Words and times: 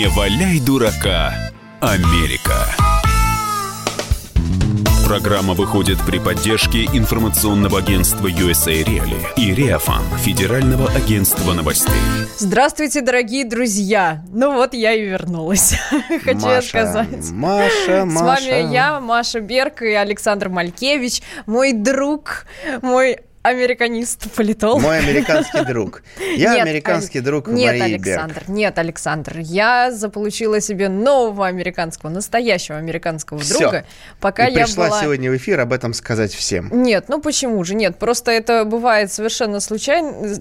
Не 0.00 0.08
валяй 0.08 0.58
дурака, 0.60 1.34
Америка. 1.78 2.54
Программа 5.06 5.52
выходит 5.52 5.98
при 6.06 6.18
поддержке 6.18 6.86
информационного 6.86 7.80
агентства 7.80 8.26
USA 8.26 8.82
Reali 8.82 9.22
и 9.36 9.54
Реафан, 9.54 10.02
Федерального 10.24 10.90
агентства 10.90 11.52
новостей. 11.52 11.92
Здравствуйте, 12.38 13.02
дорогие 13.02 13.44
друзья! 13.44 14.24
Ну 14.32 14.54
вот 14.54 14.72
я 14.72 14.94
и 14.94 15.04
вернулась. 15.04 15.74
Хочу 16.24 16.46
Маша, 16.46 16.66
сказать. 16.66 17.30
Маша, 17.32 18.00
С 18.00 18.04
Маша. 18.06 18.24
вами 18.24 18.72
я, 18.72 19.00
Маша 19.00 19.40
Берг 19.40 19.82
и 19.82 19.92
Александр 19.92 20.48
Малькевич, 20.48 21.20
мой 21.44 21.74
друг, 21.74 22.46
мой 22.80 23.18
американист, 23.42 24.30
политолог. 24.32 24.82
Мой 24.82 24.98
американский 24.98 25.64
друг. 25.64 26.02
Я 26.36 26.54
Нет, 26.54 26.62
американский 26.66 27.18
Аль- 27.18 27.24
друг 27.24 27.48
Нет, 27.48 27.78
Марии 27.78 27.94
Александр, 27.94 28.34
Берг. 28.34 28.48
нет, 28.48 28.78
Александр. 28.78 29.38
Я 29.38 29.90
заполучила 29.90 30.60
себе 30.60 30.88
нового 30.88 31.46
американского, 31.46 32.10
настоящего 32.10 32.76
американского 32.76 33.38
Всё. 33.40 33.58
друга, 33.58 33.86
пока 34.20 34.46
И 34.46 34.52
я 34.54 34.64
пришла 34.64 34.88
была... 34.88 35.00
сегодня 35.00 35.30
в 35.30 35.36
эфир 35.36 35.58
об 35.60 35.72
этом 35.72 35.94
сказать 35.94 36.34
всем. 36.34 36.68
Нет, 36.82 37.06
ну 37.08 37.20
почему 37.20 37.64
же? 37.64 37.74
Нет, 37.74 37.98
просто 37.98 38.30
это 38.30 38.64
бывает 38.64 39.10
совершенно 39.10 39.60
случайно, 39.60 40.38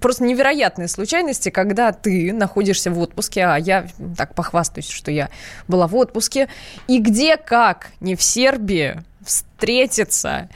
просто 0.00 0.24
невероятные 0.24 0.88
случайности, 0.88 1.50
когда 1.50 1.92
ты 1.92 2.32
находишься 2.32 2.90
в 2.90 2.98
отпуске, 2.98 3.44
а 3.44 3.56
я 3.56 3.86
так 4.16 4.34
похвастаюсь, 4.34 4.88
что 4.88 5.10
я 5.12 5.30
была 5.68 5.86
в 5.86 5.94
отпуске, 5.94 6.48
и 6.88 6.98
где 6.98 7.36
как 7.36 7.88
не 8.00 8.16
в 8.16 8.22
Сербии 8.22 9.00
встретиться 9.24 10.48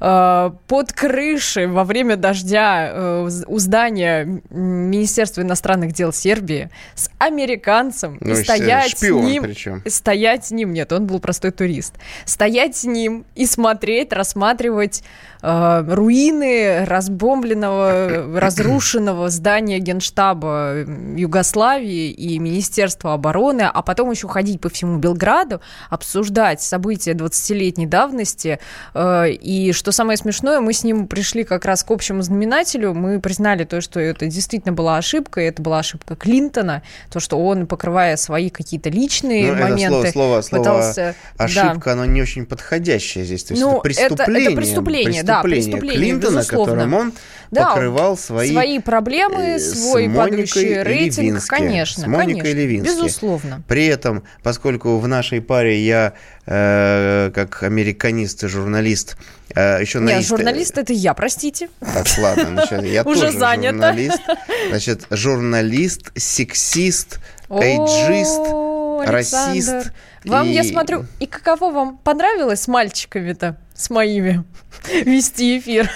э, 0.00 0.50
под 0.66 0.92
крышей 0.92 1.66
во 1.66 1.84
время 1.84 2.16
дождя 2.16 2.90
э, 2.92 3.28
у 3.46 3.58
здания 3.58 4.40
Министерства 4.50 5.42
иностранных 5.42 5.92
дел 5.92 6.12
Сербии 6.12 6.70
с 6.94 7.10
американцем 7.18 8.18
Ну, 8.20 8.32
и 8.32 8.36
ш- 8.36 8.42
стоять 8.44 8.90
шпион 8.90 9.22
с 9.22 9.26
ним 9.26 9.42
причем. 9.42 9.82
стоять 9.86 10.46
с 10.46 10.50
ним, 10.50 10.72
нет, 10.72 10.92
он 10.92 11.06
был 11.06 11.20
простой 11.20 11.50
турист, 11.50 11.94
стоять 12.24 12.76
с 12.76 12.84
ним 12.84 13.24
и 13.34 13.46
смотреть, 13.46 14.12
рассматривать 14.12 15.02
э, 15.42 15.84
руины 15.88 16.84
разбомбленного, 16.84 18.38
разрушенного 18.40 19.28
здания 19.28 19.78
Генштаба 19.78 20.84
Югославии 21.16 22.10
и 22.10 22.38
Министерства 22.38 23.14
обороны, 23.14 23.62
а 23.62 23.82
потом 23.82 24.10
еще 24.10 24.28
ходить 24.28 24.60
по 24.60 24.68
всему 24.68 24.98
Белграду, 24.98 25.60
обсуждать 25.90 26.62
события 26.62 27.12
20-летней 27.12 27.86
давности. 27.86 28.58
э, 28.94 29.30
и 29.30 29.72
что 29.72 29.87
самое 29.92 30.16
смешное, 30.16 30.60
мы 30.60 30.72
с 30.72 30.84
ним 30.84 31.06
пришли 31.06 31.44
как 31.44 31.64
раз 31.64 31.82
к 31.84 31.90
общему 31.90 32.22
знаменателю, 32.22 32.94
мы 32.94 33.20
признали 33.20 33.64
то, 33.64 33.80
что 33.80 34.00
это 34.00 34.26
действительно 34.26 34.72
была 34.72 34.96
ошибка, 34.98 35.40
и 35.40 35.44
это 35.44 35.62
была 35.62 35.78
ошибка 35.80 36.16
Клинтона, 36.16 36.82
то, 37.10 37.20
что 37.20 37.38
он, 37.38 37.66
покрывая 37.66 38.16
свои 38.16 38.50
какие-то 38.50 38.90
личные 38.90 39.48
Ну, 39.48 39.52
это 39.54 39.62
моменты, 39.68 39.88
слово, 39.88 40.10
слово, 40.12 40.40
слово 40.42 40.62
пытался... 40.62 41.14
да. 41.38 41.44
ошибка, 41.44 41.92
оно 41.92 42.04
не 42.04 42.22
очень 42.22 42.46
подходящее 42.46 43.24
здесь. 43.24 43.44
То 43.44 43.54
есть 43.54 43.62
Ну, 43.64 43.78
это 43.80 43.88
это- 43.88 44.14
это 44.14 44.24
преступление. 44.24 44.56
преступление, 44.56 45.22
да, 45.22 45.42
преступление, 45.42 45.96
Клинтона, 45.98 46.36
безусловно. 46.38 46.64
которым 46.72 46.94
он 46.94 47.12
Да, 47.50 47.68
покрывал 47.70 48.16
свои... 48.16 48.52
свои 48.52 48.78
проблемы, 48.78 49.42
э, 49.42 49.58
свой 49.58 50.08
падающий 50.10 50.82
рейтинг, 50.82 51.18
Левински. 51.26 51.48
конечно, 51.48 52.02
С 52.04 52.06
Моникой 52.06 52.40
конечно, 52.42 52.58
Левински. 52.58 52.88
безусловно. 52.88 53.62
При 53.68 53.86
этом, 53.86 54.22
поскольку 54.42 54.98
в 54.98 55.08
нашей 55.08 55.40
паре 55.40 55.80
я, 55.84 56.12
э, 56.46 57.30
как 57.34 57.62
американист 57.62 58.44
и 58.44 58.48
журналист, 58.48 59.16
еще 59.54 60.00
на 60.00 60.10
Нет, 60.10 60.22
ист- 60.22 60.28
журналист 60.28 60.78
это 60.78 60.92
я, 60.92 61.14
простите. 61.14 61.68
Так, 61.80 62.06
ладно, 62.18 62.66
значит, 62.68 62.84
я 62.84 63.04
тоже 63.04 63.30
журналист. 63.32 64.20
Значит, 64.68 65.06
журналист, 65.10 66.12
сексист, 66.16 67.18
эйджист, 67.48 69.08
расист. 69.08 69.92
Вам, 70.24 70.50
я 70.50 70.64
смотрю, 70.64 71.06
и 71.20 71.26
каково 71.26 71.70
вам 71.70 71.98
понравилось 71.98 72.62
с 72.62 72.68
мальчиками-то, 72.68 73.56
с 73.74 73.88
моими, 73.90 74.44
вести 75.04 75.58
эфир? 75.58 75.88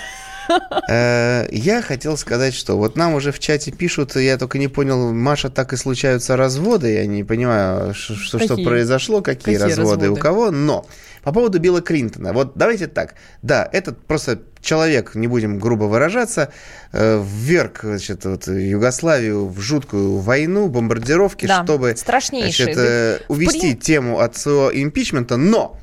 Э, 0.89 1.47
Я 1.51 1.83
хотел 1.83 2.17
сказать, 2.17 2.55
что 2.55 2.77
вот 2.77 2.97
нам 2.97 3.15
уже 3.15 3.33
в 3.33 3.39
чате 3.39 3.73
пишут, 3.73 4.17
я 4.17 4.39
только 4.39 4.59
не 4.59 4.69
понял, 4.69 5.13
Маша, 5.13 5.51
так 5.51 5.73
и 5.73 5.77
случаются 5.77 6.37
разводы, 6.37 6.95
я 6.95 7.07
не 7.07 7.25
понимаю, 7.25 7.95
что, 7.95 8.15
произошло, 8.63 9.23
какие, 9.23 9.57
Какие 9.57 9.57
разводы, 9.77 10.11
у 10.11 10.17
кого, 10.17 10.51
но 10.51 10.87
по 11.23 11.33
поводу 11.33 11.59
Билла 11.59 11.81
Клинтона, 11.81 12.33
вот 12.33 12.53
давайте 12.57 12.87
так, 12.89 13.15
да, 13.43 13.69
этот 13.73 14.05
просто 14.07 14.41
человек, 14.61 15.15
не 15.15 15.27
будем 15.29 15.59
грубо 15.59 15.85
выражаться, 15.85 16.53
э, 16.93 17.23
вверг 17.25 17.81
значит, 17.83 18.25
вот, 18.25 18.47
Югославию 18.49 19.47
в 19.49 19.61
жуткую 19.61 20.19
войну, 20.19 20.69
бомбардировки, 20.69 21.47
Да, 21.47 21.65
чтобы 21.65 21.97
страшнейшие. 21.97 22.65
значит, 22.75 22.81
э, 22.81 23.19
увести 23.29 23.73
при- 23.75 23.81
тему 23.81 24.19
от 24.21 24.37
своего 24.37 24.71
импичмента, 24.73 25.37
но 25.37 25.79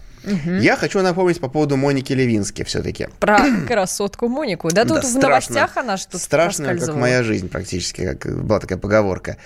я 0.59 0.75
хочу 0.75 1.01
напомнить 1.01 1.39
по 1.39 1.47
поводу 1.47 1.77
Моники 1.77 2.11
Левински 2.11 2.63
все-таки. 2.63 3.07
Про 3.19 3.39
красотку 3.67 4.27
Монику. 4.27 4.69
Да 4.69 4.83
тут 4.83 4.95
Да, 4.95 5.01
в 5.01 5.05
страшно. 5.05 5.21
новостях 5.29 5.77
она 5.77 5.97
что-то 5.97 6.19
Страшная, 6.19 6.77
как 6.77 6.93
моя 6.95 7.23
жизнь 7.23 7.47
практически, 7.47 8.15
как 8.15 8.43
была 8.43 8.59
такая 8.59 8.77
поговорка. 8.77 9.37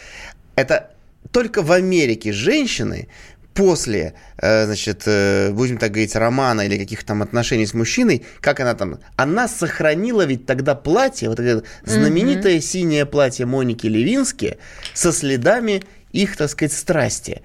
Это 0.55 0.89
только 1.31 1.61
в 1.61 1.71
Америке 1.71 2.33
женщины 2.33 3.07
после, 3.53 4.13
э, 4.37 4.65
значит, 4.65 5.03
э, 5.05 5.51
будем 5.51 5.77
так 5.77 5.91
говорить, 5.91 6.15
романа 6.15 6.61
или 6.61 6.77
каких-то 6.77 7.07
там 7.07 7.21
отношений 7.21 7.65
с 7.65 7.73
мужчиной, 7.73 8.25
как 8.41 8.59
она 8.59 8.73
там, 8.73 8.99
она 9.15 9.47
сохранила 9.47 10.25
ведь 10.25 10.45
тогда 10.45 10.75
платье, 10.75 11.29
вот 11.29 11.39
это 11.39 11.63
знаменитое 11.83 12.59
синее 12.59 13.05
платье 13.05 13.45
Моники 13.45 13.87
Левински 13.87 14.57
со 14.93 15.11
следами 15.11 15.83
их, 16.11 16.37
так 16.37 16.49
сказать, 16.49 16.73
страсти. 16.73 17.41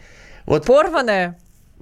Вот 0.47 0.65
Порванная? 0.67 1.39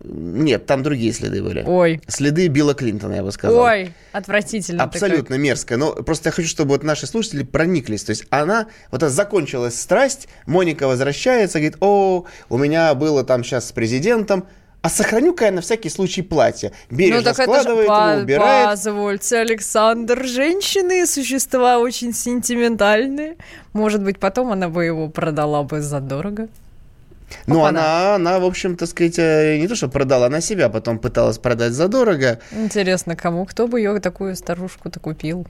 Нет, 0.09 0.67
там 0.67 0.83
другие 0.83 1.12
следы 1.12 1.43
были. 1.43 1.65
Ой. 1.67 2.00
Следы 2.06 2.47
Билла 2.49 2.75
Клинтона, 2.75 3.15
я 3.15 3.22
бы 3.22 3.33
сказал. 3.33 3.61
Ой, 3.61 3.93
отвратительно. 4.12 4.84
Абсолютно 4.84 5.34
мерзкая. 5.34 5.78
Но 5.78 5.93
просто 5.94 6.28
я 6.28 6.33
хочу, 6.33 6.49
чтобы 6.49 6.71
вот 6.71 6.83
наши 6.83 7.06
слушатели 7.06 7.43
прониклись. 7.43 8.05
То 8.05 8.11
есть 8.11 8.25
она, 8.31 8.66
вот 8.91 9.03
эта 9.03 9.11
закончилась 9.11 9.81
страсть, 9.81 10.28
Моника 10.47 10.87
возвращается, 10.87 11.59
говорит, 11.59 11.77
о, 11.81 12.25
у 12.49 12.59
меня 12.59 12.95
было 12.95 13.25
там 13.25 13.43
сейчас 13.43 13.69
с 13.69 13.72
президентом, 13.72 14.47
а 14.83 14.89
сохраню-ка 14.89 15.47
я 15.47 15.50
на 15.50 15.61
всякий 15.62 15.89
случай 15.89 16.22
платье. 16.22 16.71
Ну 16.91 16.97
Бережно 16.99 17.19
это 17.31 17.34
же 17.34 17.43
складывает 17.43 17.89
по- 17.89 18.12
его, 18.12 18.22
убирает. 18.22 18.66
позвольте, 18.69 19.39
Александр, 19.39 20.25
женщины, 20.25 21.06
существа 21.06 21.78
очень 21.78 22.15
сентиментальные. 22.15 23.37
Может 23.72 24.05
быть, 24.05 24.21
потом 24.21 24.53
она 24.53 24.69
бы 24.69 24.84
его 24.84 25.09
продала 25.09 25.65
бы 25.65 25.81
задорого. 25.81 26.49
Опа-на. 27.47 27.69
она, 27.69 28.15
она, 28.15 28.39
в 28.39 28.45
общем, 28.45 28.77
так 28.77 28.89
сказать, 28.89 29.19
э, 29.19 29.59
не 29.59 29.69
то, 29.69 29.75
что 29.75 29.89
продала, 29.89 30.27
она 30.27 30.41
себя 30.41 30.69
потом 30.69 30.99
пыталась 30.99 31.39
продать 31.39 31.73
задорого. 31.73 32.39
Интересно, 32.53 33.17
кому? 33.17 33.45
Кто 33.47 33.67
бы 33.67 33.81
ее 33.81 33.99
такую 34.01 34.37
старушку-то 34.37 35.01
купил? 35.01 35.47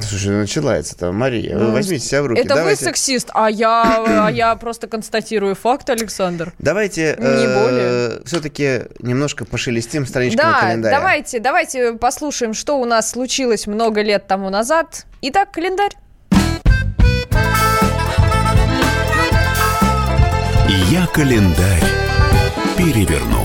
Слушай, 0.00 0.28
ну, 0.30 0.38
начинается-то, 0.38 1.12
Мария, 1.12 1.54
вы 1.58 1.64
Ну, 1.64 1.72
возьмите 1.72 2.06
себя 2.06 2.22
в 2.22 2.26
руки. 2.26 2.40
Это 2.40 2.54
Давайте- 2.54 2.82
вы 2.82 2.90
сексист, 2.90 3.28
а 3.34 3.50
я, 3.50 4.26
а 4.26 4.30
я 4.30 4.56
просто 4.56 4.86
констатирую 4.86 5.54
факт, 5.54 5.90
Александр. 5.90 6.54
Давайте 6.58 7.14
Не 7.18 7.24
более. 7.46 8.24
все-таки 8.24 8.84
немножко 9.00 9.44
пошелестим 9.44 10.06
страничками 10.06 10.50
Да, 10.50 10.60
календаря. 10.60 10.96
давайте, 10.98 11.40
давайте 11.40 11.92
послушаем, 11.92 12.54
что 12.54 12.80
у 12.80 12.86
нас 12.86 13.10
случилось 13.10 13.66
много 13.66 14.00
лет 14.00 14.26
тому 14.26 14.48
назад. 14.48 15.04
Итак, 15.20 15.52
календарь. 15.52 15.92
Я 20.90 21.06
календарь 21.06 21.82
переверну. 22.78 23.40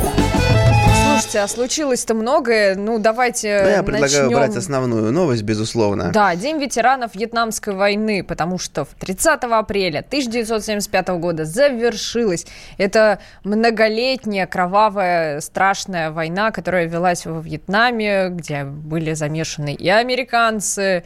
Слушайте, 1.11 1.39
а 1.39 1.47
случилось-то 1.47 2.13
многое. 2.13 2.75
Ну, 2.75 2.99
давайте 2.99 3.61
Ну, 3.63 3.69
я 3.69 3.83
предлагаю 3.83 4.23
начнем. 4.23 4.37
брать 4.37 4.55
основную 4.55 5.11
новость, 5.11 5.41
безусловно. 5.43 6.11
Да, 6.13 6.35
День 6.35 6.57
ветеранов 6.57 7.15
Вьетнамской 7.15 7.73
войны, 7.73 8.23
потому 8.23 8.57
что 8.59 8.85
в 8.85 8.89
30 8.99 9.43
апреля 9.43 9.99
1975 9.99 11.07
года 11.19 11.43
завершилась 11.43 12.45
эта 12.77 13.19
многолетняя 13.43 14.45
кровавая 14.47 15.41
страшная 15.41 16.11
война, 16.11 16.51
которая 16.51 16.85
велась 16.85 17.25
во 17.25 17.41
Вьетнаме, 17.41 18.29
где 18.29 18.63
были 18.63 19.13
замешаны 19.13 19.73
и 19.73 19.89
американцы, 19.89 21.03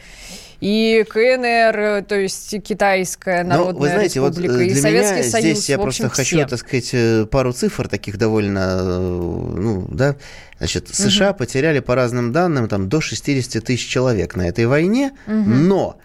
и 0.62 1.04
КНР, 1.10 2.06
то 2.08 2.16
есть 2.16 2.64
Китайская 2.64 3.44
Но 3.44 3.50
Народная 3.50 3.74
Ну, 3.74 3.80
вы 3.80 3.88
знаете, 3.88 4.22
вот 4.22 4.38
Республика, 4.38 4.62
э, 4.62 4.66
и 4.68 4.74
для 4.74 4.82
Советский 4.82 5.14
меня 5.16 5.24
Союз. 5.24 5.58
здесь 5.58 5.70
я 5.70 5.80
просто 5.80 6.10
хочу, 6.10 6.38
все. 6.38 6.46
так 6.46 6.60
сказать, 6.60 6.90
э, 6.94 7.26
пару 7.26 7.52
цифр 7.52 7.88
таких 7.88 8.20
довольно, 8.20 8.78
э, 8.80 9.00
ну, 9.00 9.88
да, 9.90 10.16
значит, 10.60 10.88
США 10.90 11.34
потеряли 11.34 11.80
по 11.80 11.96
разным 11.96 12.32
данным 12.32 12.70
там 12.70 12.90
до 12.90 13.02
60 13.02 13.64
тысяч 13.66 13.88
человек 13.88 14.36
на 14.36 14.48
этой 14.48 14.68
войне, 14.68 15.14
но 15.26 15.98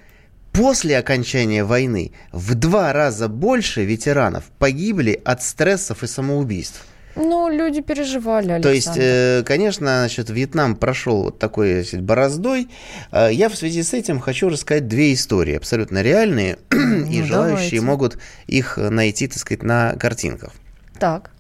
после 0.53 0.97
окончания 0.97 1.63
войны 1.63 2.13
в 2.33 2.55
два 2.55 2.95
раза 2.95 3.29
больше 3.29 3.85
ветеранов 3.85 4.45
погибли 4.59 5.21
от 5.23 5.43
стрессов 5.43 6.03
и 6.03 6.07
самоубийств. 6.07 6.87
Ну, 7.17 7.49
люди 7.49 7.81
переживали, 7.81 8.53
Александр. 8.53 8.63
То 8.69 8.73
есть, 8.73 8.97
э, 8.97 9.43
конечно, 9.45 9.87
значит, 9.87 10.29
Вьетнам 10.31 10.77
прошел 10.77 11.23
вот 11.25 11.39
такой 11.39 11.83
значит, 11.83 12.03
бороздой. 12.03 12.69
Э, 13.11 13.29
Я 13.33 13.49
в 13.49 13.57
связи 13.57 13.83
с 13.83 13.95
этим 13.95 14.21
хочу 14.21 14.49
рассказать 14.49 14.87
две 14.87 15.15
истории, 15.15 15.57
абсолютно 15.57 16.03
реальные, 16.03 16.59
и 16.71 16.77
Ну, 16.77 17.25
желающие 17.25 17.81
давайте. 17.81 17.81
могут 17.81 18.19
их 18.47 18.77
найти, 18.77 19.29
так 19.29 19.39
сказать, 19.39 19.63
на 19.63 19.95
картинках. 19.95 20.53
Так, 20.99 21.31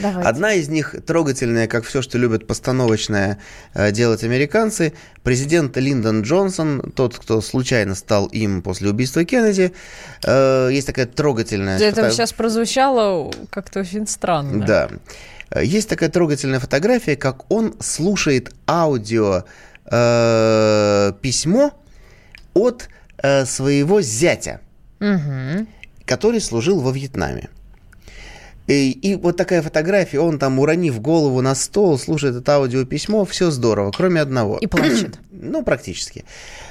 давайте. 0.00 0.28
Одна 0.28 0.52
из 0.54 0.68
них 0.68 0.94
трогательная, 1.06 1.66
как 1.68 1.84
все, 1.84 2.02
что 2.02 2.18
любят 2.18 2.46
постановочное 2.46 3.38
э, 3.74 3.92
делать 3.92 4.24
американцы. 4.24 4.92
Президент 5.22 5.76
Линдон 5.76 6.22
Джонсон, 6.22 6.92
тот, 6.94 7.18
кто 7.18 7.40
случайно 7.40 7.94
стал 7.94 8.26
им 8.26 8.62
после 8.62 8.90
убийства 8.90 9.24
Кеннеди, 9.24 9.72
э, 10.24 10.68
есть 10.72 10.86
такая 10.86 11.06
трогательная... 11.06 11.78
Это 11.78 12.02
фото- 12.02 12.10
сейчас 12.12 12.32
прозвучало 12.32 13.32
как-то 13.50 13.80
очень 13.80 14.06
странно. 14.06 14.64
Да. 14.66 14.88
Э, 15.50 15.64
Есть 15.64 15.88
такая 15.88 16.08
трогательная 16.08 16.60
фотография, 16.60 17.16
как 17.16 17.50
он 17.50 17.74
слушает 17.80 18.52
аудио 18.68 19.44
э, 19.84 21.12
письмо 21.20 21.72
от 22.54 22.88
э, 23.22 23.44
своего 23.44 24.00
зятя, 24.02 24.60
Мгм. 24.98 25.68
который 26.04 26.40
служил 26.40 26.80
во 26.80 26.90
Вьетнаме. 26.90 27.48
И, 28.66 28.90
и 28.90 29.14
вот 29.14 29.36
такая 29.36 29.62
фотография, 29.62 30.20
он 30.20 30.38
там, 30.38 30.58
уронив 30.58 31.00
голову 31.00 31.40
на 31.40 31.54
стол, 31.54 31.98
слушает 31.98 32.34
это 32.36 32.56
аудиописьмо, 32.56 33.24
все 33.24 33.50
здорово, 33.50 33.92
кроме 33.96 34.20
одного. 34.20 34.58
И 34.58 34.66
плачет. 34.66 35.18
Ну, 35.40 35.62
практически. 35.62 36.24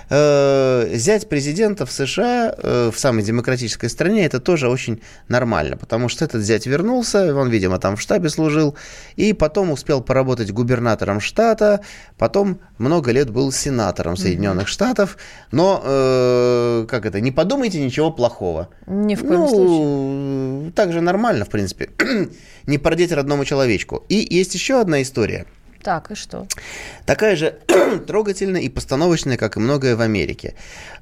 Э, 0.09 0.89
Зять 0.93 1.29
президента 1.29 1.85
в 1.85 1.91
США, 1.91 2.53
э, 2.57 2.91
в 2.93 2.99
самой 2.99 3.23
демократической 3.23 3.89
стране, 3.89 4.25
это 4.25 4.39
тоже 4.39 4.69
очень 4.69 5.01
нормально, 5.27 5.77
потому 5.77 6.09
что 6.09 6.25
этот 6.25 6.43
зять 6.43 6.65
вернулся, 6.65 7.35
он, 7.35 7.49
видимо, 7.49 7.79
там 7.79 7.95
в 7.95 8.01
штабе 8.01 8.29
служил, 8.29 8.75
и 9.15 9.33
потом 9.33 9.71
успел 9.71 10.01
поработать 10.01 10.51
губернатором 10.51 11.19
штата, 11.19 11.81
потом 12.17 12.59
много 12.77 13.11
лет 13.11 13.29
был 13.29 13.51
сенатором 13.51 14.17
Соединенных 14.17 14.67
Штатов, 14.67 15.17
но, 15.51 15.81
э, 15.83 16.85
как 16.89 17.05
это, 17.05 17.21
не 17.21 17.31
подумайте 17.31 17.83
ничего 17.83 18.11
плохого. 18.11 18.69
Ни 18.87 19.15
в 19.15 19.21
коем 19.21 19.47
случае. 19.47 19.85
ну, 19.85 20.71
так 20.75 20.91
же 20.91 21.01
нормально, 21.01 21.45
в 21.45 21.49
принципе, 21.49 21.89
не 22.65 22.77
породить 22.77 23.11
родному 23.11 23.45
человечку. 23.45 24.03
И 24.09 24.27
есть 24.29 24.53
еще 24.53 24.81
одна 24.81 25.01
история– 25.01 25.45
Так, 25.85 26.09
и 26.09 26.15
что? 26.15 26.47
Такая 27.05 27.35
же 27.35 27.59
трогательная 28.07 28.61
и 28.61 28.69
постановочная, 28.69 29.37
как 29.37 29.55
и 29.55 29.59
многое 29.59 29.95
в 29.95 30.01
Америке. 30.01 30.55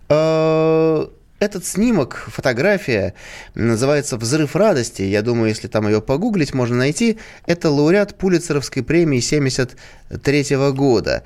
Э, 0.09 1.07
Этот 1.39 1.65
снимок, 1.65 2.27
фотография, 2.27 3.13
называется 3.55 4.17
«Взрыв 4.17 4.57
радости». 4.57 5.01
Я 5.03 5.21
думаю, 5.21 5.47
если 5.47 5.69
там 5.69 5.87
ее 5.87 6.01
погуглить, 6.01 6.53
можно 6.53 6.75
найти. 6.75 7.17
Это 7.45 7.69
лауреат 7.69 8.17
Пулицеровской 8.17 8.83
премии 8.83 9.21
73 9.21 10.57
года. 10.73 11.23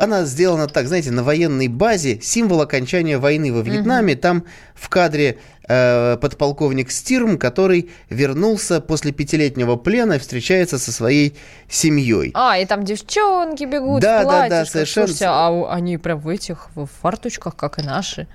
Она 0.00 0.24
сделана 0.24 0.66
так, 0.66 0.86
знаете, 0.88 1.10
на 1.10 1.22
военной 1.22 1.68
базе, 1.68 2.20
символ 2.22 2.62
окончания 2.62 3.18
войны 3.18 3.52
во 3.52 3.60
Вьетнаме. 3.60 4.16
Там 4.16 4.44
в 4.74 4.88
кадре 4.88 5.36
э, 5.68 6.16
подполковник 6.16 6.90
Стирм, 6.90 7.36
который 7.36 7.90
вернулся 8.08 8.80
после 8.80 9.12
пятилетнего 9.12 9.76
плена 9.76 10.14
и 10.14 10.18
встречается 10.18 10.78
со 10.78 10.90
своей 10.90 11.36
семьей. 11.68 12.30
А, 12.32 12.56
и 12.58 12.64
там 12.64 12.82
девчонки 12.84 13.64
бегут 13.64 14.00
Да, 14.00 14.22
в 14.22 14.24
да, 14.24 14.30
да, 14.30 14.46
платьишках. 14.48 14.68
совершенно. 14.72 15.06
Слушайте, 15.06 15.26
а 15.28 15.74
они 15.74 15.98
прям 15.98 16.18
в 16.18 16.28
этих 16.28 16.68
в 16.74 16.88
фарточках, 17.02 17.54
как 17.54 17.78
и 17.78 17.82
наши. 17.82 18.26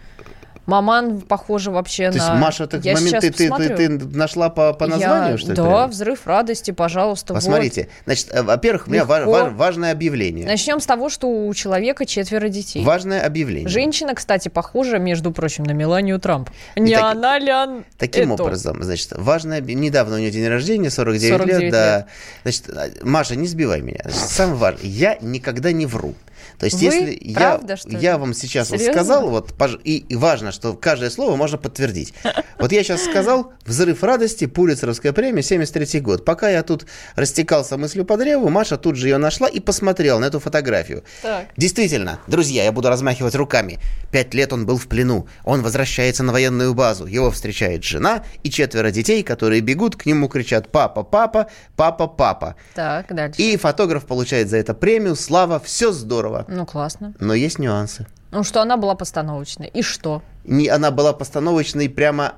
Маман 0.65 1.21
похожа 1.21 1.69
вообще 1.71 2.09
То 2.09 2.15
есть, 2.17 2.27
на... 2.27 2.35
Маша, 2.35 2.65
ты, 2.67 2.79
Я 2.83 2.95
момент, 2.95 3.19
ты, 3.21 3.31
ты, 3.31 3.49
ты, 3.49 3.69
ты 3.75 3.89
нашла 3.89 4.49
по, 4.49 4.73
по 4.73 4.87
названию, 4.87 5.33
Я- 5.33 5.37
что 5.37 5.49
ли? 5.49 5.55
Да, 5.55 5.63
прям? 5.63 5.89
взрыв 5.91 6.25
радости, 6.25 6.71
пожалуйста. 6.71 7.33
вот. 7.33 7.39
Посмотрите. 7.39 7.89
Значит, 8.05 8.29
э, 8.31 8.41
во-первых, 8.41 8.87
у 8.87 8.91
меня 8.91 9.05
ва- 9.05 9.25
ва- 9.25 9.49
важное 9.49 9.91
объявление. 9.91 10.45
Начнем 10.47 10.79
с 10.79 10.85
того, 10.85 11.09
что 11.09 11.27
у 11.27 11.53
человека 11.53 12.05
четверо 12.05 12.49
детей. 12.49 12.83
Важное 12.83 13.23
объявление. 13.25 13.69
Женщина, 13.69 14.15
кстати, 14.15 14.49
похожа, 14.49 14.97
между 14.97 15.31
прочим, 15.31 15.65
на 15.65 15.71
Меланию 15.71 16.19
Трамп. 16.19 16.49
Не 16.75 16.95
таки- 16.95 17.05
она 17.05 17.37
ли 17.39 17.51
он 17.53 17.85
Таким 17.97 18.33
это? 18.33 18.43
образом, 18.43 18.81
значит, 18.83 19.11
важное... 19.15 19.61
Недавно 19.61 20.15
у 20.15 20.19
нее 20.19 20.31
день 20.31 20.47
рождения, 20.47 20.89
49, 20.89 21.29
49 21.29 21.61
лет, 21.61 21.71
да. 21.71 22.05
Значит, 22.43 22.69
а, 22.69 22.89
Маша, 23.03 23.35
не 23.35 23.47
сбивай 23.47 23.81
меня. 23.81 23.99
Значит, 24.03 24.29
самое 24.29 24.57
важное, 24.57 24.85
я 24.89 25.17
никогда 25.21 25.71
не 25.71 25.85
вру. 25.85 26.15
То 26.59 26.65
есть, 26.65 26.77
Вы? 26.77 26.85
если 26.85 27.17
я, 27.21 27.35
Правда, 27.35 27.77
ли? 27.85 27.97
я 27.99 28.17
вам 28.17 28.33
сейчас 28.33 28.69
вот 28.69 28.81
сказал, 28.81 29.29
вот, 29.29 29.53
и, 29.83 29.97
и 29.97 30.15
важно, 30.15 30.51
что 30.51 30.73
каждое 30.73 31.09
слово 31.09 31.35
можно 31.35 31.57
подтвердить. 31.57 32.13
Вот 32.57 32.71
я 32.71 32.83
сейчас 32.83 33.03
сказал, 33.03 33.53
взрыв 33.65 34.03
радости, 34.03 34.45
Пулицеровская 34.45 35.11
премия, 35.13 35.41
73 35.41 35.99
год. 35.99 36.25
Пока 36.25 36.49
я 36.49 36.63
тут 36.63 36.85
растекался 37.15 37.77
мыслью 37.77 38.05
по 38.05 38.17
древу, 38.17 38.49
Маша 38.49 38.77
тут 38.77 38.95
же 38.95 39.07
ее 39.07 39.17
нашла 39.17 39.47
и 39.47 39.59
посмотрела 39.59 40.19
на 40.19 40.25
эту 40.25 40.39
фотографию. 40.39 41.03
Так. 41.21 41.47
Действительно, 41.57 42.19
друзья, 42.27 42.63
я 42.63 42.71
буду 42.71 42.89
размахивать 42.89 43.35
руками. 43.35 43.79
Пять 44.11 44.33
лет 44.33 44.53
он 44.53 44.65
был 44.65 44.77
в 44.77 44.87
плену. 44.87 45.27
Он 45.43 45.61
возвращается 45.61 46.23
на 46.23 46.31
военную 46.31 46.73
базу. 46.73 47.05
Его 47.05 47.31
встречает 47.31 47.83
жена 47.83 48.23
и 48.43 48.49
четверо 48.49 48.91
детей, 48.91 49.23
которые 49.23 49.61
бегут 49.61 49.95
к 49.95 50.05
нему, 50.05 50.27
кричат 50.29 50.71
«Папа, 50.71 51.03
папа, 51.03 51.47
папа, 51.75 52.07
папа». 52.07 52.55
Так, 52.73 53.13
дальше. 53.13 53.41
И 53.41 53.57
фотограф 53.57 54.05
получает 54.05 54.49
за 54.49 54.57
это 54.57 54.73
премию. 54.73 55.15
Слава, 55.15 55.59
все 55.59 55.91
здорово. 55.91 56.44
Ну, 56.47 56.65
классно. 56.65 57.13
Но 57.19 57.33
есть 57.33 57.59
нюансы. 57.59 58.05
Ну, 58.31 58.43
что 58.43 58.61
она 58.61 58.77
была 58.77 58.95
постановочной. 58.95 59.67
И 59.73 59.81
что? 59.81 60.21
Не, 60.43 60.67
она 60.67 60.91
была 60.91 61.13
постановочной 61.13 61.89
прямо 61.89 62.33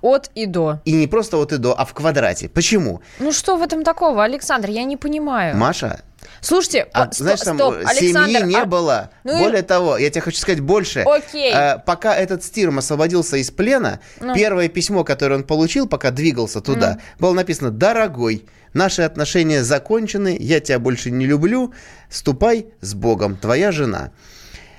От 0.00 0.30
и 0.34 0.46
до. 0.46 0.80
и 0.84 0.92
не 0.92 1.06
просто 1.06 1.36
от 1.36 1.52
и 1.52 1.58
до, 1.58 1.72
а 1.78 1.84
в 1.84 1.92
квадрате. 1.94 2.48
Почему? 2.48 3.00
Ну, 3.20 3.32
что 3.32 3.56
в 3.56 3.62
этом 3.62 3.84
такого, 3.84 4.22
Александр? 4.24 4.70
Я 4.70 4.84
не 4.84 4.96
понимаю. 4.96 5.56
Маша, 5.56 6.00
Слушайте, 6.40 6.86
а, 6.92 7.06
по- 7.06 7.12
знаешь, 7.14 7.40
сто- 7.40 7.46
там 7.46 7.56
стоп, 7.56 7.74
Александр, 7.84 8.30
семьи 8.30 8.42
не 8.48 8.56
а- 8.56 8.64
было. 8.64 9.10
Ну 9.24 9.36
и- 9.36 9.38
Более 9.40 9.62
того, 9.62 9.96
я 9.98 10.08
тебе 10.10 10.20
хочу 10.20 10.38
сказать 10.38 10.60
больше. 10.60 11.00
Окей. 11.00 11.52
Э, 11.52 11.78
пока 11.84 12.14
этот 12.16 12.44
Стирм 12.44 12.78
освободился 12.78 13.36
из 13.38 13.50
плена, 13.50 13.98
Ну. 14.20 14.32
первое 14.34 14.68
письмо, 14.68 15.02
которое 15.04 15.36
он 15.36 15.44
получил, 15.44 15.88
пока 15.88 16.10
двигался 16.12 16.60
туда, 16.60 16.98
было 17.18 17.32
написано 17.32 17.70
«Дорогой, 17.72 18.44
наши 18.74 19.02
отношения 19.02 19.62
закончены, 19.64 20.36
я 20.38 20.60
тебя 20.60 20.78
больше 20.78 21.10
не 21.10 21.26
люблю, 21.26 21.72
ступай 22.10 22.66
с 22.80 22.94
Богом, 22.94 23.36
твоя 23.36 23.72
жена». 23.72 24.10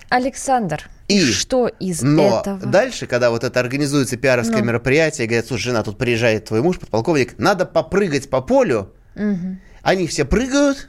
Александр, 0.09 0.89
И- 1.07 1.21
что 1.25 1.67
из 1.67 2.01
Но 2.03 2.39
этого? 2.41 2.59
дальше, 2.59 3.07
когда 3.07 3.29
вот 3.31 3.43
это 3.43 3.59
организуется 3.59 4.15
пиаровское 4.15 4.59
Ну. 4.59 4.65
мероприятие, 4.65 5.27
говорят, 5.27 5.47
слушай, 5.47 5.63
жена, 5.65 5.83
тут 5.83 5.97
приезжает 5.97 6.45
твой 6.45 6.61
муж, 6.61 6.79
подполковник, 6.79 7.37
надо 7.39 7.65
попрыгать 7.65 8.29
по 8.29 8.41
полю. 8.41 8.91
Мгм. 9.15 9.59
Они 9.81 10.07
все 10.07 10.23
прыгают, 10.25 10.87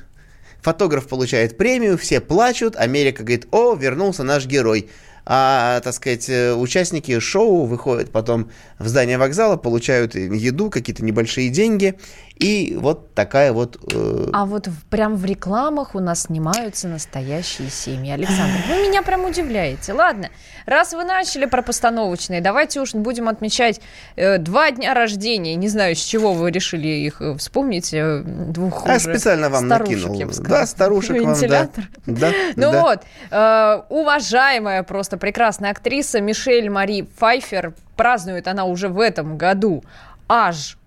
фотограф 0.61 1.09
получает 1.09 1.57
премию, 1.57 1.97
все 1.99 2.21
плачут, 2.21 2.77
Америка 2.77 3.23
говорит, 3.23 3.47
о, 3.51 3.75
вернулся 3.75 4.23
наш 4.25 4.47
герой. 4.47 4.91
А, 5.27 5.81
так 5.81 5.95
сказать, 5.95 6.29
э, 6.29 6.53
участники 6.55 7.19
шоу 7.19 7.65
выходят 7.65 8.11
потом 8.11 8.51
в 8.79 8.89
здание 8.89 9.17
вокзала, 9.17 9.57
получают 9.57 10.15
еду, 10.15 10.69
какие-то 10.69 11.03
небольшие 11.03 11.49
деньги. 11.49 11.95
И 12.37 12.77
вот 12.81 13.15
такая 13.15 13.53
вот... 13.53 13.79
э, 13.93 14.27
А 14.33 14.45
вот 14.45 14.67
в- 14.67 14.85
прям 14.87 15.15
в 15.15 15.25
рекламах 15.25 15.95
у 15.95 16.01
нас 16.01 16.23
снимаются 16.23 16.89
настоящие 16.89 17.71
семьи. 17.71 18.11
Александр, 18.11 18.59
вы 18.69 18.89
меня 18.89 19.03
прям 19.03 19.25
удивляете. 19.25 19.93
Ладно, 19.93 20.31
раз 20.67 20.93
вы 20.95 21.05
начали 21.05 21.47
про 21.47 21.63
постановочные, 21.63 22.41
давайте 22.41 22.81
уж 22.81 22.93
будем 22.93 23.29
отмечать 23.29 23.81
э, 24.17 24.39
два 24.39 24.73
дня 24.73 24.95
рождения. 24.95 25.55
Не 25.55 25.69
знаю, 25.69 25.95
с 25.95 26.01
чего 26.01 26.33
вы 26.33 26.51
решили 26.51 26.89
их 26.89 27.23
э, 27.23 27.37
вспомнить. 27.37 27.95
э, 27.95 28.23
двух 28.25 28.85
а 28.85 28.99
специально 28.99 29.49
вам 29.49 29.67
старушек, 29.67 29.97
накинул. 29.99 30.19
я 30.19 30.27
бы 30.27 30.33
сказала. 30.33 30.61
Да, 30.61 30.67
старушек 30.67 31.11
вам, 31.13 31.25
да. 31.25 31.31
Вентилятор. 31.35 31.85
Да, 32.07 32.31
Ну 32.57 32.73
да. 32.73 32.83
вот, 32.83 33.03
э, 33.31 33.83
уважаемая 33.95 34.83
просто 34.83 35.19
прекрасная 35.19 35.71
актриса 35.71 36.21
Мишель 36.21 36.69
Мари 36.69 37.03
Пфайфер 37.03 37.75
празднует 37.97 38.49
она 38.49 38.65
уже 38.65 38.89
в 38.89 38.99
этом 38.99 39.39
году 39.39 39.85
аж 40.29 40.79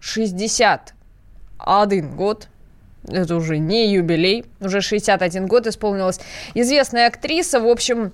61 1.60 2.16
год. 2.16 2.48
Это 3.08 3.36
уже 3.36 3.58
не 3.58 3.94
юбилей, 3.94 4.46
уже 4.60 4.82
61 4.82 5.48
год 5.48 5.68
исполнилась. 5.68 6.20
Известная 6.54 7.08
актриса, 7.08 7.60
в 7.60 7.68
общем, 7.68 8.12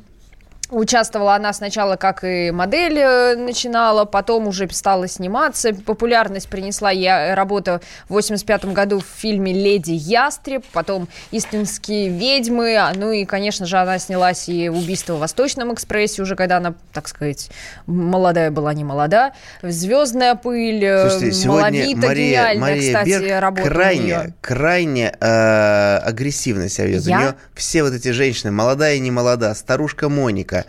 Участвовала 0.73 1.35
она 1.35 1.53
сначала 1.53 1.97
как 1.97 2.23
и 2.23 2.49
модель 2.49 2.97
э, 2.97 3.35
начинала, 3.35 4.05
потом 4.05 4.47
уже 4.47 4.67
стала 4.71 5.07
сниматься. 5.07 5.71
Популярность 5.73 6.49
принесла 6.49 6.89
ей 6.89 7.07
э, 7.07 7.33
работа 7.35 7.79
в 8.09 8.13
85 8.13 8.65
году 8.65 8.99
в 8.99 9.05
фильме 9.05 9.53
«Леди 9.53 9.91
Ястреб», 9.91 10.65
потом 10.73 11.07
«Истинские 11.29 12.09
ведьмы», 12.09 12.75
а, 12.75 12.91
ну 12.95 13.11
и, 13.11 13.23
конечно 13.23 13.67
же, 13.67 13.77
она 13.77 13.99
снялась 13.99 14.49
и 14.49 14.67
«Убийство 14.69 15.13
в 15.13 15.19
Восточном 15.19 15.73
экспрессе», 15.75 16.23
уже 16.23 16.35
когда 16.35 16.57
она, 16.57 16.73
так 16.91 17.07
сказать, 17.07 17.51
молодая 17.85 18.49
была, 18.49 18.73
не 18.73 18.83
молода. 18.83 19.33
«Звездная 19.61 20.33
пыль», 20.33 20.83
э, 20.83 21.07
Слушайте, 21.07 21.47
«Малавита», 21.47 22.07
Мария, 22.07 22.29
гениальная, 22.29 22.61
Мария 22.61 22.93
кстати, 22.93 23.09
Берг 23.09 23.41
работа 23.41 23.69
крайне, 23.69 24.03
неё. 24.03 24.23
крайне 24.41 25.15
э, 25.19 25.97
агрессивно 25.97 26.67
себя 26.67 26.87
ведет. 26.87 27.03
Я? 27.03 27.15
У 27.15 27.19
нее 27.21 27.35
все 27.53 27.83
вот 27.83 27.93
эти 27.93 28.09
женщины, 28.09 28.51
молодая 28.51 28.95
и 28.95 28.99
не 28.99 29.11
молодая, 29.11 29.53
старушка 29.53 30.09
Моника. 30.09 30.62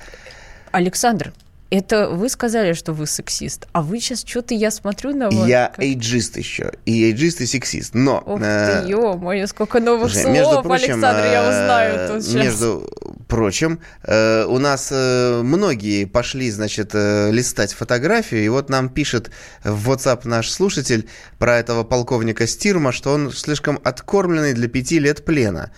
Александр, 0.73 1.33
Это 1.71 2.09
вы 2.09 2.29
сказали, 2.29 2.73
что 2.73 2.93
вы 2.93 3.07
сексист, 3.07 3.67
а 3.73 3.83
вы 3.83 3.99
сейчас 3.99 4.25
что-то 4.25 4.55
я 4.55 4.71
смотрю 4.71 5.13
на 5.13 5.29
вас. 5.29 5.49
Я 5.49 5.73
как... 5.75 5.83
эйджист 5.83 6.37
еще, 6.37 6.73
и 6.87 7.05
эйджист, 7.05 7.41
и 7.41 7.47
сексист, 7.47 7.95
но... 7.95 8.23
Ух 8.25 8.41
э... 8.41 8.83
ты, 8.85 8.91
ё-моё, 8.91 9.47
сколько 9.49 9.81
новых 9.81 10.13
слов, 10.13 10.33
между 10.33 10.63
прочим, 10.63 10.95
Александр, 10.95 11.25
я 11.25 11.43
узнаю 11.43 12.09
тут 12.09 12.23
сейчас. 12.23 12.35
Между 12.35 12.89
прочим, 13.27 13.81
э, 14.05 14.45
у 14.45 14.59
нас 14.59 14.91
э, 14.93 15.43
многие 15.43 16.05
пошли, 16.05 16.51
значит, 16.51 16.91
э, 16.95 17.33
листать 17.33 17.73
фотографию, 17.73 18.45
и 18.45 18.49
вот 18.49 18.71
нам 18.71 18.89
пишет 18.89 19.31
в 19.65 19.91
WhatsApp 19.91 20.29
наш 20.29 20.51
слушатель 20.51 21.09
про 21.39 21.59
этого 21.59 21.83
полковника 21.83 22.47
Стирма, 22.47 22.93
что 22.93 23.13
он 23.13 23.33
слишком 23.33 23.81
откормленный 23.83 24.53
для 24.53 24.69
пяти 24.69 25.01
лет 25.01 25.25
плена. 25.25 25.73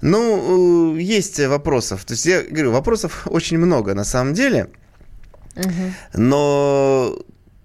Ну, 0.00 0.96
есть 0.96 1.40
вопросов. 1.40 2.04
То 2.04 2.14
есть 2.14 2.26
я 2.26 2.42
говорю, 2.42 2.72
вопросов 2.72 3.26
очень 3.30 3.58
много 3.58 3.94
на 3.94 4.04
самом 4.04 4.34
деле. 4.34 4.68
Но 6.14 7.18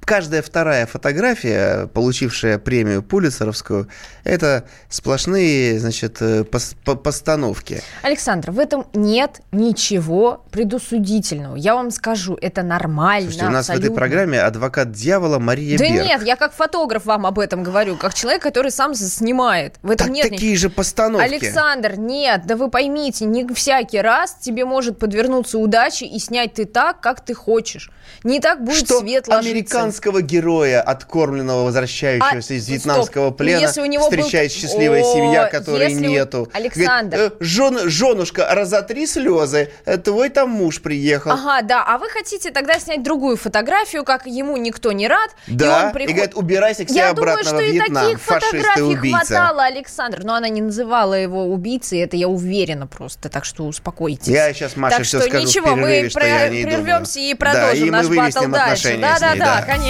каждая 0.05 0.41
вторая 0.41 0.85
фотография, 0.85 1.87
получившая 1.87 2.57
премию 2.59 3.03
Пулицеровскую, 3.03 3.87
это 4.23 4.65
сплошные, 4.89 5.79
значит, 5.79 6.21
э, 6.21 6.43
постановки. 6.43 7.81
Александр, 8.01 8.51
в 8.51 8.59
этом 8.59 8.87
нет 8.93 9.41
ничего 9.51 10.43
предусудительного. 10.51 11.55
Я 11.55 11.75
вам 11.75 11.91
скажу, 11.91 12.37
это 12.41 12.63
нормально. 12.63 13.29
Слушайте, 13.29 13.45
у 13.45 13.49
нас 13.49 13.69
абсолютно. 13.69 13.89
в 13.89 13.91
этой 13.91 13.95
программе 13.95 14.41
адвокат 14.41 14.91
дьявола 14.91 15.39
Мария 15.39 15.77
Да 15.77 15.85
Берг. 15.85 16.05
нет, 16.05 16.23
я 16.23 16.35
как 16.35 16.53
фотограф 16.53 17.05
вам 17.05 17.25
об 17.25 17.39
этом 17.39 17.63
говорю, 17.63 17.97
как 17.97 18.13
человек, 18.13 18.41
который 18.41 18.71
сам 18.71 18.93
снимает. 18.95 19.75
В 19.81 19.91
этом 19.91 20.07
так 20.07 20.15
нет 20.15 20.29
такие 20.29 20.51
ни... 20.51 20.55
же 20.57 20.69
постановки. 20.69 21.25
Александр, 21.25 21.95
нет, 21.97 22.45
да 22.45 22.55
вы 22.55 22.69
поймите, 22.69 23.25
не 23.25 23.47
всякий 23.53 24.01
раз 24.01 24.37
тебе 24.39 24.65
может 24.65 24.99
подвернуться 24.99 25.57
удача 25.57 26.05
и 26.05 26.19
снять 26.19 26.53
ты 26.53 26.65
так, 26.65 27.01
как 27.01 27.23
ты 27.23 27.33
хочешь. 27.33 27.91
Не 28.23 28.39
так 28.39 28.63
будет 28.63 28.85
Что 28.85 28.99
свет 28.99 29.27
ложиться. 29.27 29.53
Американского 29.93 30.21
героя, 30.21 30.81
откормленного, 30.81 31.65
возвращающегося 31.65 32.53
а, 32.53 32.57
из 32.57 32.67
вьетнамского 32.67 33.27
стоп. 33.27 33.37
плена, 33.37 33.59
если 33.59 33.81
у 33.81 33.85
него 33.85 34.03
встречает 34.03 34.51
был... 34.51 34.59
счастливая 34.59 35.01
О, 35.01 35.13
семья, 35.13 35.47
которой 35.47 35.91
если... 35.91 36.05
нету. 36.07 36.49
Александр. 36.53 37.17
Говорит, 37.17 37.33
э, 37.39 37.43
жен, 37.43 37.89
женушка, 37.89 38.47
разотри 38.51 39.05
слезы, 39.07 39.71
э, 39.85 39.97
твой 39.97 40.29
там 40.29 40.49
муж 40.49 40.81
приехал. 40.81 41.31
Ага, 41.31 41.61
да, 41.61 41.83
а 41.85 41.97
вы 41.97 42.09
хотите 42.09 42.51
тогда 42.51 42.79
снять 42.79 43.03
другую 43.03 43.37
фотографию, 43.37 44.03
как 44.03 44.25
ему 44.25 44.57
никто 44.57 44.91
не 44.91 45.07
рад, 45.07 45.31
да, 45.47 45.65
и 45.65 45.85
он 45.85 45.91
приходит... 45.93 46.09
и 46.09 46.13
говорит, 46.13 46.35
убирайся 46.35 46.85
к 46.85 46.89
себе 46.89 46.99
Я 46.99 47.09
обратно 47.11 47.43
думаю, 47.43 47.63
что 47.63 47.71
и 47.71 47.79
таких 47.79 48.21
фотографий 48.21 48.81
убийца. 48.81 49.25
хватало, 49.25 49.63
Александр, 49.63 50.23
но 50.23 50.35
она 50.35 50.49
не 50.49 50.61
называла 50.61 51.13
его 51.13 51.45
убийцей, 51.45 51.99
это 51.99 52.15
я 52.15 52.27
уверена 52.27 52.87
просто, 52.87 53.29
так 53.29 53.45
что 53.45 53.65
успокойтесь. 53.65 54.27
Я 54.27 54.53
сейчас 54.53 54.75
Маше 54.75 54.97
так 54.97 55.05
все 55.05 55.19
что 55.19 55.29
скажу 55.29 55.45
ничего, 55.45 55.75
перерыве, 55.75 56.03
мы 56.03 56.09
что 56.09 56.19
прервемся 56.19 57.19
и 57.19 57.33
продолжим 57.33 57.91
да, 57.91 57.97
наш 57.97 58.05
и 58.05 58.15
батл 58.15 58.51
дальше. 58.51 58.97
Да, 58.97 59.19
да, 59.19 59.35
да, 59.35 59.61
конечно. 59.61 59.82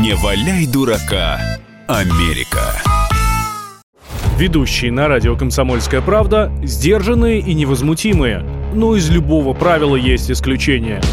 Не 0.00 0.14
валяй 0.14 0.66
дурака, 0.66 1.40
Америка. 1.88 2.80
Ведущие 4.38 4.92
на 4.92 5.08
радио 5.08 5.36
«Комсомольская 5.36 6.00
правда» 6.00 6.52
сдержанные 6.62 7.40
и 7.40 7.54
невозмутимые. 7.54 8.44
Но 8.72 8.94
из 8.94 9.10
любого 9.10 9.52
правила 9.52 9.96
есть 9.96 10.30
исключение– 10.30 11.00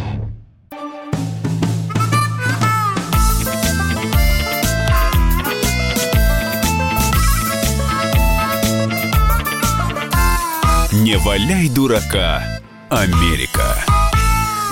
Валяй 11.23 11.69
дурака, 11.69 12.41
Америка. 12.89 13.77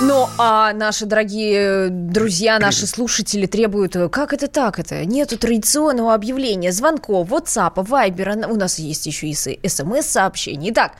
Ну, 0.02 0.26
а 0.38 0.72
наши 0.72 1.06
дорогие 1.06 1.88
друзья, 1.90 2.58
наши 2.58 2.86
слушатели 2.86 3.46
требуют, 3.46 3.94
как 4.10 4.32
это 4.32 4.48
так 4.48 4.78
это? 4.78 5.04
Нету 5.04 5.38
традиционного 5.38 6.12
объявления, 6.12 6.72
звонков, 6.72 7.28
WhatsApp, 7.28 7.74
Viber, 7.74 8.50
у 8.50 8.56
нас 8.56 8.78
есть 8.80 9.06
еще 9.06 9.28
и 9.28 9.34
смс-сообщений. 9.68 10.70
Итак, 10.70 10.92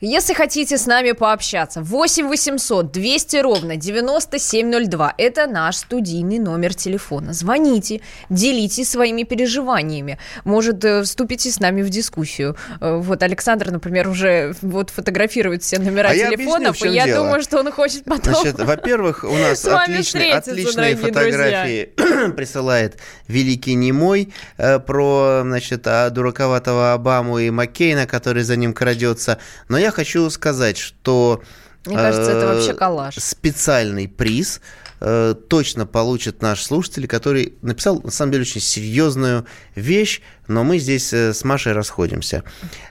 если 0.00 0.32
хотите 0.32 0.78
с 0.78 0.86
нами 0.86 1.10
пообщаться, 1.10 1.82
8 1.82 2.28
800 2.28 2.92
200 2.92 3.36
ровно 3.38 3.76
9702. 3.76 5.14
Это 5.18 5.46
наш 5.48 5.76
студийный 5.76 6.38
номер 6.38 6.74
телефона. 6.74 7.32
Звоните, 7.32 8.00
делитесь 8.30 8.90
своими 8.90 9.24
переживаниями. 9.24 10.18
Может, 10.44 10.84
э, 10.84 11.02
вступите 11.02 11.50
с 11.50 11.58
нами 11.58 11.82
в 11.82 11.90
дискуссию. 11.90 12.56
Э, 12.80 12.96
вот 12.96 13.24
Александр, 13.24 13.72
например, 13.72 14.08
уже 14.08 14.54
вот 14.62 14.90
фотографирует 14.90 15.64
все 15.64 15.80
номера 15.80 16.10
а 16.10 16.14
телефонов, 16.14 16.76
я 16.76 16.88
объясню, 16.88 16.90
и 16.92 16.94
я 16.94 17.06
дело. 17.06 17.24
думаю, 17.24 17.42
что 17.42 17.58
он 17.58 17.72
хочет 17.72 18.04
потом 18.04 18.34
Значит, 18.34 18.58
во-первых, 18.58 19.24
у 19.24 19.36
нас 19.36 19.64
отличные, 19.64 20.34
отличные 20.34 20.94
фотографии 20.94 21.90
присылает 22.36 22.98
Великий 23.26 23.74
Немой 23.74 24.32
э, 24.58 24.78
про, 24.78 25.40
значит, 25.42 25.86
а, 25.86 26.10
дураковатого 26.10 26.92
Обаму 26.92 27.40
и 27.40 27.50
Маккейна, 27.50 28.06
который 28.06 28.44
за 28.44 28.54
ним 28.54 28.72
крадется. 28.72 29.38
Но 29.68 29.76
я 29.76 29.87
я 29.88 29.92
хочу 29.92 30.28
сказать, 30.30 30.76
что 30.76 31.42
мне 31.86 31.96
кажется, 31.96 32.30
это 32.30 32.46
вообще 32.46 32.74
коллаж. 32.74 33.14
Специальный 33.16 34.06
приз 34.06 34.60
э, 35.00 35.34
точно 35.48 35.86
получит 35.86 36.42
наш 36.42 36.62
слушатель, 36.62 37.06
который 37.06 37.54
написал, 37.62 38.00
на 38.02 38.10
самом 38.10 38.32
деле, 38.32 38.42
очень 38.42 38.60
серьезную 38.60 39.46
вещь, 39.74 40.20
но 40.46 40.64
мы 40.64 40.78
здесь 40.78 41.12
э, 41.12 41.34
с 41.34 41.44
Машей 41.44 41.72
расходимся. 41.72 42.42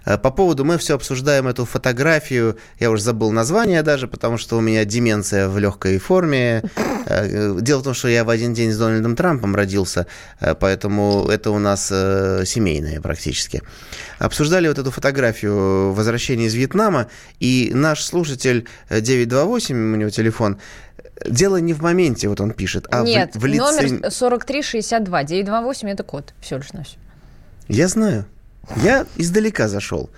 Э, 0.05 0.17
по 0.17 0.31
поводу, 0.31 0.63
мы 0.63 0.77
все 0.77 0.95
обсуждаем 0.95 1.47
эту 1.47 1.65
фотографию, 1.65 2.57
я 2.79 2.91
уже 2.91 3.03
забыл 3.03 3.31
название 3.31 3.83
даже, 3.83 4.07
потому 4.07 4.37
что 4.37 4.57
у 4.57 4.61
меня 4.61 4.85
деменция 4.85 5.49
в 5.49 5.57
легкой 5.57 5.97
форме. 5.99 6.63
Дело 7.07 7.79
в 7.79 7.83
том, 7.83 7.93
что 7.93 8.07
я 8.09 8.23
в 8.23 8.29
один 8.29 8.53
день 8.53 8.71
с 8.71 8.77
Дональдом 8.77 9.15
Трампом 9.15 9.55
родился, 9.55 10.07
поэтому 10.59 11.27
это 11.29 11.51
у 11.51 11.59
нас 11.59 11.87
семейное 11.87 12.99
практически. 12.99 13.61
Обсуждали 14.19 14.67
вот 14.67 14.77
эту 14.77 14.91
фотографию 14.91 15.93
возвращения 15.93 16.47
из 16.47 16.53
Вьетнама, 16.53 17.07
и 17.39 17.71
наш 17.73 18.03
слушатель 18.03 18.67
928, 18.89 19.93
у 19.93 19.95
него 19.95 20.09
телефон, 20.09 20.59
Дело 21.25 21.57
не 21.57 21.73
в 21.73 21.81
моменте, 21.81 22.27
вот 22.27 22.41
он 22.41 22.51
пишет, 22.51 22.87
а 22.91 23.01
Нет, 23.01 23.35
в, 23.35 23.39
в 23.39 23.45
лице... 23.45 23.63
номер 23.63 24.11
4362, 24.11 25.23
928 25.23 25.89
это 25.89 26.03
код, 26.03 26.33
все 26.41 26.57
лишь 26.57 26.73
на 26.73 26.83
все. 26.83 26.97
Я 27.67 27.87
знаю. 27.87 28.25
Я 28.83 29.05
издалека 29.15 29.67
зашел. 29.67 30.09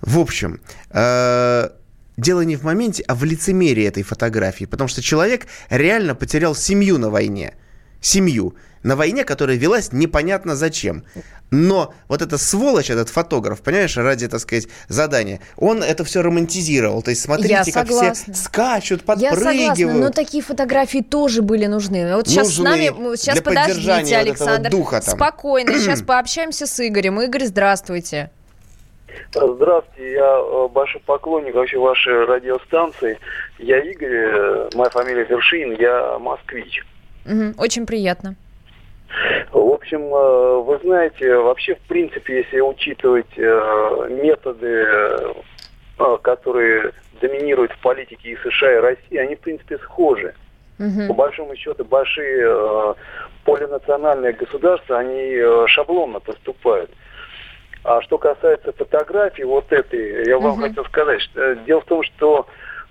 В 0.00 0.18
общем, 0.18 0.60
э, 0.90 1.68
дело 2.16 2.42
не 2.42 2.56
в 2.56 2.62
моменте, 2.62 3.02
а 3.08 3.14
в 3.14 3.24
лицемерии 3.24 3.84
этой 3.84 4.02
фотографии. 4.02 4.64
Потому 4.64 4.88
что 4.88 5.02
человек 5.02 5.46
реально 5.70 6.14
потерял 6.14 6.54
семью 6.54 6.98
на 6.98 7.10
войне. 7.10 7.54
Семью. 8.00 8.54
На 8.82 8.96
войне, 8.96 9.24
которая 9.24 9.56
велась 9.56 9.92
непонятно 9.92 10.56
зачем. 10.56 11.04
Но 11.50 11.94
вот 12.08 12.20
эта 12.20 12.36
сволочь, 12.36 12.90
этот 12.90 13.08
фотограф, 13.08 13.62
понимаешь, 13.62 13.96
ради, 13.96 14.28
так 14.28 14.40
сказать, 14.40 14.68
задания, 14.88 15.40
он 15.56 15.82
это 15.82 16.04
все 16.04 16.22
романтизировал. 16.22 17.02
То 17.02 17.10
есть 17.10 17.22
смотрите, 17.22 17.72
как 17.72 17.88
все 17.88 18.12
скачут, 18.34 19.02
подпрыгивают. 19.02 19.42
Я 19.44 19.74
согласна, 19.74 19.94
но 19.94 20.10
такие 20.10 20.42
фотографии 20.42 21.02
тоже 21.02 21.42
были 21.42 21.66
нужны. 21.66 22.14
Вот 22.14 22.28
сейчас 22.28 22.54
с 22.54 22.58
нами, 22.58 23.16
сейчас 23.16 23.40
подождите, 23.40 24.16
Александр, 24.16 24.70
вот 24.70 24.78
духа 24.78 25.00
там. 25.00 25.16
спокойно, 25.16 25.72
сейчас 25.78 26.02
пообщаемся 26.02 26.66
с 26.66 26.86
Игорем. 26.86 27.20
Игорь, 27.20 27.46
здравствуйте. 27.46 28.30
Здравствуйте, 29.32 30.12
я 30.12 30.38
э, 30.38 30.68
большой 30.68 31.00
поклонник 31.00 31.54
вообще 31.54 31.78
вашей 31.78 32.24
радиостанции. 32.24 33.18
Я 33.58 33.78
Игорь, 33.78 34.12
э, 34.12 34.68
моя 34.74 34.90
фамилия 34.90 35.24
Вершин, 35.24 35.72
я 35.78 36.18
москвич. 36.18 36.84
Угу, 37.24 37.54
очень 37.58 37.86
приятно. 37.86 38.36
В 39.52 39.72
общем, 39.72 40.02
э, 40.02 40.62
вы 40.62 40.78
знаете, 40.82 41.36
вообще, 41.36 41.74
в 41.74 41.80
принципе, 41.80 42.38
если 42.38 42.60
учитывать 42.60 43.26
э, 43.36 44.08
методы, 44.10 44.84
э, 45.98 46.18
которые 46.22 46.92
доминируют 47.20 47.72
в 47.72 47.80
политике 47.80 48.30
и 48.30 48.36
США, 48.36 48.74
и 48.74 48.80
России, 48.80 49.16
они, 49.16 49.34
в 49.36 49.40
принципе, 49.40 49.78
схожи. 49.78 50.34
Угу. 50.78 51.08
По 51.08 51.14
большому 51.14 51.56
счету, 51.56 51.84
большие 51.84 52.94
полинациональные 53.44 54.34
государства, 54.34 54.98
они 54.98 55.42
шаблонно 55.66 56.20
поступают. 56.20 56.90
А 57.82 58.00
что 58.02 58.18
касается 58.18 58.72
фотографии 58.72 59.42
вот 59.42 59.72
этой, 59.72 60.26
я 60.26 60.38
вам 60.38 60.52
угу. 60.52 60.62
хотел 60.62 60.84
сказать, 60.84 61.20
что, 61.22 61.56
дело 61.56 61.80
в 61.80 61.86
том, 61.86 62.02
что 62.04 62.46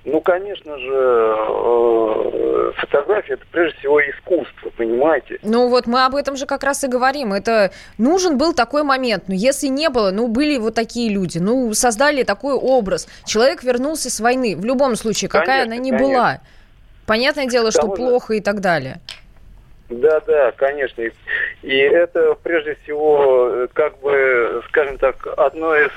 ну, 0.07 0.21
конечно 0.21 0.79
же, 0.79 1.35
э, 1.37 2.71
фотография 2.77 3.33
это 3.33 3.43
прежде 3.51 3.77
всего 3.79 3.99
искусство, 3.99 4.69
понимаете? 4.77 5.37
Ну 5.43 5.67
вот 5.67 5.85
мы 5.85 6.05
об 6.05 6.15
этом 6.15 6.37
же 6.37 6.45
как 6.45 6.63
раз 6.63 6.85
и 6.85 6.87
говорим. 6.87 7.33
Это 7.33 7.71
нужен 7.97 8.37
был 8.37 8.53
такой 8.53 8.83
момент. 8.83 9.25
Но 9.27 9.33
если 9.33 9.67
не 9.67 9.89
было, 9.89 10.11
ну 10.11 10.29
были 10.29 10.57
вот 10.59 10.75
такие 10.75 11.09
люди, 11.09 11.39
ну 11.39 11.73
создали 11.73 12.23
такой 12.23 12.53
образ. 12.53 13.09
Человек 13.25 13.63
вернулся 13.63 14.09
с 14.09 14.21
войны. 14.21 14.55
В 14.55 14.63
любом 14.63 14.95
случае, 14.95 15.27
какая 15.27 15.65
конечно, 15.65 15.75
она 15.75 15.83
ни 15.83 15.89
конечно. 15.89 16.07
была. 16.07 16.39
Понятное 17.05 17.47
дело, 17.47 17.71
что 17.71 17.89
плохо 17.89 18.35
и 18.35 18.39
так 18.39 18.61
далее. 18.61 19.01
Да, 19.89 20.21
да, 20.21 20.53
конечно. 20.53 21.03
И 21.67 21.75
это 21.79 22.33
прежде 22.43 22.75
всего, 22.75 23.67
как 23.73 23.99
бы, 23.99 24.63
скажем 24.69 24.97
так, 24.97 25.27
одно 25.35 25.75
из, 25.75 25.91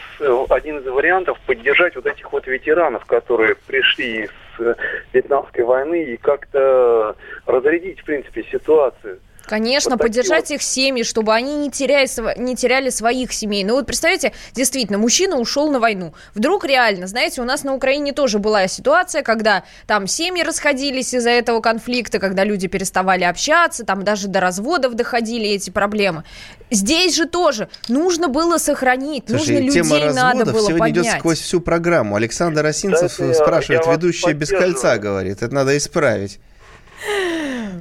один 0.51 0.79
из 0.79 0.87
вариантов 0.87 1.39
поддержать 1.47 1.95
вот 1.95 2.07
этих 2.07 2.33
вот 2.33 2.45
ветеранов, 2.49 3.05
которые 3.05 3.55
пришли 3.69 4.29
с 4.59 4.77
Вьетнамской 5.13 5.63
войны 5.63 6.03
и 6.03 6.17
как-то 6.17 7.15
разрядить, 7.47 8.01
в 8.01 8.05
принципе, 8.05 8.43
ситуацию. 8.51 9.21
Конечно, 9.47 9.93
вот 9.93 10.01
поддержать 10.01 10.51
вот. 10.51 10.57
их 10.57 10.63
семьи, 10.63 11.03
чтобы 11.03 11.35
они 11.35 11.57
не 11.57 11.71
теряли, 11.71 12.09
не 12.39 12.55
теряли 12.55 12.91
своих 12.91 13.33
семей. 13.33 13.65
Ну 13.65 13.75
вот 13.75 13.87
представьте, 13.87 14.33
действительно, 14.55 14.99
мужчина 14.99 15.37
ушел 15.37 15.71
на 15.71 15.81
войну. 15.81 16.15
Вдруг 16.35 16.65
реально, 16.65 17.07
знаете, 17.07 17.41
у 17.41 17.45
нас 17.45 17.65
на 17.65 17.75
Украине 17.75 18.13
тоже 18.13 18.39
была 18.39 18.69
ситуация, 18.69 19.23
когда 19.23 19.65
там 19.87 20.07
семьи 20.07 20.43
расходились 20.43 21.15
из-за 21.15 21.31
этого 21.31 21.61
конфликта, 21.61 22.19
когда 22.19 22.45
люди 22.45 22.69
переставали 22.69 23.25
общаться, 23.25 23.85
там 23.85 24.05
даже 24.05 24.29
до 24.29 24.41
разводов 24.41 24.95
доходили 24.95 25.49
эти 25.49 25.71
проблемы. 25.71 26.25
Здесь 26.71 27.17
же 27.17 27.27
тоже 27.27 27.69
нужно 27.89 28.29
было 28.29 28.59
сохранить, 28.59 29.25
Слушай, 29.27 29.55
нужно 29.55 29.65
людей 29.65 29.83
тема 29.83 30.13
надо 30.13 30.45
было 30.45 30.61
сегодня 30.61 30.79
поднять. 30.79 31.07
идет 31.07 31.19
сквозь 31.19 31.41
всю 31.41 31.61
программу. 31.61 32.15
Александр 32.15 32.65
Осинцев 32.67 33.17
да, 33.19 33.35
спрашивает, 33.35 33.83
я, 33.85 33.91
я 33.91 33.97
ведущая 33.97 34.33
без 34.33 34.51
кольца, 34.51 34.99
говорит, 34.99 35.43
это 35.43 35.53
надо 35.53 35.77
исправить. 35.77 36.39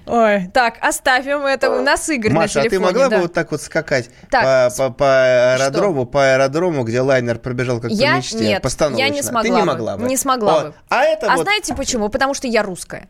Ой, 0.06 0.50
так, 0.54 0.78
оставим 0.82 1.46
это. 1.46 1.70
У 1.70 1.82
нас 1.82 2.10
Игорь 2.10 2.32
Маша, 2.32 2.60
на 2.60 2.64
телефоне. 2.64 2.68
а 2.68 2.90
ты 2.90 2.94
могла 2.94 3.10
да. 3.10 3.16
бы 3.18 3.22
вот 3.24 3.34
так 3.34 3.52
вот 3.52 3.62
скакать 3.62 4.10
так, 4.30 4.74
по, 4.76 4.90
по, 4.90 4.94
по 4.94 5.54
аэродрому, 5.54 6.02
что? 6.04 6.12
по 6.12 6.34
аэродрому, 6.34 6.84
где 6.84 7.02
лайнер 7.02 7.40
пробежал 7.40 7.80
как 7.80 7.92
я? 7.92 8.12
по 8.12 8.18
мечте? 8.18 8.38
Нет, 8.38 8.66
я 8.98 9.10
не 9.10 9.22
смогла 9.22 9.42
Ты 9.42 9.50
не 9.50 9.64
могла 9.64 9.98
бы. 9.98 10.08
Не 10.08 10.18
смогла 10.18 10.54
вот. 10.54 10.66
бы. 10.68 10.74
А, 10.90 11.04
это 11.04 11.32
а 11.32 11.36
вот... 11.36 11.44
знаете 11.44 11.76
почему? 11.76 12.10
Потому 12.10 12.34
что 12.34 12.48
я 12.48 12.64
русская. 12.64 13.08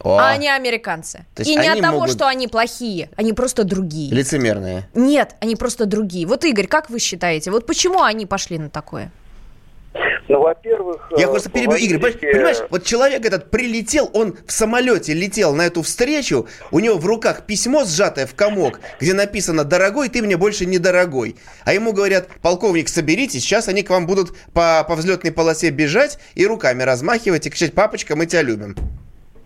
О. 0.00 0.18
А 0.18 0.30
они 0.30 0.48
американцы. 0.48 1.24
И 1.38 1.56
не 1.56 1.68
от 1.68 1.80
того, 1.80 2.00
могут... 2.00 2.14
что 2.14 2.26
они 2.26 2.48
плохие, 2.48 3.10
они 3.16 3.32
просто 3.32 3.64
другие. 3.64 4.12
Лицемерные. 4.12 4.88
Нет, 4.94 5.36
они 5.40 5.56
просто 5.56 5.86
другие. 5.86 6.26
Вот, 6.26 6.44
Игорь, 6.44 6.66
как 6.66 6.90
вы 6.90 6.98
считаете, 6.98 7.50
вот 7.50 7.66
почему 7.66 8.02
они 8.02 8.26
пошли 8.26 8.58
на 8.58 8.70
такое? 8.70 9.10
Ну, 10.28 10.40
во-первых... 10.40 11.12
Я 11.16 11.28
просто 11.28 11.50
перебью, 11.50 11.76
Игорь, 11.76 12.12
понимаешь, 12.12 12.58
вот 12.70 12.84
человек 12.84 13.24
этот 13.24 13.50
прилетел, 13.50 14.10
он 14.12 14.36
в 14.46 14.52
самолете 14.52 15.14
летел 15.14 15.54
на 15.54 15.66
эту 15.66 15.82
встречу, 15.82 16.46
у 16.70 16.80
него 16.80 16.96
в 16.96 17.06
руках 17.06 17.46
письмо 17.46 17.84
сжатое 17.84 18.26
в 18.26 18.34
комок, 18.34 18.80
где 19.00 19.14
написано 19.14 19.64
«Дорогой, 19.64 20.08
ты 20.08 20.22
мне 20.22 20.36
больше 20.36 20.66
не 20.66 20.78
дорогой». 20.78 21.36
А 21.64 21.72
ему 21.72 21.92
говорят, 21.92 22.28
полковник, 22.42 22.88
соберитесь, 22.88 23.42
сейчас 23.42 23.68
они 23.68 23.82
к 23.82 23.90
вам 23.90 24.06
будут 24.06 24.36
по, 24.52 24.84
по 24.88 24.94
взлетной 24.94 25.32
полосе 25.32 25.70
бежать 25.70 26.18
и 26.34 26.46
руками 26.46 26.82
размахивать 26.82 27.46
и 27.46 27.50
кричать 27.50 27.74
«Папочка, 27.74 28.16
мы 28.16 28.26
тебя 28.26 28.42
любим». 28.42 28.76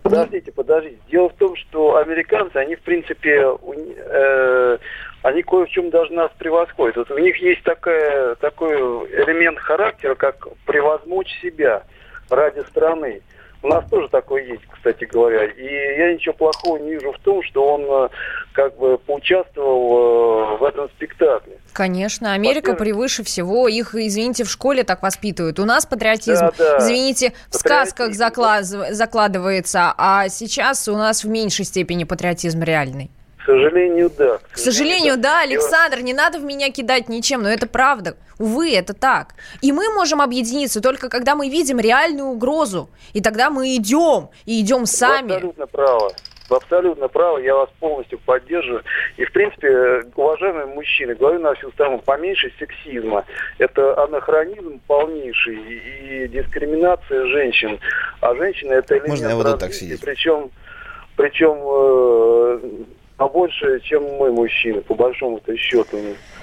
Подождите, 0.03 0.51
подождите. 0.51 0.97
Дело 1.11 1.29
в 1.29 1.33
том, 1.33 1.55
что 1.55 1.97
американцы, 1.97 2.55
они, 2.57 2.75
в 2.75 2.81
принципе, 2.81 3.39
э, 3.39 4.77
они 5.23 5.43
кое 5.43 5.65
в 5.65 5.69
чем 5.69 5.89
даже 5.89 6.11
нас 6.13 6.31
превосходят. 6.37 6.97
Вот 6.97 7.11
у 7.11 7.17
них 7.17 7.37
есть 7.37 7.63
такая, 7.63 8.35
такой 8.35 8.75
элемент 8.75 9.59
характера, 9.59 10.15
как 10.15 10.47
превозмочь 10.65 11.31
себя 11.41 11.83
ради 12.29 12.61
страны. 12.67 13.21
У 13.63 13.67
нас 13.67 13.87
тоже 13.91 14.09
такое 14.09 14.43
есть, 14.43 14.63
кстати 14.67 15.03
говоря. 15.03 15.45
И 15.45 15.63
я 15.63 16.13
ничего 16.13 16.33
плохого 16.33 16.77
не 16.77 16.93
вижу 16.93 17.11
в 17.11 17.19
том, 17.19 17.43
что 17.43 17.75
он 17.75 17.83
э, 17.83 18.09
как 18.53 18.75
бы 18.77 18.97
поучаствовал 18.97 20.55
э, 20.55 20.57
в 20.57 20.63
этом 20.63 20.89
спектакле. 20.89 21.59
Конечно, 21.71 22.33
Америка 22.33 22.73
превыше 22.73 23.23
всего. 23.23 23.67
Их, 23.67 23.93
извините, 23.93 24.45
в 24.45 24.49
школе 24.49 24.83
так 24.83 25.03
воспитывают. 25.03 25.59
У 25.59 25.65
нас 25.65 25.85
патриотизм, 25.85 26.47
да, 26.47 26.53
да. 26.57 26.77
извините, 26.79 27.33
в 27.49 27.55
сказках 27.55 28.15
заклад... 28.15 28.65
закладывается, 28.65 29.93
а 29.95 30.27
сейчас 30.29 30.87
у 30.87 30.97
нас 30.97 31.23
в 31.23 31.29
меньшей 31.29 31.65
степени 31.65 32.03
патриотизм 32.03 32.63
реальный. 32.63 33.11
К 33.43 33.45
сожалению, 33.45 34.11
да. 34.15 34.39
К 34.51 34.57
сожалению, 34.57 35.17
да, 35.17 35.41
Александр, 35.41 36.01
не 36.01 36.13
надо 36.13 36.39
в 36.39 36.43
меня 36.43 36.71
кидать 36.71 37.09
ничем, 37.09 37.41
но 37.41 37.49
это 37.49 37.65
правда. 37.65 38.15
Увы, 38.37 38.73
это 38.75 38.93
так. 38.93 39.33
И 39.61 39.71
мы 39.71 39.93
можем 39.93 40.21
объединиться 40.21 40.81
только 40.81 41.09
когда 41.09 41.35
мы 41.35 41.49
видим 41.49 41.79
реальную 41.79 42.27
угрозу. 42.27 42.89
И 43.13 43.21
тогда 43.21 43.49
мы 43.49 43.75
идем, 43.75 44.29
и 44.45 44.61
идем 44.61 44.85
сами. 44.85 45.29
Вы 45.29 45.35
абсолютно 45.35 45.67
правы. 45.67 46.09
Вы 46.49 46.57
абсолютно 46.57 47.07
правы, 47.07 47.43
я 47.43 47.55
вас 47.55 47.69
полностью 47.79 48.19
поддерживаю. 48.19 48.83
И, 49.17 49.25
в 49.25 49.31
принципе, 49.31 50.03
уважаемые 50.15 50.65
мужчины, 50.65 51.15
говорю 51.15 51.39
на 51.39 51.53
всю 51.55 51.71
страну, 51.71 51.99
поменьше 51.99 52.51
сексизма. 52.59 53.25
Это 53.57 54.03
анахронизм 54.03 54.79
полнейший 54.85 55.55
и 55.55 56.27
дискриминация 56.27 57.25
женщин. 57.27 57.79
А 58.19 58.35
женщины 58.35 58.73
это 58.73 58.95
элемент 58.95 59.09
Можно 59.09 59.27
я 59.29 59.35
вот 59.35 59.59
так 59.59 59.73
сидеть? 59.73 60.01
Причем, 60.01 60.51
причем 61.15 61.57
э, 61.63 62.59
побольше, 63.21 63.79
чем 63.81 64.03
мы, 64.17 64.31
мужчины, 64.31 64.81
по 64.81 64.95
большому-то 64.95 65.55
счету. 65.55 65.95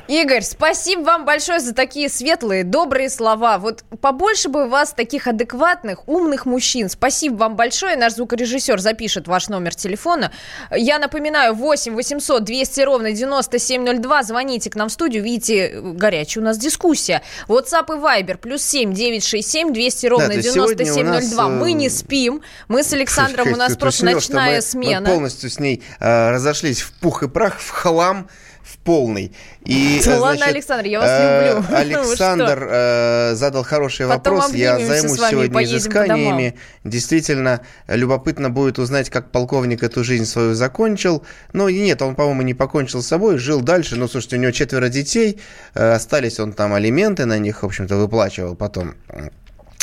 Игорь, 0.08 0.42
спасибо 0.42 1.02
вам 1.02 1.26
большое 1.26 1.60
за 1.60 1.74
такие 1.74 2.08
светлые, 2.08 2.64
добрые 2.64 3.10
слова. 3.10 3.58
Вот 3.58 3.84
побольше 4.00 4.48
бы 4.48 4.66
вас 4.66 4.92
таких 4.92 5.26
адекватных, 5.26 6.08
умных 6.08 6.46
мужчин. 6.46 6.88
Спасибо 6.88 7.36
вам 7.36 7.56
большое. 7.56 7.94
Наш 7.94 8.14
звукорежиссер 8.14 8.80
запишет 8.80 9.28
ваш 9.28 9.48
номер 9.48 9.74
телефона. 9.74 10.32
Я 10.74 10.98
напоминаю, 10.98 11.54
8 11.54 11.94
800 11.94 12.42
200 12.42 12.80
ровно 12.80 13.12
9702. 13.12 14.22
Звоните 14.22 14.70
к 14.70 14.76
нам 14.76 14.88
в 14.88 14.92
студию. 14.92 15.22
Видите, 15.22 15.78
горячая 15.82 16.42
у 16.42 16.44
нас 16.46 16.56
дискуссия. 16.56 17.20
WhatsApp 17.46 17.94
и 17.94 18.00
Viber. 18.00 18.38
Плюс 18.38 18.62
7 18.62 18.94
967 18.94 19.74
200 19.74 20.06
ровно 20.06 20.28
да, 20.28 20.36
9702. 20.36 21.48
Нас, 21.48 21.60
мы 21.60 21.72
не 21.72 21.90
спим. 21.90 22.40
Мы 22.68 22.82
с 22.82 22.94
Александром, 22.94 23.52
у 23.52 23.56
нас 23.56 23.76
просто 23.76 24.06
ночная 24.06 24.62
смена. 24.62 25.06
Мы 25.06 25.14
полностью 25.14 25.50
с 25.50 25.60
ней 25.60 25.82
э, 26.00 26.30
разошлись 26.30 26.80
в 26.80 26.92
пух 26.92 27.22
и 27.22 27.28
прах, 27.28 27.60
в 27.60 27.68
хлам 27.68 28.30
в 28.68 28.78
полный. 28.78 29.32
И, 29.64 30.00
ну, 30.06 30.18
ладно, 30.18 30.46
Александр, 30.46 30.86
я 30.86 31.00
вас 31.00 31.10
э, 31.10 31.54
люблю. 31.54 31.64
Александр 31.76 32.68
э, 32.70 33.34
задал 33.34 33.64
хороший 33.64 34.06
Потом 34.06 34.36
вопрос. 34.36 34.54
Я 34.54 34.78
займусь 34.78 35.20
сегодня 35.30 35.64
изысканиями. 35.64 36.54
Действительно, 36.84 37.62
любопытно 37.86 38.50
будет 38.50 38.78
узнать, 38.78 39.08
как 39.10 39.30
полковник 39.30 39.82
эту 39.82 40.04
жизнь 40.04 40.26
свою 40.26 40.54
закончил. 40.54 41.24
Ну, 41.52 41.68
нет, 41.68 42.02
он, 42.02 42.14
по-моему, 42.14 42.42
не 42.42 42.54
покончил 42.54 43.02
с 43.02 43.06
собой, 43.06 43.38
жил 43.38 43.60
дальше. 43.60 43.96
Ну, 43.96 44.08
слушайте, 44.08 44.36
у 44.36 44.40
него 44.40 44.52
четверо 44.52 44.88
детей. 44.88 45.40
Э, 45.74 45.92
остались 45.92 46.38
он 46.38 46.52
там 46.52 46.74
алименты 46.74 47.24
на 47.24 47.38
них, 47.38 47.62
в 47.62 47.66
общем-то, 47.66 47.96
выплачивал 47.96 48.54
потом. 48.54 48.94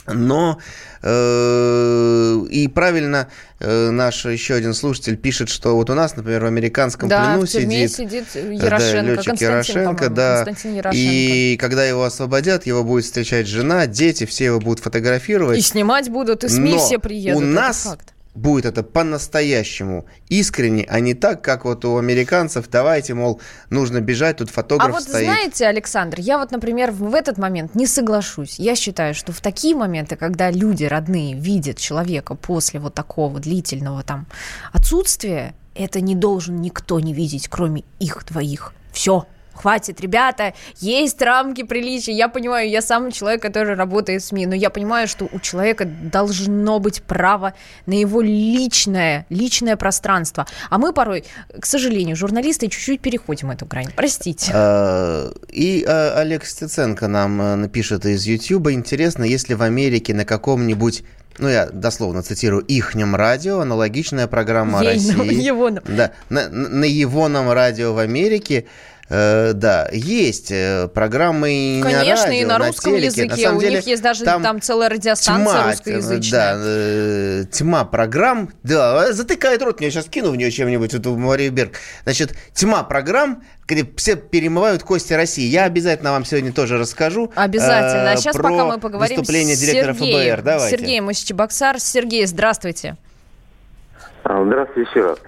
Но 0.08 0.60
э, 1.02 2.46
и 2.50 2.68
правильно 2.68 3.28
э, 3.60 3.90
наш 3.90 4.26
еще 4.26 4.56
один 4.56 4.74
слушатель 4.74 5.18
пишет, 5.18 5.50
что 5.50 5.76
вот 5.76 5.90
у 5.90 5.94
нас, 5.94 6.16
например, 6.16 6.44
в 6.44 6.48
американском 6.48 7.10
да, 7.10 7.34
плену 7.34 7.46
в 7.46 7.50
сидит, 7.50 7.92
сидит 7.92 8.26
Ярошенко, 8.36 9.02
да, 9.02 9.02
летчик 9.02 9.42
Ярошенко, 9.42 10.10
да, 10.10 10.46
и 10.94 11.58
когда 11.60 11.86
его 11.86 12.04
освободят, 12.04 12.66
его 12.66 12.84
будет 12.84 13.06
встречать 13.06 13.48
жена, 13.48 13.88
дети, 13.88 14.26
все 14.26 14.46
его 14.46 14.60
будут 14.60 14.80
фотографировать. 14.80 15.58
И 15.58 15.62
снимать 15.62 16.10
будут, 16.10 16.44
и 16.44 16.50
СМИ 16.50 16.72
Но 16.74 16.78
все 16.78 17.00
приедут. 17.00 17.42
У 17.42 17.46
нас 17.46 17.84
факт 17.84 18.15
будет 18.36 18.66
это 18.66 18.84
по-настоящему 18.84 20.06
искренне, 20.30 20.86
а 20.90 21.00
не 21.00 21.14
так, 21.14 21.42
как 21.42 21.66
вот 21.66 21.86
у 21.86 21.98
американцев. 21.98 22.70
Давайте, 22.70 23.14
мол, 23.14 23.42
нужно 23.70 24.02
бежать, 24.02 24.38
тут 24.38 24.50
фотограф 24.50 24.90
А 24.90 24.92
вот 24.92 25.04
стоит. 25.04 25.24
знаете, 25.24 25.68
Александр, 25.68 26.20
я 26.20 26.38
вот, 26.38 26.52
например, 26.52 26.92
в 26.92 27.16
этот 27.16 27.38
момент 27.38 27.76
не 27.76 27.88
соглашусь. 27.88 28.60
Я 28.60 28.76
считаю, 28.76 29.14
что 29.14 29.32
в 29.32 29.40
такие 29.42 29.76
моменты, 29.76 30.16
когда 30.16 30.52
люди 30.52 30.84
родные 30.84 31.34
видят 31.36 31.78
человека 31.78 32.36
после 32.36 32.80
вот 32.80 32.94
такого 32.94 33.40
длительного 33.40 34.04
там 34.04 34.28
отсутствия, 34.74 35.56
это 35.74 36.02
не 36.02 36.16
должен 36.16 36.58
никто 36.58 37.00
не 37.00 37.14
видеть, 37.14 37.48
кроме 37.48 37.84
их 38.00 38.26
двоих. 38.26 38.74
Все 38.92 39.26
хватит, 39.56 40.02
ребята, 40.02 40.54
есть 40.78 41.22
рамки 41.22 41.64
приличия. 41.64 42.12
Я 42.12 42.28
понимаю, 42.28 42.70
я 42.70 42.82
сам 42.82 43.12
человек, 43.12 43.42
который 43.42 43.76
работает 43.76 44.22
в 44.22 44.26
СМИ, 44.26 44.46
но 44.46 44.56
я 44.56 44.70
понимаю, 44.70 45.08
что 45.08 45.28
у 45.32 45.40
человека 45.40 45.86
должно 45.86 46.80
быть 46.80 47.02
право 47.04 47.54
на 47.86 47.94
его 47.94 48.22
личное, 48.22 49.26
личное 49.30 49.76
пространство. 49.78 50.46
А 50.70 50.78
мы 50.78 50.94
порой, 50.94 51.24
к 51.60 51.66
сожалению, 51.66 52.16
журналисты 52.16 52.68
чуть-чуть 52.68 53.02
переходим 53.02 53.52
эту 53.52 53.66
грань. 53.66 53.88
Простите. 53.96 54.52
А, 54.54 55.32
и 55.50 55.84
а, 55.88 56.20
Олег 56.20 56.46
Стеценко 56.46 57.08
нам 57.08 57.42
э, 57.42 57.56
напишет 57.56 58.06
из 58.06 58.26
Ютьюба. 58.26 58.74
Интересно, 58.74 59.24
если 59.24 59.54
в 59.54 59.62
Америке 59.62 60.14
на 60.14 60.26
каком-нибудь 60.26 61.04
ну, 61.38 61.50
я 61.50 61.66
дословно 61.66 62.24
цитирую, 62.24 62.64
ихнем 62.64 63.16
радио, 63.16 63.60
аналогичная 63.60 64.28
программа 64.28 64.82
Ейном, 64.84 65.22
России. 65.22 65.42
Его. 65.42 65.70
Да, 65.70 66.12
на, 66.30 66.50
на 66.50 66.86
Егоном 66.86 67.52
радио 67.52 67.94
в 67.94 68.00
Америке 68.00 68.66
Э, 69.08 69.54
да, 69.54 69.88
есть 69.92 70.52
э, 70.52 70.88
программы 70.88 71.80
Конечно, 71.84 72.06
на 72.06 72.16
радио, 72.16 72.32
и 72.32 72.46
на 72.46 72.58
русском 72.58 72.94
телеке. 72.94 73.06
языке. 73.06 73.28
На 73.28 73.38
самом 73.38 73.58
У 73.58 73.62
деле, 73.62 73.76
них 73.76 73.88
есть 73.88 74.02
даже 74.02 74.24
там, 74.24 74.42
там 74.42 74.62
целая 74.62 74.90
радиостанция 74.90 75.54
тьма, 75.54 75.72
русскоязычная. 75.72 76.54
Да, 76.56 76.62
э, 76.64 77.44
тьма 77.52 77.86
программ. 77.86 78.50
Да, 78.64 79.14
затыкает 79.14 79.62
рот, 79.62 79.80
я 79.80 79.92
сейчас 79.92 80.06
кину 80.06 80.32
в 80.32 80.36
нее 80.36 80.50
чем-нибудь, 80.50 80.94
вот 80.94 81.06
в 81.06 81.18
Марию 81.18 81.52
Берг. 81.52 81.74
Значит, 82.04 82.36
тьма 82.54 82.82
программ, 82.82 83.44
где 83.68 83.88
все 83.96 84.16
перемывают 84.16 84.82
кости 84.82 85.14
России. 85.14 85.46
Я 85.46 85.66
обязательно 85.66 86.12
вам 86.12 86.26
сегодня 86.26 86.52
тоже 86.52 86.80
расскажу. 86.80 87.32
Обязательно. 87.36 88.10
А 88.10 88.14
э, 88.16 88.18
сейчас 88.18 88.36
про 88.36 88.50
пока 88.50 88.66
мы 88.66 88.80
поговорим 88.80 89.20
выступление 89.20 89.56
с 89.56 89.60
директора 89.60 89.94
Сергеем. 89.94 90.36
ФБР. 90.36 90.42
Давайте. 90.44 90.78
Сергей 90.78 91.00
Мосичебоксар. 91.02 91.80
Сергей, 91.80 92.26
здравствуйте. 92.26 92.98
А, 94.24 94.44
Здравствуйте 94.44 94.90
еще 94.90 95.06
раз. 95.06 95.20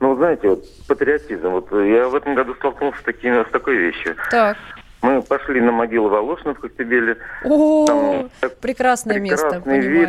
Ну, 0.00 0.08
вот 0.10 0.18
знаете, 0.18 0.48
вот 0.50 0.64
патриотизм. 0.88 1.48
Вот 1.48 1.72
я 1.72 2.08
в 2.08 2.14
этом 2.14 2.34
году 2.34 2.54
столкнулся 2.54 2.98
с, 3.00 3.02
такими, 3.02 3.42
с 3.42 3.50
такой 3.50 3.76
вещью. 3.76 4.14
Так. 4.30 4.56
Мы 5.02 5.22
пошли 5.22 5.60
на 5.60 5.72
могилу 5.72 6.08
Волошина 6.08 6.54
в 6.54 6.60
Коктебеле. 6.60 7.16
О, 7.44 7.86
Там 7.86 8.50
прекрасное 8.60 9.18
место, 9.20 9.56
вид. 9.56 9.64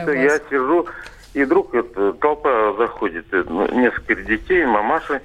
понимаю 0.05 0.21
Я 0.23 0.29
вас. 0.31 0.41
сижу, 0.49 0.87
и 1.33 1.43
вдруг 1.43 1.73
это, 1.75 2.13
толпа 2.13 2.73
заходит, 2.77 3.25
э, 3.31 3.43
ну, 3.47 3.67
несколько 3.79 4.15
детей, 4.15 4.65
мамаши. 4.65 5.21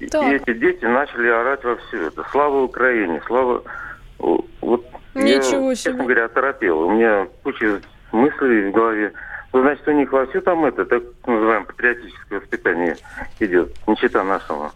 И- 0.00 0.06
Так. 0.06 0.24
И 0.24 0.34
эти 0.36 0.54
дети 0.54 0.84
начали 0.84 1.28
орать 1.28 1.62
во 1.64 1.76
все 1.76 2.06
это. 2.08 2.24
Слава 2.30 2.62
Украине, 2.62 3.20
слава... 3.26 3.62
Вот 4.18 4.84
Ничего 5.14 5.70
я, 5.70 5.74
себе. 5.74 5.76
честно 5.76 6.04
говоря, 6.04 6.24
оторопел. 6.26 6.80
У 6.82 6.92
меня 6.92 7.26
куча 7.42 7.80
мыслей 8.12 8.70
в 8.70 8.72
голове. 8.72 9.12
Ну, 9.52 9.60
значит, 9.60 9.86
у 9.86 9.92
них 9.92 10.12
во 10.12 10.26
все 10.26 10.40
там 10.40 10.64
это, 10.64 10.84
так 10.84 11.02
называемое 11.26 11.66
патриотическое 11.66 12.40
воспитание 12.40 12.96
идет, 13.38 13.74
не 13.86 13.96
чита 13.96 14.24
нашему. 14.24 14.72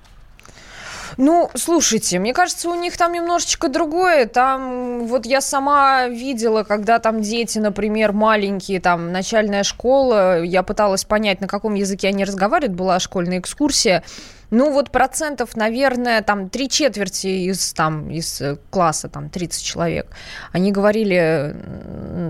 Ну, 1.17 1.51
слушайте, 1.55 2.19
мне 2.19 2.35
кажется, 2.35 2.69
у 2.69 2.75
них 2.75 2.99
там 2.99 3.12
немножечко 3.12 3.69
другое. 3.69 4.27
Там, 4.27 5.07
вот 5.07 5.25
я 5.25 5.41
сама 5.41 6.09
видела, 6.09 6.62
когда 6.62 6.99
там 6.99 7.23
дети, 7.23 7.59
например, 7.59 8.12
маленькие, 8.12 8.81
там, 8.81 9.12
начальная 9.12 9.62
школа, 9.62 10.43
я 10.43 10.62
пыталась 10.62 11.05
понять, 11.05 11.41
на 11.41 11.47
каком 11.47 11.75
языке 11.75 12.09
они 12.09 12.25
разговаривают, 12.25 12.77
была 12.77 13.01
школьная 13.01 13.39
экскурсия. 13.39 14.03
Ну, 14.51 14.73
вот 14.73 14.91
процентов, 14.91 15.57
наверное, 15.57 16.23
там, 16.23 16.49
три 16.49 16.69
четверти 16.69 17.27
из, 17.27 17.73
там, 17.73 18.11
из 18.11 18.41
э, 18.41 18.57
класса, 18.71 19.09
там, 19.09 19.29
30 19.29 19.65
человек, 19.65 20.07
они 20.53 20.73
говорили 20.73 21.57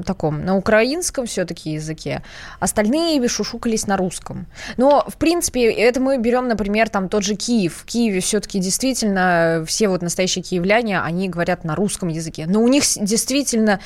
таком, 0.04 0.44
на 0.44 0.56
украинском 0.56 1.26
все-таки 1.26 1.72
языке, 1.72 2.22
остальные 2.60 3.26
шушукались 3.28 3.86
на 3.86 3.96
русском. 3.96 4.46
Но, 4.76 5.04
в 5.08 5.16
принципе, 5.16 5.70
это 5.70 6.00
мы 6.00 6.18
берем, 6.18 6.48
например, 6.48 6.88
там, 6.88 7.08
тот 7.08 7.24
же 7.24 7.34
Киев. 7.34 7.74
В 7.76 7.84
Киеве 7.84 8.20
все-таки 8.20 8.60
действительно 8.60 9.64
все 9.66 9.88
вот 9.88 10.02
настоящие 10.02 10.42
киевляне, 10.42 11.00
они 11.00 11.28
говорят 11.28 11.64
на 11.64 11.74
русском 11.74 12.08
языке. 12.08 12.46
Но 12.46 12.62
у 12.62 12.68
них 12.68 12.84
действительно 13.00 13.80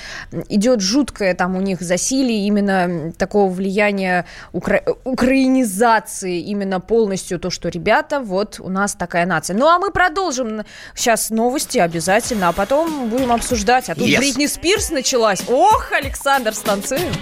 идет 0.48 0.80
жуткое 0.80 1.34
там 1.34 1.56
у 1.56 1.60
них 1.60 1.80
засилие 1.80 2.46
именно 2.46 3.12
такого 3.12 3.50
влияния 3.50 4.26
укра- 4.52 4.82
украинизации 5.04 6.40
именно 6.40 6.80
полностью 6.80 7.38
то, 7.38 7.50
что 7.50 7.68
ребята, 7.68 8.19
вот 8.22 8.60
у 8.60 8.68
нас 8.68 8.94
такая 8.94 9.26
нация. 9.26 9.56
Ну 9.56 9.66
а 9.66 9.78
мы 9.78 9.90
продолжим 9.90 10.62
сейчас 10.94 11.30
новости 11.30 11.78
обязательно, 11.78 12.48
а 12.48 12.52
потом 12.52 13.08
будем 13.08 13.32
обсуждать. 13.32 13.88
А 13.90 13.94
тут 13.94 14.04
Yes. 14.04 14.18
Бритни 14.18 14.46
Спирс 14.46 14.90
началась. 14.90 15.42
Ох, 15.48 15.92
Александр, 15.92 16.54
станцуем. 16.54 17.12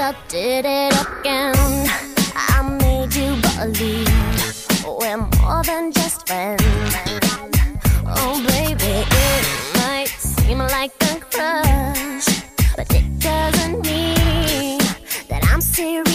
I 0.00 0.14
did 0.28 0.64
it 0.64 0.94
again. 0.94 1.54
I 2.34 2.62
made 2.80 3.14
you 3.14 3.36
believe 3.42 4.08
we're 4.86 5.18
more 5.18 5.62
than 5.64 5.92
just 5.92 6.26
friends. 6.26 6.62
Oh, 8.06 8.42
baby, 8.48 9.04
it 9.04 9.76
might 9.76 10.06
seem 10.06 10.58
like 10.58 10.92
a 11.02 11.20
crush, 11.20 12.42
but 12.74 12.94
it 12.94 13.18
doesn't 13.18 13.84
mean 13.84 14.07
to 15.78 16.07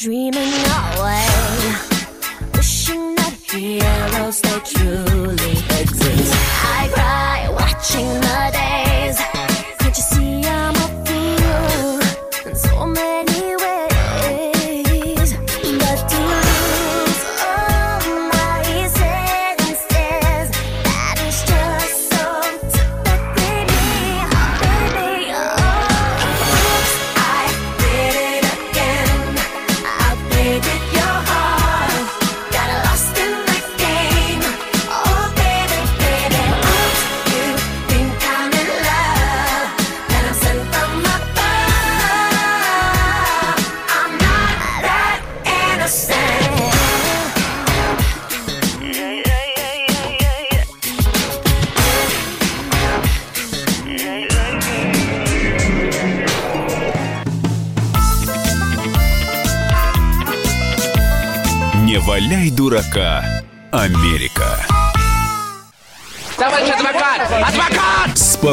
dreaming 0.00 0.49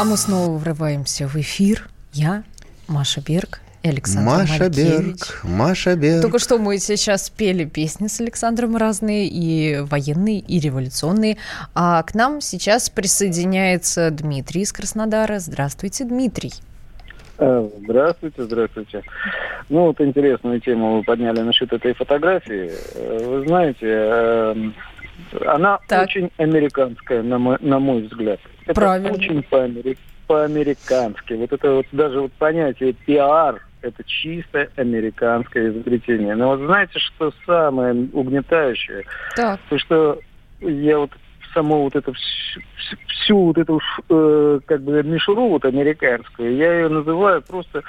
А 0.00 0.04
мы 0.04 0.16
снова 0.16 0.56
врываемся 0.56 1.28
в 1.28 1.36
эфир. 1.36 1.86
Я, 2.14 2.42
Маша 2.88 3.20
Берг 3.20 3.60
и 3.82 3.88
Александр 3.90 4.30
Маша 4.30 4.58
Малькевич. 4.58 4.76
Берг, 4.78 5.40
Маша 5.44 5.94
Берг. 5.94 6.22
Только 6.22 6.38
что 6.38 6.56
мы 6.56 6.78
сейчас 6.78 7.28
пели 7.28 7.66
песни 7.66 8.06
с 8.06 8.18
Александром 8.18 8.78
разные, 8.78 9.28
и 9.28 9.80
военные, 9.80 10.38
и 10.38 10.58
революционные. 10.58 11.36
А 11.74 12.02
к 12.02 12.14
нам 12.14 12.40
сейчас 12.40 12.88
присоединяется 12.88 14.10
Дмитрий 14.10 14.62
из 14.62 14.72
Краснодара. 14.72 15.38
Здравствуйте, 15.38 16.04
Дмитрий. 16.04 16.54
Э, 17.36 17.68
Здравствуйте, 17.84 18.44
здравствуйте. 18.44 19.02
Ну, 19.68 19.88
вот 19.88 20.00
интересную 20.00 20.62
тему 20.62 20.96
вы 20.96 21.02
подняли 21.04 21.40
насчет 21.40 21.74
этой 21.74 21.92
фотографии. 21.92 22.70
Э, 22.94 23.26
Вы 23.26 23.46
знаете, 23.46 23.86
эм, 23.86 24.74
она 25.46 25.78
Так. 25.88 26.04
очень 26.04 26.30
американская, 26.38 27.22
на 27.22 27.38
мой, 27.38 27.56
на 27.60 27.78
мой 27.78 28.02
взгляд. 28.02 28.40
Это 28.66 28.74
Правильно. 28.74 29.12
очень 29.12 29.42
по-амери- 29.42 29.98
по-американски. 30.26 31.34
Вот 31.34 31.52
это 31.52 31.72
вот 31.72 31.86
даже 31.92 32.20
вот 32.20 32.32
понятие 32.32 32.92
пиар, 32.92 33.62
это 33.82 34.04
чисто 34.04 34.68
американское 34.76 35.70
изобретение. 35.70 36.34
Но 36.34 36.48
вот 36.48 36.60
знаете, 36.60 36.98
что 36.98 37.32
самое 37.46 38.08
угнетающее? 38.12 39.04
Так. 39.34 39.58
То, 39.68 39.78
что 39.78 40.18
я 40.60 40.98
вот 40.98 41.10
саму 41.54 41.82
вот 41.82 41.96
эту 41.96 42.12
всю, 42.12 42.60
всю 43.08 43.38
вот 43.46 43.58
эту 43.58 43.80
э, 44.08 44.60
как 44.66 44.82
бы 44.82 45.02
мишуру 45.02 45.48
вот 45.48 45.64
американскую, 45.64 46.56
я 46.56 46.74
ее 46.74 46.88
называю 46.88 47.42
просто 47.42 47.82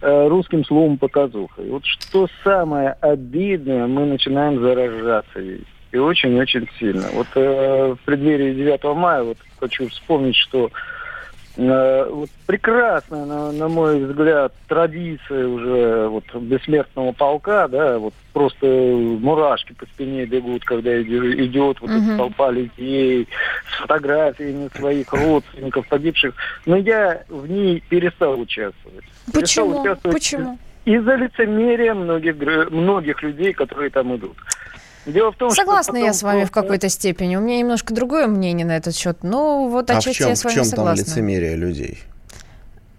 э, 0.00 0.28
русским 0.28 0.64
словом 0.64 0.98
показухой. 0.98 1.68
Вот 1.70 1.84
что 1.84 2.28
самое 2.44 2.90
обидное, 3.00 3.86
мы 3.86 4.06
начинаем 4.06 4.60
заражаться 4.60 5.40
ей. 5.40 5.64
И 5.92 5.96
очень-очень 5.96 6.68
сильно. 6.78 7.08
Вот 7.12 7.28
э, 7.34 7.94
в 7.94 8.04
преддверии 8.04 8.54
9 8.54 8.84
мая 8.96 9.22
вот 9.22 9.38
хочу 9.58 9.88
вспомнить, 9.88 10.36
что 10.36 10.70
Э, 11.58 12.08
вот 12.08 12.30
прекрасная, 12.46 13.24
на, 13.24 13.50
на 13.50 13.68
мой 13.68 14.04
взгляд, 14.04 14.52
традиция 14.68 15.48
уже 15.48 16.06
вот 16.06 16.24
бессмертного 16.32 17.10
полка, 17.10 17.66
да, 17.66 17.98
вот 17.98 18.14
просто 18.32 18.64
мурашки 18.66 19.72
по 19.72 19.84
спине 19.86 20.24
бегут, 20.24 20.64
когда 20.64 21.02
идет 21.02 21.80
вот 21.80 21.90
эта 21.90 22.16
толпа 22.16 22.52
людей 22.52 23.26
с 23.72 23.80
фотографиями 23.80 24.70
своих 24.76 25.12
родственников 25.12 25.88
погибших. 25.88 26.32
Но 26.64 26.76
я 26.76 27.24
в 27.28 27.50
ней 27.50 27.82
перестал 27.88 28.38
участвовать. 28.38 29.04
Почему? 29.32 29.72
Перестал 29.72 29.80
участвовать 29.82 30.14
Почему? 30.14 30.58
Из-за 30.84 31.16
лицемерия 31.16 31.92
многих, 31.92 32.36
многих 32.70 33.20
людей, 33.24 33.52
которые 33.52 33.90
там 33.90 34.14
идут. 34.14 34.36
Дело 35.08 35.32
в 35.32 35.36
том, 35.36 35.50
Согласна 35.50 35.98
что 35.98 36.06
я 36.06 36.12
с 36.12 36.22
вами 36.22 36.40
просто... 36.40 36.52
в 36.52 36.62
какой-то 36.62 36.88
степени. 36.88 37.36
У 37.36 37.40
меня 37.40 37.58
немножко 37.58 37.94
другое 37.94 38.26
мнение 38.26 38.66
на 38.66 38.76
этот 38.76 38.94
счет. 38.94 39.18
Но 39.22 39.68
вот 39.68 39.90
а 39.90 39.98
отчасти 39.98 40.10
в 40.10 40.18
чем, 40.18 40.28
я 40.28 40.36
с 40.36 40.44
вами 40.44 40.52
в 40.52 40.56
чем 40.56 40.64
согласна. 40.64 41.04
там 41.04 41.04
лицемерие 41.04 41.56
людей? 41.56 41.98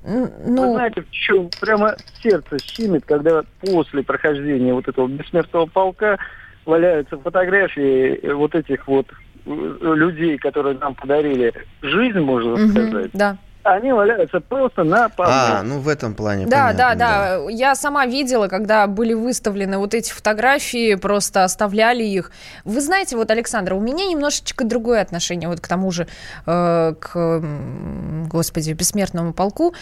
Ну... 0.04 0.28
Вы 0.46 0.74
знаете, 0.74 1.02
в 1.02 1.12
чем 1.12 1.50
прямо 1.60 1.96
сердце 2.24 2.58
щемит, 2.64 3.06
когда 3.06 3.44
после 3.62 4.02
прохождения 4.02 4.74
вот 4.74 4.88
этого 4.88 5.08
бессмертного 5.08 5.68
полка 5.68 6.18
валяются 6.66 7.18
фотографии 7.18 8.32
вот 8.32 8.56
этих 8.56 8.88
вот 8.88 9.08
э, 9.46 9.50
людей, 9.96 10.38
которые 10.38 10.78
нам 10.78 10.96
подарили 10.96 11.54
жизнь, 11.82 12.20
можно 12.20 12.54
угу, 12.54 12.70
сказать. 12.70 13.12
Да 13.14 13.38
они 13.64 13.92
валяются 13.92 14.40
просто 14.40 14.84
на 14.84 15.10
полу. 15.10 15.30
А, 15.32 15.62
ну 15.64 15.80
в 15.80 15.88
этом 15.88 16.14
плане. 16.14 16.46
Да, 16.46 16.68
понятно, 16.68 16.78
да, 16.78 16.96
да, 16.96 17.38
да. 17.38 17.52
Я 17.52 17.76
сама 17.76 18.06
видела, 18.06 18.48
когда 18.48 18.88
были 18.88 19.14
выставлены 19.14 19.78
вот 19.78 19.94
эти 19.94 20.12
фотографии, 20.12 20.96
просто 20.96 21.44
оставляли 21.44 22.04
их. 22.04 22.32
Вы 22.64 22.82
знаете, 22.82 23.16
вот, 23.16 23.30
Александра, 23.32 23.76
у 23.76 23.82
меня 23.82 24.06
немножечко 24.06 24.64
другое 24.64 25.02
отношение 25.02 25.50
вот 25.50 25.60
к 25.60 25.68
тому 25.68 25.92
же, 25.92 26.08
э, 26.46 26.94
к, 27.00 27.44
господи, 28.30 28.72
бессмертному 28.72 29.34
полку. 29.34 29.74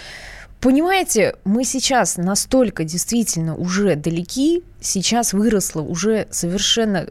Понимаете, 0.59 1.35
мы 1.43 1.63
сейчас 1.63 2.17
настолько 2.17 2.83
действительно 2.83 3.55
уже 3.55 3.95
далеки, 3.95 4.63
сейчас 4.81 5.33
выросло 5.33 5.81
уже 5.81 6.27
совершенно 6.31 7.07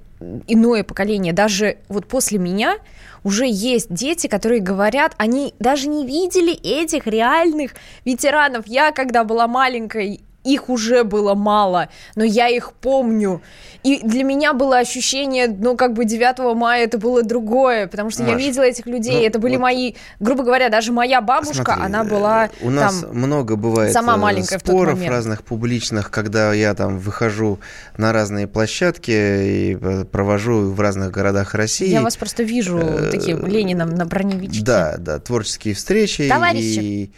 иное 0.49 0.83
поколение. 0.83 1.33
Даже 1.33 1.79
вот 1.89 2.07
после 2.07 2.39
меня 2.39 2.79
уже 3.23 3.47
есть 3.47 3.87
дети, 3.93 4.27
которые 4.27 4.61
говорят, 4.61 5.15
они 5.17 5.55
даже 5.61 5.89
не 5.89 6.07
видели 6.07 6.53
этих 6.55 7.07
реальных 7.07 7.73
ветеранов. 8.05 8.67
Я, 8.67 8.91
когда 8.91 9.25
была 9.25 9.47
маленькой, 9.47 10.21
их 10.47 10.69
уже 10.69 11.05
было 11.05 11.35
мало, 11.35 11.89
но 12.15 12.25
я 12.25 12.49
их 12.49 12.73
помню. 12.73 13.43
И 13.83 14.01
для 14.03 14.25
меня 14.25 14.53
было 14.53 14.79
ощущение, 14.79 15.47
ну, 15.47 15.77
как 15.77 15.93
бы 15.93 16.05
9 16.05 16.57
мая 16.57 16.85
это 16.85 16.99
было 16.99 17.23
другое, 17.23 17.87
потому 17.87 18.11
что 18.11 18.23
Маш, 18.23 18.33
я 18.33 18.37
видела 18.37 18.65
этих 18.65 18.87
людей, 18.87 19.21
ну, 19.21 19.27
это 19.27 19.39
были 19.39 19.57
вот, 19.57 19.63
мои, 19.63 19.95
грубо 20.19 20.43
говоря, 20.43 20.69
даже 20.69 20.93
моя 20.93 21.21
бабушка, 21.21 21.65
смотри, 21.65 21.85
она 21.85 22.05
была 22.05 22.51
У 22.63 22.71
нас 22.71 23.01
там, 23.01 23.17
много 23.17 23.57
бывает 23.57 23.93
сама 23.93 24.15
э, 24.15 24.17
маленькая 24.17 24.59
споров 24.59 24.99
разных 25.07 25.45
публичных, 25.45 26.11
когда 26.11 26.53
я 26.53 26.75
там 26.75 26.99
выхожу 26.99 27.61
на 27.97 28.13
разные 28.13 28.49
площадки 28.49 29.11
и 29.11 29.79
э, 29.81 30.05
провожу 30.05 30.71
в 30.71 30.81
разных 30.81 31.13
городах 31.13 31.55
России. 31.55 31.89
Я 31.89 32.03
вас 32.03 32.17
просто 32.17 32.43
вижу 32.43 32.79
э, 32.79 33.11
таким 33.11 33.47
Лениным 33.47 33.91
на 33.91 34.07
броневичке. 34.07 34.65
Да, 34.65 34.97
да, 34.99 35.19
творческие 35.19 35.75
встречи. 35.75 36.29
Товарищи. 36.29 36.79
И 36.79 37.11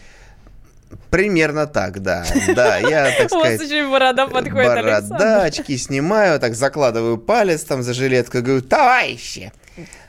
Примерно 1.10 1.66
так, 1.66 2.00
да. 2.02 2.24
Да, 2.54 2.78
я, 2.78 3.04
так 3.16 3.30
сказать... 3.30 3.32
У 3.32 3.38
вас 3.38 3.70
еще 3.70 3.90
борода 3.90 4.26
подходит, 4.26 4.68
Борода, 4.68 5.42
очки 5.42 5.76
снимаю, 5.76 6.38
так 6.40 6.54
закладываю 6.54 7.18
палец 7.18 7.62
там 7.64 7.82
за 7.82 7.94
жилетку, 7.94 8.40
говорю, 8.42 8.62
товарищи, 8.62 9.52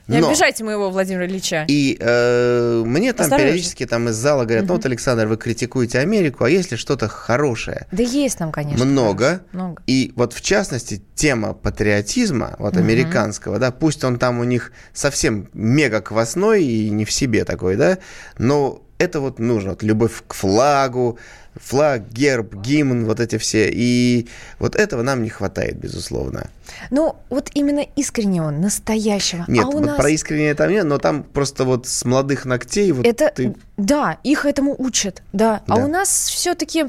не 0.09 0.17
Но... 0.17 0.29
обижайте 0.29 0.63
моего 0.63 0.89
Владимира 0.89 1.27
Ильича. 1.27 1.65
И 1.67 1.95
э, 1.99 2.81
мне 2.83 3.13
там 3.13 3.25
Осторожно. 3.25 3.47
периодически 3.47 3.85
там 3.85 4.09
из 4.09 4.15
зала 4.15 4.43
говорят, 4.43 4.65
ну 4.65 4.73
вот, 4.73 4.85
Александр, 4.85 5.27
вы 5.27 5.37
критикуете 5.37 5.99
Америку, 5.99 6.45
а 6.45 6.49
если 6.49 6.77
что-то 6.77 7.07
хорошее? 7.07 7.85
Да 7.91 8.01
есть 8.01 8.39
там, 8.39 8.51
конечно. 8.51 8.83
Много. 8.83 9.41
Много. 9.51 9.83
И 9.85 10.11
вот 10.15 10.33
в 10.33 10.41
частности 10.41 11.03
тема 11.13 11.53
патриотизма, 11.53 12.55
вот 12.57 12.73
угу. 12.73 12.79
американского, 12.79 13.59
да, 13.59 13.71
пусть 13.71 14.03
он 14.03 14.17
там 14.17 14.39
у 14.39 14.43
них 14.45 14.71
совсем 14.93 15.47
мега 15.53 16.01
квасной 16.01 16.63
и 16.63 16.89
не 16.89 17.05
в 17.05 17.11
себе 17.11 17.45
такой, 17.45 17.75
да, 17.75 17.99
но 18.39 18.81
это 18.99 19.21
вот 19.21 19.39
нужно, 19.39 19.71
вот 19.71 19.81
любовь 19.81 20.21
к 20.27 20.33
флагу, 20.33 21.17
флаг, 21.55 22.09
герб, 22.11 22.53
гимн, 22.55 23.05
вот 23.05 23.19
эти 23.19 23.37
все. 23.37 23.69
И 23.71 24.27
вот 24.59 24.75
этого 24.75 25.01
нам 25.01 25.23
не 25.23 25.29
хватает, 25.29 25.77
безусловно. 25.77 26.49
Ну, 26.91 27.15
вот 27.29 27.49
именно 27.53 27.85
искреннего, 27.95 28.49
настоящего. 28.51 29.45
Нет, 29.47 29.65
а 29.65 29.71
вот 29.71 29.85
нас... 29.85 29.97
про 29.97 30.09
искреннее 30.09 30.53
там 30.53 30.69
нет, 30.69 30.85
но 30.85 30.97
там 30.97 31.23
просто 31.23 31.63
вот 31.63 31.87
с 31.87 32.05
молодых 32.05 32.45
ногтей 32.45 32.91
вот 32.91 33.05
это, 33.05 33.31
ты... 33.33 33.55
Да, 33.77 34.19
их 34.23 34.45
этому 34.45 34.75
учат, 34.77 35.23
да. 35.33 35.61
да. 35.65 35.75
А 35.75 35.77
у 35.77 35.87
нас 35.87 36.09
все-таки 36.09 36.85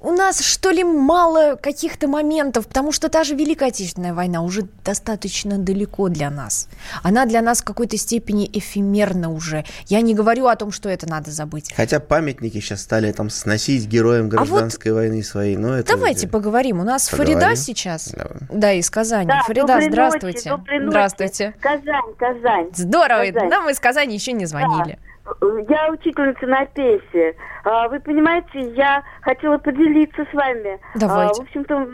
у 0.00 0.12
нас, 0.12 0.40
что 0.40 0.70
ли, 0.70 0.84
мало 0.84 1.56
каких-то 1.56 2.06
моментов, 2.06 2.68
потому 2.68 2.92
что 2.92 3.08
та 3.08 3.24
же 3.24 3.34
Великая 3.34 3.70
Отечественная 3.70 4.14
война 4.14 4.42
уже 4.42 4.62
достаточно 4.84 5.58
далеко 5.58 6.08
для 6.08 6.30
нас. 6.30 6.68
Она 7.02 7.26
для 7.26 7.42
нас 7.42 7.62
в 7.62 7.64
какой-то 7.64 7.96
степени 7.96 8.48
эфемерна 8.52 9.30
уже. 9.30 9.64
Я 9.86 10.00
не 10.00 10.14
говорю 10.14 10.46
о 10.46 10.54
том, 10.54 10.70
что 10.70 10.88
это 10.88 11.08
надо 11.08 11.32
забыть. 11.32 11.72
Хотя 11.74 11.98
памятники 11.98 12.60
сейчас 12.60 12.82
стали 12.82 13.10
там 13.10 13.28
сносить 13.28 13.86
героям 13.86 14.28
гражданской 14.28 14.92
а 14.92 14.94
вот 14.94 15.00
войны 15.00 15.22
своей. 15.24 15.56
Но 15.56 15.74
это 15.74 15.94
давайте 15.94 16.26
уже... 16.26 16.28
поговорим. 16.28 16.80
У 16.80 16.84
нас 16.84 17.08
поговорим. 17.08 17.40
Фарида 17.40 17.56
сейчас. 17.56 18.12
Давай. 18.12 18.36
Да, 18.50 18.72
из 18.72 18.88
Казани. 18.90 19.26
Да, 19.26 19.42
Фарида, 19.42 19.80
здравствуйте. 19.82 20.50
Ночи, 20.50 20.86
здравствуйте. 20.86 21.54
Казань, 21.60 22.14
Казань. 22.16 22.70
Здорово. 22.72 23.26
Казань. 23.32 23.48
Нам 23.48 23.68
из 23.68 23.80
Казани 23.80 24.14
еще 24.14 24.32
не 24.32 24.46
звонили. 24.46 24.98
Да. 25.02 25.07
Я 25.68 25.90
учительница 25.90 26.46
на 26.46 26.66
песе. 26.66 27.36
А, 27.64 27.88
вы 27.88 28.00
понимаете, 28.00 28.60
я 28.74 29.02
хотела 29.22 29.58
поделиться 29.58 30.24
с 30.30 30.34
вами. 30.34 30.78
Давайте. 30.94 31.32
А, 31.32 31.34
в 31.34 31.40
общем-то, 31.40 31.88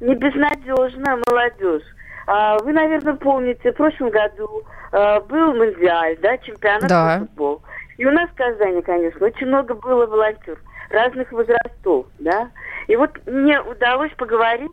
не 0.00 0.14
безнадежная 0.14 1.18
молодежь. 1.28 1.82
А, 2.26 2.58
вы, 2.58 2.72
наверное, 2.72 3.14
помните, 3.14 3.72
в 3.72 3.76
прошлом 3.76 4.10
году 4.10 4.62
был 4.92 5.54
Мундиаль, 5.54 6.18
да, 6.20 6.36
чемпионат 6.38 6.88
да. 6.88 7.14
по 7.14 7.26
футболу. 7.26 7.62
И 7.96 8.04
у 8.04 8.10
нас 8.10 8.28
в 8.28 8.34
Казани, 8.34 8.82
конечно, 8.82 9.26
очень 9.26 9.46
много 9.46 9.74
было 9.74 10.06
волонтеров 10.06 10.58
разных 10.90 11.32
возрастов, 11.32 12.06
да. 12.18 12.50
И 12.88 12.96
вот 12.96 13.10
мне 13.26 13.58
удалось 13.60 14.12
поговорить 14.18 14.70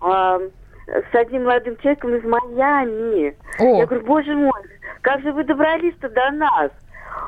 с 0.00 1.14
одним 1.14 1.44
молодым 1.44 1.78
человеком 1.78 2.14
из 2.14 2.24
Майами. 2.24 3.34
О. 3.58 3.78
Я 3.78 3.86
говорю, 3.86 4.04
боже 4.04 4.34
мой, 4.34 4.52
как 5.00 5.22
же 5.22 5.32
вы 5.32 5.44
добрались-то 5.44 6.10
до 6.10 6.30
нас? 6.32 6.70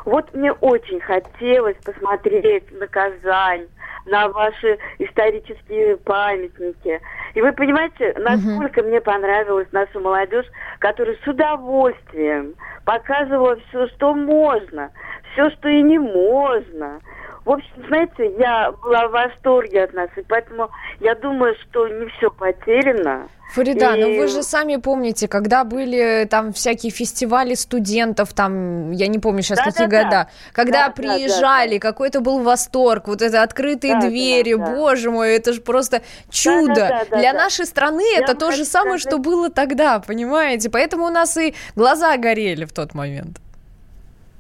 Вот 0.04 0.32
мне 0.34 0.52
очень 0.52 1.00
хотелось 1.00 1.76
посмотреть 1.84 2.70
на 2.78 2.86
Казань, 2.86 3.66
на 4.06 4.28
ваши 4.28 4.78
исторические 4.98 5.96
памятники. 5.98 7.00
И 7.34 7.40
вы 7.40 7.52
понимаете, 7.52 8.14
насколько 8.18 8.80
угу. 8.80 8.88
мне 8.88 9.00
понравилась 9.00 9.68
наша 9.72 9.98
молодежь, 9.98 10.46
которая 10.78 11.16
с 11.16 11.26
удовольствием 11.26 12.54
показывала 12.84 13.56
все, 13.68 13.88
что 13.88 14.14
можно, 14.14 14.90
все, 15.32 15.50
что 15.50 15.68
и 15.68 15.82
не 15.82 15.98
можно. 15.98 17.00
В 17.46 17.52
общем, 17.52 17.86
знаете, 17.86 18.34
я 18.40 18.72
была 18.72 19.06
в 19.06 19.12
восторге 19.12 19.84
от 19.84 19.94
нас, 19.94 20.10
и 20.16 20.22
поэтому 20.22 20.68
я 20.98 21.14
думаю, 21.14 21.54
что 21.62 21.86
не 21.86 22.08
все 22.08 22.28
потеряно. 22.28 23.28
Фарида, 23.52 23.94
и... 23.94 24.00
ну 24.00 24.20
вы 24.20 24.26
же 24.26 24.42
сами 24.42 24.78
помните, 24.78 25.28
когда 25.28 25.62
были 25.62 26.26
там 26.28 26.52
всякие 26.52 26.90
фестивали 26.90 27.54
студентов, 27.54 28.32
там, 28.32 28.90
я 28.90 29.06
не 29.06 29.20
помню 29.20 29.42
сейчас 29.42 29.58
да, 29.58 29.64
какие 29.66 29.86
да, 29.86 29.96
года, 29.96 30.10
да. 30.10 30.28
когда 30.52 30.88
да, 30.88 30.92
приезжали, 30.92 31.78
да, 31.78 31.82
да. 31.82 31.92
какой-то 31.92 32.20
был 32.20 32.42
восторг, 32.42 33.06
вот 33.06 33.22
это 33.22 33.44
открытые 33.44 33.94
да, 33.94 34.08
двери, 34.08 34.54
да, 34.54 34.66
да. 34.66 34.74
боже 34.74 35.12
мой, 35.12 35.36
это 35.36 35.52
же 35.52 35.60
просто 35.60 36.02
чудо. 36.28 36.74
Да, 36.74 36.88
да, 36.88 37.04
да, 37.12 37.18
Для 37.18 37.32
да, 37.32 37.38
нашей 37.38 37.66
страны 37.66 38.02
я 38.12 38.24
это 38.24 38.34
то 38.34 38.50
же 38.50 38.64
самое, 38.64 38.98
сказать... 38.98 39.20
что 39.20 39.30
было 39.30 39.50
тогда, 39.50 40.00
понимаете? 40.00 40.68
Поэтому 40.68 41.06
у 41.06 41.10
нас 41.10 41.36
и 41.36 41.54
глаза 41.76 42.16
горели 42.16 42.64
в 42.64 42.72
тот 42.72 42.92
момент. 42.92 43.38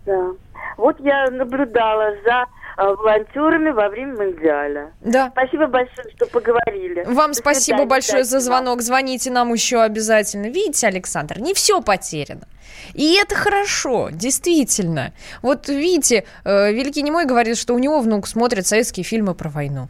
Да. 0.04 0.32
Вот 0.76 0.98
я 0.98 1.30
наблюдала 1.30 2.10
за 2.24 2.46
волонтерами 2.76 3.70
во 3.70 3.88
время 3.88 4.14
Мундиаля. 4.14 4.92
Да. 5.00 5.30
Спасибо 5.32 5.66
большое, 5.66 6.10
что 6.14 6.26
поговорили. 6.26 7.04
Вам 7.06 7.32
До 7.32 7.38
спасибо 7.38 7.76
свидания, 7.76 7.86
большое 7.86 8.24
за 8.24 8.40
звонок. 8.40 8.82
Звоните 8.82 9.30
нам 9.30 9.52
еще 9.52 9.82
обязательно. 9.82 10.46
Видите, 10.46 10.86
Александр, 10.86 11.40
не 11.40 11.54
все 11.54 11.80
потеряно. 11.80 12.46
И 12.94 13.14
это 13.14 13.34
хорошо, 13.34 14.10
действительно. 14.10 15.12
Вот 15.42 15.68
видите, 15.68 16.24
э, 16.44 16.72
Великий 16.72 17.02
Немой 17.02 17.24
говорит, 17.24 17.56
что 17.56 17.74
у 17.74 17.78
него 17.78 18.00
внук 18.00 18.26
смотрит 18.26 18.66
советские 18.66 19.04
фильмы 19.04 19.34
про 19.34 19.48
войну. 19.48 19.88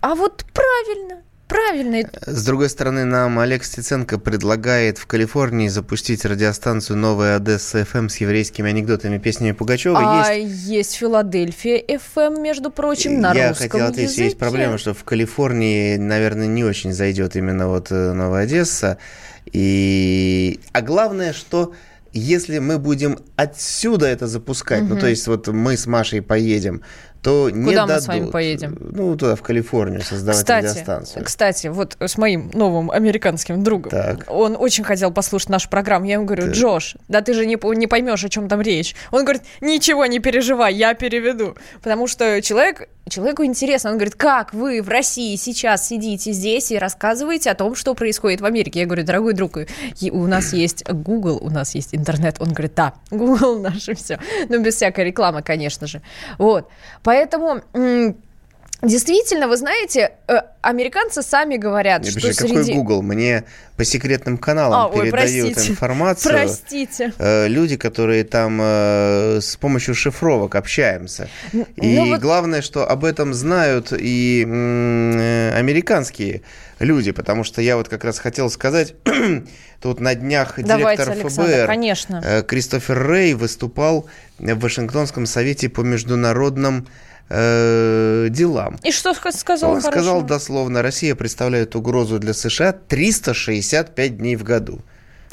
А 0.00 0.14
вот 0.14 0.44
правильно, 0.52 1.21
правильно. 1.52 2.10
С 2.26 2.44
другой 2.44 2.68
стороны, 2.68 3.04
нам 3.04 3.38
Олег 3.38 3.64
Стеценко 3.64 4.18
предлагает 4.18 4.98
в 4.98 5.06
Калифорнии 5.06 5.68
запустить 5.68 6.24
радиостанцию 6.24 6.96
«Новая 6.96 7.36
Одесса 7.36 7.84
ФМ» 7.84 8.08
с 8.08 8.16
еврейскими 8.16 8.70
анекдотами, 8.70 9.18
песнями 9.18 9.52
Пугачева. 9.52 9.98
А 9.98 10.32
есть 10.32 10.66
есть 10.66 10.94
Филадельфия 10.94 11.82
FM, 11.86 12.40
между 12.40 12.70
прочим, 12.70 13.20
на 13.20 13.32
Я 13.34 13.50
русском 13.50 13.70
хотел 13.70 13.86
ответить, 13.86 14.10
языке. 14.10 14.24
есть 14.24 14.38
проблема, 14.38 14.78
что 14.78 14.94
в 14.94 15.04
Калифорнии, 15.04 15.96
наверное, 15.96 16.46
не 16.46 16.64
очень 16.64 16.92
зайдет 16.92 17.36
именно 17.36 17.68
вот 17.68 17.88
э, 17.90 18.12
Новая 18.12 18.44
Одесса. 18.44 18.98
И... 19.46 20.60
А 20.72 20.80
главное, 20.82 21.32
что 21.32 21.74
если 22.12 22.58
мы 22.58 22.78
будем 22.78 23.18
отсюда 23.36 24.06
это 24.06 24.26
запускать, 24.26 24.82
ну 24.82 24.90
Мгм. 24.94 25.00
то 25.00 25.06
есть 25.06 25.26
вот 25.26 25.48
мы 25.48 25.76
с 25.76 25.86
Машей 25.86 26.22
поедем, 26.22 26.82
то 27.22 27.50
не 27.50 27.66
Куда 27.66 27.86
мы 27.86 28.00
с 28.00 28.06
вами 28.08 28.30
поедем? 28.30 28.76
Ну, 28.80 29.16
туда, 29.16 29.36
в 29.36 29.42
Калифорнию, 29.42 30.02
создавать 30.02 30.40
Кстати, 30.40 30.66
радиостанцию. 30.66 31.24
кстати, 31.24 31.66
вот 31.68 31.96
с 32.00 32.18
моим 32.18 32.50
новым 32.52 32.90
американским 32.90 33.62
другом, 33.62 33.90
Так. 33.90 34.24
он 34.28 34.56
очень 34.58 34.82
хотел 34.82 35.12
послушать 35.12 35.48
нашу 35.48 35.68
программу. 35.68 36.06
Я 36.06 36.14
ему 36.14 36.24
говорю, 36.24 36.50
Джош, 36.50 36.96
да 37.08 37.20
ты 37.20 37.34
же 37.34 37.46
не, 37.46 37.56
не 37.76 37.86
поймешь, 37.86 38.24
о 38.24 38.28
чем 38.28 38.48
там 38.48 38.60
речь. 38.60 38.96
Он 39.12 39.22
говорит, 39.22 39.42
ничего 39.60 40.06
не 40.06 40.18
переживай, 40.18 40.74
я 40.74 40.94
переведу. 40.94 41.56
Потому 41.80 42.08
что 42.08 42.42
человек, 42.42 42.88
человеку 43.08 43.44
интересно. 43.44 43.90
Он 43.90 43.96
говорит, 43.96 44.16
как 44.16 44.52
вы 44.52 44.82
в 44.82 44.88
России 44.88 45.36
сейчас 45.36 45.86
сидите 45.86 46.32
здесь 46.32 46.72
и 46.72 46.78
рассказываете 46.78 47.50
о 47.50 47.54
том, 47.54 47.74
что 47.76 47.94
происходит 47.94 48.40
в 48.40 48.44
Америке? 48.44 48.80
Я 48.80 48.86
говорю, 48.86 49.04
дорогой 49.04 49.34
друг, 49.34 49.58
у 50.10 50.26
нас 50.26 50.52
есть 50.52 50.84
Google, 50.88 51.38
у 51.40 51.50
нас 51.50 51.74
есть 51.74 51.94
интернет. 51.94 52.36
Он 52.40 52.48
говорит, 52.48 52.72
да, 52.74 52.94
Google 53.10 53.60
наше 53.60 53.94
все. 53.94 54.18
Ну, 54.48 54.60
без 54.60 54.74
всякой 54.74 55.04
рекламы, 55.04 55.42
конечно 55.42 55.86
же. 55.86 56.02
Вот. 56.38 56.68
Поэтому... 57.12 57.60
Действительно, 58.82 59.46
вы 59.46 59.56
знаете, 59.56 60.10
э, 60.26 60.38
американцы 60.60 61.22
сами 61.22 61.56
говорят, 61.56 62.02
Не, 62.02 62.10
что 62.10 62.20
подожди, 62.20 62.38
среди... 62.40 62.54
какой 62.56 62.74
Google? 62.74 63.02
Мне 63.02 63.44
по 63.76 63.84
секретным 63.84 64.38
каналам 64.38 64.80
А, 64.80 64.86
ой, 64.88 65.10
передают 65.10 65.52
простите. 65.54 65.70
информацию. 65.70 66.32
Простите. 66.32 67.12
э, 67.16 67.46
Люди, 67.46 67.76
которые 67.76 68.24
там 68.24 68.58
э, 68.60 69.38
с 69.40 69.54
помощью 69.56 69.94
шифровок 69.94 70.56
общаемся. 70.56 71.28
И 71.52 71.96
ну 71.96 72.08
вот- 72.08 72.20
главное, 72.20 72.60
что 72.60 72.84
об 72.88 73.04
этом 73.04 73.34
знают 73.34 73.92
и 73.96 74.42
американские 75.54 76.42
люди, 76.80 77.12
потому 77.12 77.44
что 77.44 77.62
я 77.62 77.76
вот 77.76 77.88
как 77.88 78.02
раз 78.04 78.18
хотел 78.18 78.50
сказать, 78.50 78.94
тут 79.80 80.00
на 80.00 80.16
днях 80.16 80.54
Давайте, 80.56 81.04
директор 81.04 81.24
Александр, 81.24 81.52
ФБР 81.52 81.66
конечно. 81.66 82.44
Кристофер 82.46 82.98
Рэй 82.98 83.34
выступал 83.34 84.06
в 84.40 84.58
Вашингтонском 84.58 85.26
совете 85.26 85.68
по 85.68 85.82
международным 85.82 86.88
э, 87.32 88.26
делам. 88.30 88.78
И 88.82 88.92
что 88.92 89.10
ска- 89.12 89.32
сказал 89.32 89.72
Он 89.72 89.80
сказал 89.80 90.22
дословно, 90.22 90.82
Россия 90.82 91.14
представляет 91.14 91.74
угрозу 91.74 92.18
для 92.18 92.34
США 92.34 92.72
365 92.72 94.18
дней 94.18 94.36
в 94.36 94.44
году. 94.44 94.80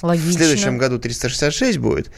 Логично. 0.01 0.29
В 0.29 0.33
следующем 0.33 0.77
году 0.77 0.97
366 0.97 1.77
будет. 1.77 2.11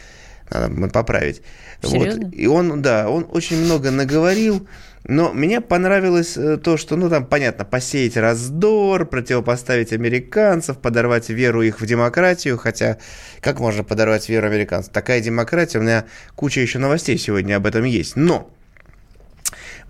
Надо 0.52 0.90
поправить. 0.90 1.42
Серьезно? 1.82 2.26
Вот. 2.26 2.34
И 2.34 2.46
он, 2.46 2.82
да, 2.82 3.10
он 3.10 3.26
очень 3.32 3.64
много 3.64 3.90
наговорил. 3.90 4.68
Но 5.04 5.34
мне 5.34 5.62
понравилось 5.62 6.38
э, 6.38 6.58
то, 6.58 6.78
что, 6.78 6.96
ну, 6.96 7.10
там, 7.10 7.26
понятно, 7.26 7.66
посеять 7.66 8.18
раздор, 8.18 9.08
противопоставить 9.08 9.94
американцев, 9.94 10.78
подорвать 10.78 11.30
веру 11.30 11.64
их 11.64 11.82
в 11.82 11.86
демократию. 11.88 12.58
Хотя, 12.60 12.98
как 13.40 13.60
можно 13.60 13.84
подорвать 13.84 14.30
веру 14.30 14.46
американцев? 14.46 14.94
Такая 14.94 15.20
демократия, 15.22 15.80
у 15.80 15.82
меня 15.82 16.06
куча 16.36 16.62
еще 16.62 16.78
новостей 16.78 17.18
сегодня 17.18 17.56
об 17.56 17.66
этом 17.66 17.84
есть. 17.84 18.16
Но 18.16 18.52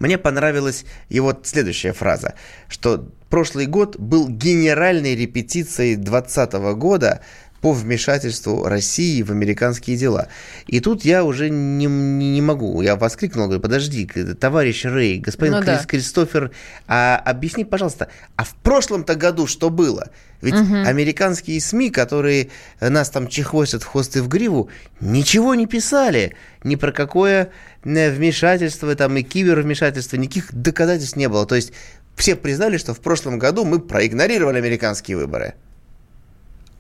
мне 0.01 0.17
понравилась 0.17 0.83
его 1.09 1.37
следующая 1.43 1.93
фраза, 1.93 2.33
что 2.67 3.07
прошлый 3.29 3.67
год 3.67 3.97
был 3.97 4.27
генеральной 4.27 5.15
репетицией 5.15 5.95
2020 5.95 6.53
года 6.75 7.21
по 7.61 7.73
вмешательству 7.73 8.63
России 8.65 9.21
в 9.21 9.29
американские 9.31 9.95
дела. 9.95 10.27
И 10.67 10.79
тут 10.79 11.05
я 11.05 11.23
уже 11.23 11.49
не, 11.49 11.85
не 11.85 12.41
могу, 12.41 12.81
я 12.81 12.95
воскликнул, 12.95 13.45
говорю, 13.45 13.61
подожди, 13.61 14.05
товарищ 14.39 14.83
Рэй, 14.85 15.19
господин 15.19 15.53
Ну 15.55 15.63
да. 15.63 15.77
Крис- 15.77 15.85
Кристофер, 15.85 16.51
а 16.87 17.17
объясни, 17.17 17.63
пожалуйста, 17.63 18.07
а 18.35 18.43
в 18.43 18.55
прошлом-то 18.55 19.13
году 19.15 19.45
что 19.45 19.69
было? 19.69 20.09
Ведь 20.41 20.55
Мгм. 20.55 20.87
американские 20.87 21.61
СМИ, 21.61 21.91
которые 21.91 22.49
нас 22.79 23.11
там 23.11 23.27
чехвостят 23.27 23.83
в 23.83 23.85
хвост 23.85 24.15
и 24.17 24.21
в 24.21 24.27
гриву, 24.27 24.69
ничего 24.99 25.53
не 25.53 25.67
писали 25.67 26.35
ни 26.63 26.75
про 26.75 26.91
какое 26.91 27.51
э, 27.83 28.09
вмешательство 28.11 28.95
там 28.95 29.15
и 29.17 29.21
кибервмешательство, 29.21 30.17
никаких 30.17 30.51
доказательств 30.51 31.15
не 31.15 31.29
было. 31.29 31.45
То 31.45 31.53
есть 31.55 31.73
все 32.15 32.35
признали, 32.35 32.77
что 32.77 32.95
в 32.95 33.01
прошлом 33.01 33.37
году 33.37 33.65
мы 33.65 33.79
проигнорировали 33.79 34.57
американские 34.57 35.17
выборы. 35.17 35.53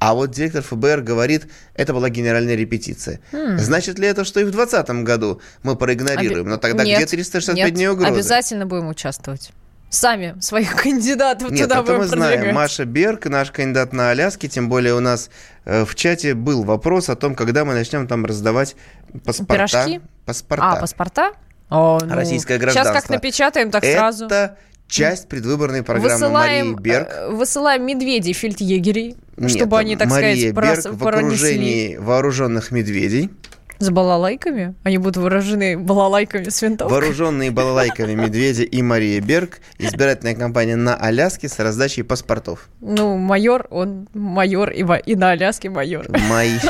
А 0.01 0.15
вот 0.15 0.31
директор 0.31 0.63
ФБР 0.63 1.01
говорит, 1.01 1.47
это 1.75 1.93
была 1.93 2.09
генеральная 2.09 2.55
репетиция. 2.55 3.19
Хм. 3.31 3.59
Значит 3.59 3.99
ли 3.99 4.07
это, 4.07 4.25
что 4.25 4.39
и 4.39 4.43
в 4.43 4.49
2020 4.49 5.03
году 5.03 5.39
мы 5.61 5.75
проигнорируем? 5.75 6.49
Но 6.49 6.57
тогда 6.57 6.83
Нет, 6.83 6.97
где 6.97 7.05
365 7.05 7.55
нет, 7.55 7.71
дней 7.75 7.87
угрозы? 7.87 8.11
Обязательно 8.11 8.65
будем 8.65 8.87
участвовать. 8.87 9.51
Сами 9.91 10.35
своих 10.41 10.75
кандидатов 10.75 11.51
Нет, 11.51 11.69
туда 11.69 11.81
это 11.81 11.91
мы 11.91 11.97
будем 11.99 12.09
знаем. 12.09 12.55
Маша 12.55 12.85
Берг, 12.85 13.27
наш 13.27 13.51
кандидат 13.51 13.93
на 13.93 14.09
Аляске, 14.09 14.47
тем 14.47 14.69
более 14.69 14.95
у 14.95 15.01
нас 15.01 15.29
э, 15.65 15.85
в 15.85 15.93
чате 15.93 16.33
был 16.33 16.63
вопрос 16.63 17.07
о 17.09 17.15
том, 17.15 17.35
когда 17.35 17.63
мы 17.63 17.75
начнем 17.75 18.07
там 18.07 18.25
раздавать 18.25 18.75
паспорта. 19.23 19.53
Пирожки? 19.53 20.01
Паспорта. 20.25 20.71
А, 20.71 20.75
паспорта? 20.77 21.33
О, 21.69 21.99
ну, 22.03 22.15
Российское 22.15 22.57
Сейчас 22.57 22.73
как 22.73 22.73
гражданство. 22.73 23.13
напечатаем, 23.13 23.69
так 23.69 23.83
Это 23.83 23.97
сразу. 23.97 24.27
Часть 24.91 25.27
предвыборной 25.29 25.83
программы 25.83 26.13
Высылаем, 26.25 26.71
Марии 26.73 26.81
Берг. 26.83 27.07
э, 27.09 27.29
высылаем 27.31 27.85
медведей, 27.85 28.33
фельдъегерей, 28.33 29.15
Нет, 29.37 29.49
чтобы 29.51 29.79
они, 29.79 29.95
так 29.95 30.09
Мария 30.09 30.35
сказать, 30.51 30.53
Берг 30.55 30.65
прос- 30.85 30.91
в 30.91 30.97
пронесли. 30.99 31.25
окружении 31.27 31.95
вооруженных 31.97 32.71
медведей. 32.71 33.29
С 33.81 33.89
балалайками? 33.89 34.75
Они 34.83 34.99
будут 34.99 35.17
выражены 35.17 35.75
балалайками 35.75 36.49
с 36.49 36.61
винтовкой? 36.61 36.99
Вооруженные 36.99 37.49
балалайками 37.49 38.13
медведи 38.13 38.61
и 38.61 38.83
Мария 38.83 39.19
Берг. 39.19 39.59
Избирательная 39.79 40.35
кампания 40.35 40.75
на 40.75 40.95
Аляске 40.95 41.49
с 41.49 41.57
раздачей 41.57 42.03
паспортов. 42.03 42.69
Ну, 42.79 43.17
майор, 43.17 43.65
он 43.71 44.07
майор, 44.13 44.69
и, 44.69 44.85
и 45.07 45.15
на 45.15 45.31
Аляске 45.31 45.71
майор. 45.71 46.05
Мои. 46.29 46.59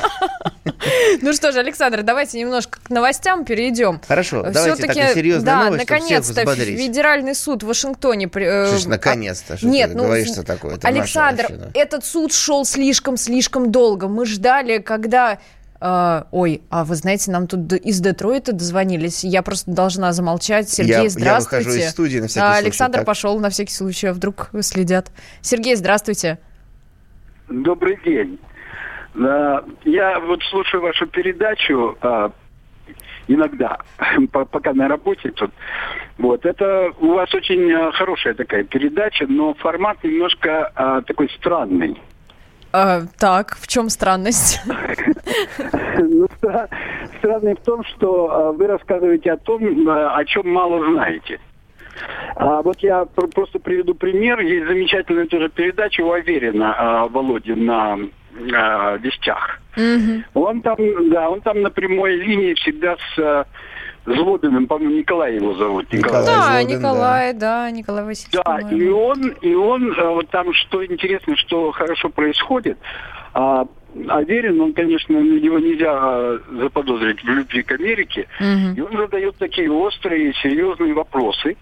Ну 1.21 1.33
что 1.33 1.51
же, 1.51 1.59
Александр, 1.59 2.01
давайте 2.01 2.39
немножко 2.39 2.79
к 2.81 2.89
новостям 2.89 3.45
перейдем. 3.45 4.01
Хорошо, 4.07 4.43
давайте 4.43 4.73
Всё-таки, 4.73 5.01
так, 5.01 5.13
серьезная 5.13 5.55
да, 5.55 5.69
наконец-то. 5.69 6.55
Федеральный 6.55 7.35
суд 7.35 7.63
в 7.63 7.67
Вашингтоне... 7.67 8.29
э, 8.33 8.67
Что 8.67 8.77
ж, 8.77 8.85
наконец-то, 8.85 9.57
что 9.57 9.67
Нет, 9.67 9.91
ты 9.91 9.97
ну, 9.97 10.05
говоришь, 10.05 10.29
что 10.29 10.43
такое? 10.43 10.79
Александр, 10.81 11.47
этот 11.73 12.05
суд 12.05 12.33
шел 12.33 12.65
слишком-слишком 12.65 13.71
долго. 13.71 14.07
Мы 14.07 14.25
ждали, 14.25 14.79
когда... 14.79 15.39
э, 15.81 16.23
ой, 16.31 16.61
а 16.69 16.83
вы 16.85 16.95
знаете, 16.95 17.31
нам 17.31 17.47
тут 17.47 17.73
из 17.73 17.99
Детройта 17.99 18.53
дозвонились. 18.53 19.23
Я 19.23 19.41
просто 19.41 19.71
должна 19.71 20.13
замолчать. 20.13 20.69
Сергей, 20.69 20.91
Я- 20.93 21.01
я 21.03 21.09
здравствуйте. 21.09 21.65
выхожу 21.65 21.79
из 21.85 21.89
студии 21.91 22.19
на 22.19 22.27
всякий 22.27 22.45
А, 22.45 22.51
случай, 22.53 22.63
Александр 22.65 22.97
так. 22.99 23.05
пошел 23.07 23.39
на 23.39 23.49
всякий 23.49 23.73
случай, 23.73 24.07
а 24.07 24.13
вдруг 24.13 24.49
следят. 24.61 25.11
Сергей, 25.41 25.75
здравствуйте. 25.75 26.37
Добрый 27.49 27.99
день. 28.05 28.39
А, 29.15 29.63
Я 29.83 30.19
вот 30.19 30.41
слушаю 30.49 30.81
вашу 30.83 31.05
передачу 31.07 31.97
а, 32.01 32.31
иногда, 33.27 33.79
по- 34.31 34.45
пока 34.45 34.73
на 34.73 34.87
работе 34.87 35.31
тут. 35.31 35.51
Вот, 36.17 36.45
это 36.45 36.91
у 36.99 37.13
вас 37.15 37.33
очень 37.33 37.71
а, 37.73 37.91
хорошая 37.91 38.33
такая 38.35 38.63
передача, 38.63 39.25
но 39.27 39.53
формат 39.55 40.03
немножко 40.03 40.71
а, 40.75 41.01
такой 41.01 41.29
странный. 41.37 41.99
А, 42.73 43.01
так, 43.19 43.55
в 43.59 43.67
чем 43.67 43.89
странность? 43.89 44.61
Ну, 46.03 46.25
стра- 46.41 46.67
Странный 47.19 47.53
в 47.55 47.59
том, 47.61 47.83
что 47.85 48.29
а, 48.31 48.51
вы 48.51 48.67
рассказываете 48.67 49.31
о 49.33 49.37
том, 49.37 49.87
а, 49.87 50.15
о 50.15 50.25
чем 50.25 50.49
мало 50.51 50.83
знаете. 50.93 51.39
А 52.35 52.61
вот 52.63 52.79
я 52.79 53.05
пр- 53.05 53.27
просто 53.27 53.59
приведу 53.59 53.93
пример. 53.93 54.39
Есть 54.39 54.67
замечательная 54.67 55.27
тоже 55.27 55.49
передача 55.49 56.01
у 56.01 56.11
Аверина 56.11 57.07
Володи 57.11 57.53
на 57.53 57.99
а, 58.55 58.97
вестях. 58.97 59.59
Он 60.33 60.61
там, 60.61 60.77
да, 61.11 61.29
он 61.29 61.41
там 61.41 61.61
на 61.61 61.69
прямой 61.69 62.15
линии 62.15 62.55
всегда 62.55 62.95
с 63.15 63.45
Злобиным, 64.05 64.67
по-моему, 64.67 64.95
Николай 64.95 65.35
его 65.35 65.53
зовут. 65.53 65.91
Николай. 65.93 66.25
Да, 66.25 66.63
Николай, 66.63 67.33
да, 67.33 67.69
Николай 67.69 68.03
Васильевич. 68.03 68.41
Да, 68.43 68.59
и 68.71 68.89
он, 68.89 69.27
и 69.41 69.53
он, 69.53 69.91
э, 69.91 70.07
вот 70.07 70.29
там 70.29 70.53
что 70.53 70.83
интересно, 70.83 71.35
что 71.37 71.71
хорошо 71.71 72.09
происходит, 72.09 72.79
а, 73.33 73.67
Аверин, 74.07 74.59
он, 74.61 74.73
конечно, 74.73 75.17
его 75.17 75.59
нельзя 75.59 76.39
заподозрить 76.59 77.21
в 77.23 77.27
любви 77.27 77.61
к 77.61 77.71
Америке. 77.73 78.27
Мгм. 78.39 78.73
И 78.75 78.81
он 78.81 78.97
задает 78.97 79.35
такие 79.37 79.71
острые, 79.71 80.33
серьезные 80.41 80.93
вопросы. 80.93 81.57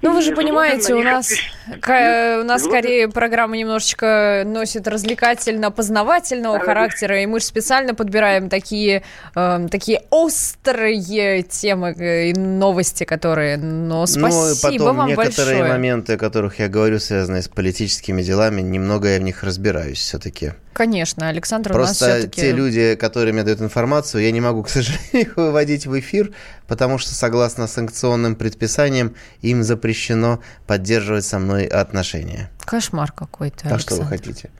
Ну, 0.00 0.12
вы 0.14 0.22
же 0.22 0.34
понимаете, 0.34 0.94
у 0.94 1.02
нас, 1.02 1.32
ка- 1.80 2.38
у 2.40 2.44
нас 2.44 2.62
скорее 2.64 3.08
программа 3.08 3.56
немножечко 3.56 4.42
носит 4.46 4.86
развлекательно-познавательного 4.86 6.60
характера, 6.60 7.20
и 7.22 7.26
мы 7.26 7.40
же 7.40 7.46
специально 7.46 7.94
подбираем 7.94 8.48
такие, 8.48 9.02
эм, 9.34 9.68
такие 9.68 10.02
острые 10.10 11.42
темы 11.42 11.94
э, 11.98 12.28
и 12.30 12.32
новости, 12.34 13.04
которые... 13.04 13.56
Но 13.56 14.00
Ну 14.00 14.06
спасибо 14.06 14.74
и 14.74 14.78
потом 14.78 14.96
вам 14.98 15.08
некоторые 15.08 15.58
большое. 15.58 15.72
моменты, 15.72 16.12
о 16.14 16.16
которых 16.16 16.58
я 16.60 16.68
говорю, 16.68 16.98
связанные 17.00 17.42
с 17.42 17.48
политическими 17.48 18.22
делами, 18.22 18.60
немного 18.60 19.08
я 19.08 19.18
в 19.18 19.22
них 19.22 19.42
разбираюсь 19.42 19.98
все-таки. 19.98 20.52
Конечно, 20.78 21.28
Александр 21.28 21.72
у 21.72 21.78
нас 21.78 21.98
Просто 21.98 22.18
все-таки... 22.18 22.40
те 22.40 22.52
люди, 22.52 22.94
которые 22.94 23.32
мне 23.32 23.42
дают 23.42 23.60
информацию, 23.60 24.22
я 24.22 24.30
не 24.30 24.40
могу, 24.40 24.62
к 24.62 24.68
сожалению, 24.68 25.10
их 25.12 25.36
выводить 25.36 25.88
в 25.88 25.98
эфир, 25.98 26.30
потому 26.68 26.98
что, 26.98 27.12
согласно 27.14 27.66
санкционным 27.66 28.36
предписаниям, 28.36 29.16
им 29.40 29.64
запрещено 29.64 30.40
поддерживать 30.68 31.24
со 31.24 31.40
мной 31.40 31.64
отношения. 31.64 32.48
Кошмар 32.60 33.10
какой-то, 33.10 33.74
А 33.74 33.78
что 33.80 33.96
вы 33.96 34.02
Александр. 34.02 34.24
хотите? 34.24 34.50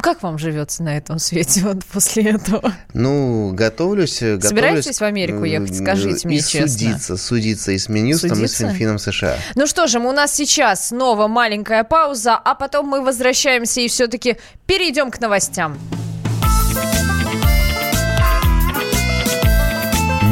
Как 0.00 0.22
вам 0.22 0.38
живется 0.38 0.82
на 0.82 0.96
этом 0.96 1.18
свете 1.18 1.62
вот 1.62 1.84
после 1.84 2.30
этого? 2.30 2.72
Ну, 2.94 3.50
готовлюсь. 3.52 4.20
готовлюсь 4.20 4.44
Собираетесь 4.44 5.00
в 5.00 5.02
Америку 5.02 5.44
ехать? 5.44 5.76
Скажите 5.76 6.28
мне 6.28 6.40
честно. 6.40 6.68
судиться, 6.68 7.16
судиться 7.16 7.72
и 7.72 7.78
с 7.78 7.88
Минюстом, 7.88 8.30
и 8.30 8.34
с 8.34 8.36
Судиться? 8.36 8.66
Минфином 8.66 8.98
США. 8.98 9.36
Ну 9.56 9.66
что 9.66 9.86
же, 9.86 9.98
у 9.98 10.12
нас 10.12 10.34
сейчас 10.34 10.88
снова 10.88 11.26
маленькая 11.26 11.82
пауза, 11.84 12.36
а 12.36 12.54
потом 12.54 12.86
мы 12.86 13.04
возвращаемся 13.04 13.80
и 13.80 13.88
все-таки 13.88 14.36
перейдем 14.66 15.10
к 15.10 15.20
новостям. 15.20 15.76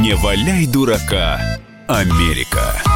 Не 0.00 0.14
валяй 0.14 0.66
дурака, 0.66 1.40
Америка. 1.88 2.95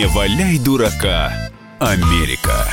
Не 0.00 0.06
валяй 0.06 0.58
дурака, 0.58 1.30
Америка. 1.78 2.64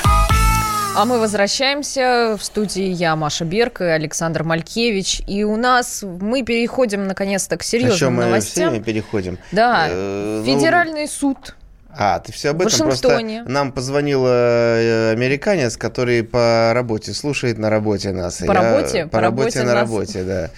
А 0.95 1.03
мы 1.03 1.19
возвращаемся 1.19 2.38
в 2.39 2.41
студии 2.41 2.86
я, 2.86 3.17
Маша 3.17 3.43
Берг 3.43 3.82
и 3.82 3.84
Александр 3.84 4.43
Малькевич. 4.45 5.21
И 5.28 5.43
у 5.43 5.57
нас 5.57 6.03
мы 6.03 6.43
переходим 6.43 7.05
наконец-то 7.05 7.57
к 7.57 7.63
А 7.63 7.65
серьезным 7.65 8.13
мы 8.15 8.23
новостям. 8.28 8.69
всеми 8.71 8.82
переходим? 8.82 9.39
Да, 9.51 9.88
Э, 9.89 10.41
ну, 10.41 10.45
федеральный 10.45 11.05
суд. 11.09 11.57
А, 11.89 12.19
ты 12.19 12.32
все 12.32 12.51
об 12.51 12.61
этом? 12.61 12.71
Вашингтоне. 12.88 13.39
Просто 13.39 13.51
нам 13.51 13.71
позвонил 13.73 14.23
э, 14.25 15.11
американец, 15.11 15.75
который 15.75 16.23
по 16.23 16.71
работе 16.73 17.13
слушает 17.13 17.57
на 17.57 17.69
работе 17.69 18.13
нас. 18.13 18.38
По 18.38 18.45
Я- 18.45 18.53
работе? 18.53 19.03
По, 19.03 19.09
По 19.09 19.19
работе, 19.19 19.59
работе 19.59 19.59
на 19.63 19.73
нас? 19.73 19.82
работе, 19.82 20.23
да. 20.23 20.49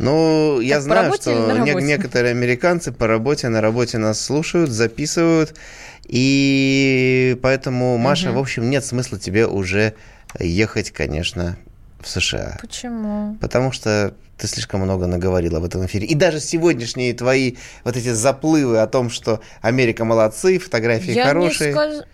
Ну, 0.00 0.58
я 0.60 0.76
Так, 0.80 0.84
по 0.84 0.84
знаю, 0.84 1.14
что 1.14 1.32
не- 1.60 1.82
некоторые 1.84 2.30
американцы 2.32 2.90
по 2.92 3.06
работе, 3.06 3.48
на 3.50 3.60
работе 3.60 3.98
нас 3.98 4.20
слушают, 4.20 4.70
записывают. 4.70 5.54
И 6.08 7.38
поэтому, 7.42 7.96
Маша, 7.98 8.28
Мгм. 8.28 8.36
в 8.36 8.40
общем, 8.40 8.70
нет 8.70 8.84
смысла 8.84 9.18
тебе 9.18 9.46
уже 9.46 9.94
ехать, 10.38 10.90
конечно, 10.90 11.56
в 12.00 12.08
США. 12.08 12.58
Почему? 12.60 13.36
Потому 13.40 13.72
что 13.72 14.14
ты 14.36 14.46
слишком 14.48 14.80
много 14.80 15.06
наговорила 15.06 15.60
в 15.60 15.64
этом 15.64 15.86
эфире. 15.86 16.06
И 16.06 16.14
даже 16.14 16.40
сегодняшние 16.40 17.14
твои 17.14 17.54
вот 17.84 17.96
эти 17.96 18.12
заплывы 18.12 18.78
о 18.78 18.86
том, 18.86 19.08
что 19.08 19.40
Америка 19.62 20.04
молодцы, 20.04 20.58
фотографии 20.58 21.12
Я 21.12 21.26
хорошие. 21.26 21.68
не 21.68 21.74
сказ- 21.74 22.04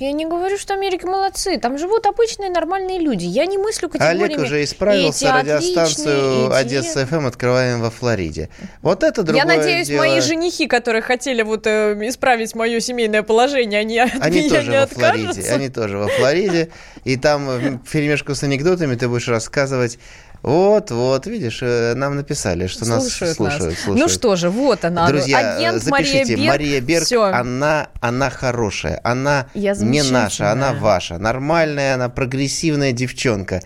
Я 0.00 0.12
не 0.12 0.24
говорю, 0.24 0.56
что 0.56 0.72
Америка 0.72 1.06
молодцы. 1.06 1.58
Там 1.58 1.76
живут 1.76 2.06
обычные 2.06 2.48
нормальные 2.48 3.00
люди. 3.00 3.26
Я 3.26 3.44
не 3.44 3.58
мыслю 3.58 3.90
категориями. 3.90 4.24
Олег 4.32 4.38
уже 4.40 4.64
исправился, 4.64 5.26
эти 5.26 5.30
радиостанцию 5.30 6.46
эти- 6.46 6.52
Одесса 6.54 7.04
ФМ 7.06 7.26
открываем 7.26 7.82
во 7.82 7.90
Флориде. 7.90 8.48
Вот 8.80 9.02
это 9.02 9.22
другое 9.22 9.44
Я 9.44 9.44
надеюсь, 9.44 9.88
дело. 9.88 9.98
мои 9.98 10.20
женихи, 10.20 10.66
которые 10.68 11.02
хотели 11.02 11.42
вот 11.42 11.66
э, 11.66 11.92
исправить 12.08 12.54
мое 12.54 12.80
семейное 12.80 13.22
положение, 13.22 13.80
они 13.80 13.98
от 13.98 14.10
Они 14.22 14.40
меня 14.40 14.48
тоже 14.48 14.70
не 14.70 14.76
во 14.78 14.82
откажутся. 14.84 15.32
Флориде. 15.34 15.52
Они 15.52 15.68
тоже 15.68 15.98
во 15.98 16.08
Флориде. 16.08 16.70
И 17.04 17.16
там 17.18 17.46
в 17.84 17.90
перемешку 17.92 18.34
с 18.34 18.42
анекдотами 18.42 18.94
ты 18.94 19.06
будешь 19.06 19.28
рассказывать. 19.28 19.98
Вот, 20.42 20.90
вот, 20.90 21.26
видишь, 21.26 21.58
э, 21.62 21.94
нам 21.94 22.16
написали, 22.16 22.66
что 22.66 22.88
нас 22.88 23.02
Слушают 23.02 23.36
слушают. 23.36 23.64
нас. 23.64 23.78
слушают. 23.78 23.98
Ну 24.00 24.08
что 24.08 24.36
же, 24.36 24.48
вот 24.48 24.84
она. 24.84 25.06
Друзья, 25.06 25.56
агент 25.56 25.82
запишите, 25.82 26.18
Мария 26.18 26.36
Берг. 26.36 26.48
Мария 26.48 26.80
Берг, 26.80 27.04
Всё. 27.04 27.24
она, 27.24 27.88
она 28.00 28.30
хорошая, 28.30 29.00
она 29.04 29.48
Я 29.52 29.74
не 29.74 30.02
наша, 30.02 30.50
она 30.50 30.72
ваша, 30.72 31.18
нормальная, 31.18 31.94
она 31.94 32.08
прогрессивная 32.08 32.92
девчонка. 32.92 33.60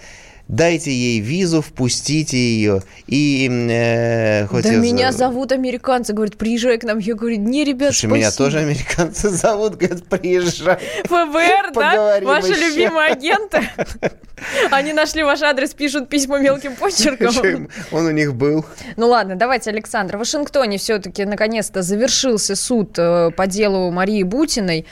Дайте 0.49 0.93
ей 0.93 1.21
визу, 1.21 1.63
впустите 1.63 2.37
ее 2.37 2.83
и 3.07 3.49
э, 3.51 4.47
хоть 4.47 4.65
Да 4.65 4.73
я 4.73 4.79
меня 4.79 5.11
зовут 5.11 5.53
американцы, 5.53 6.13
говорит, 6.13 6.37
приезжай 6.37 6.77
к 6.77 6.85
нам. 6.85 6.99
Я 6.99 7.15
говорю, 7.15 7.37
не, 7.37 7.65
ребят, 7.65 7.95
Слушай, 7.95 8.13
меня 8.13 8.31
спасибо». 8.31 8.45
тоже 8.45 8.59
американцы 8.59 9.31
зовут, 9.31 9.77
говорят, 9.77 10.05
приезжай. 10.05 10.79
ФБР, 11.05 11.73
да? 11.75 12.21
Ваши 12.23 12.53
еще. 12.53 12.69
любимые 12.69 13.13
агенты? 13.13 13.69
Они 14.71 14.93
нашли 14.93 15.23
ваш 15.23 15.43
адрес, 15.43 15.73
пишут 15.73 16.09
письма 16.09 16.39
мелким 16.39 16.77
почерком. 16.77 17.69
Он 17.93 18.07
у 18.07 18.11
них 18.11 18.35
был. 18.35 18.67
Ну 18.97 19.09
ладно, 19.09 19.37
давайте, 19.37 19.71
Александр. 19.71 20.17
В 20.17 20.19
Вашингтоне 20.19 20.77
все-таки 20.79 21.25
наконец-то 21.25 21.83
завершился 21.83 22.57
суд 22.57 22.99
э, 22.99 23.31
по 23.31 23.47
делу 23.47 23.91
Марии 23.91 24.23
Бутиной. 24.23 24.87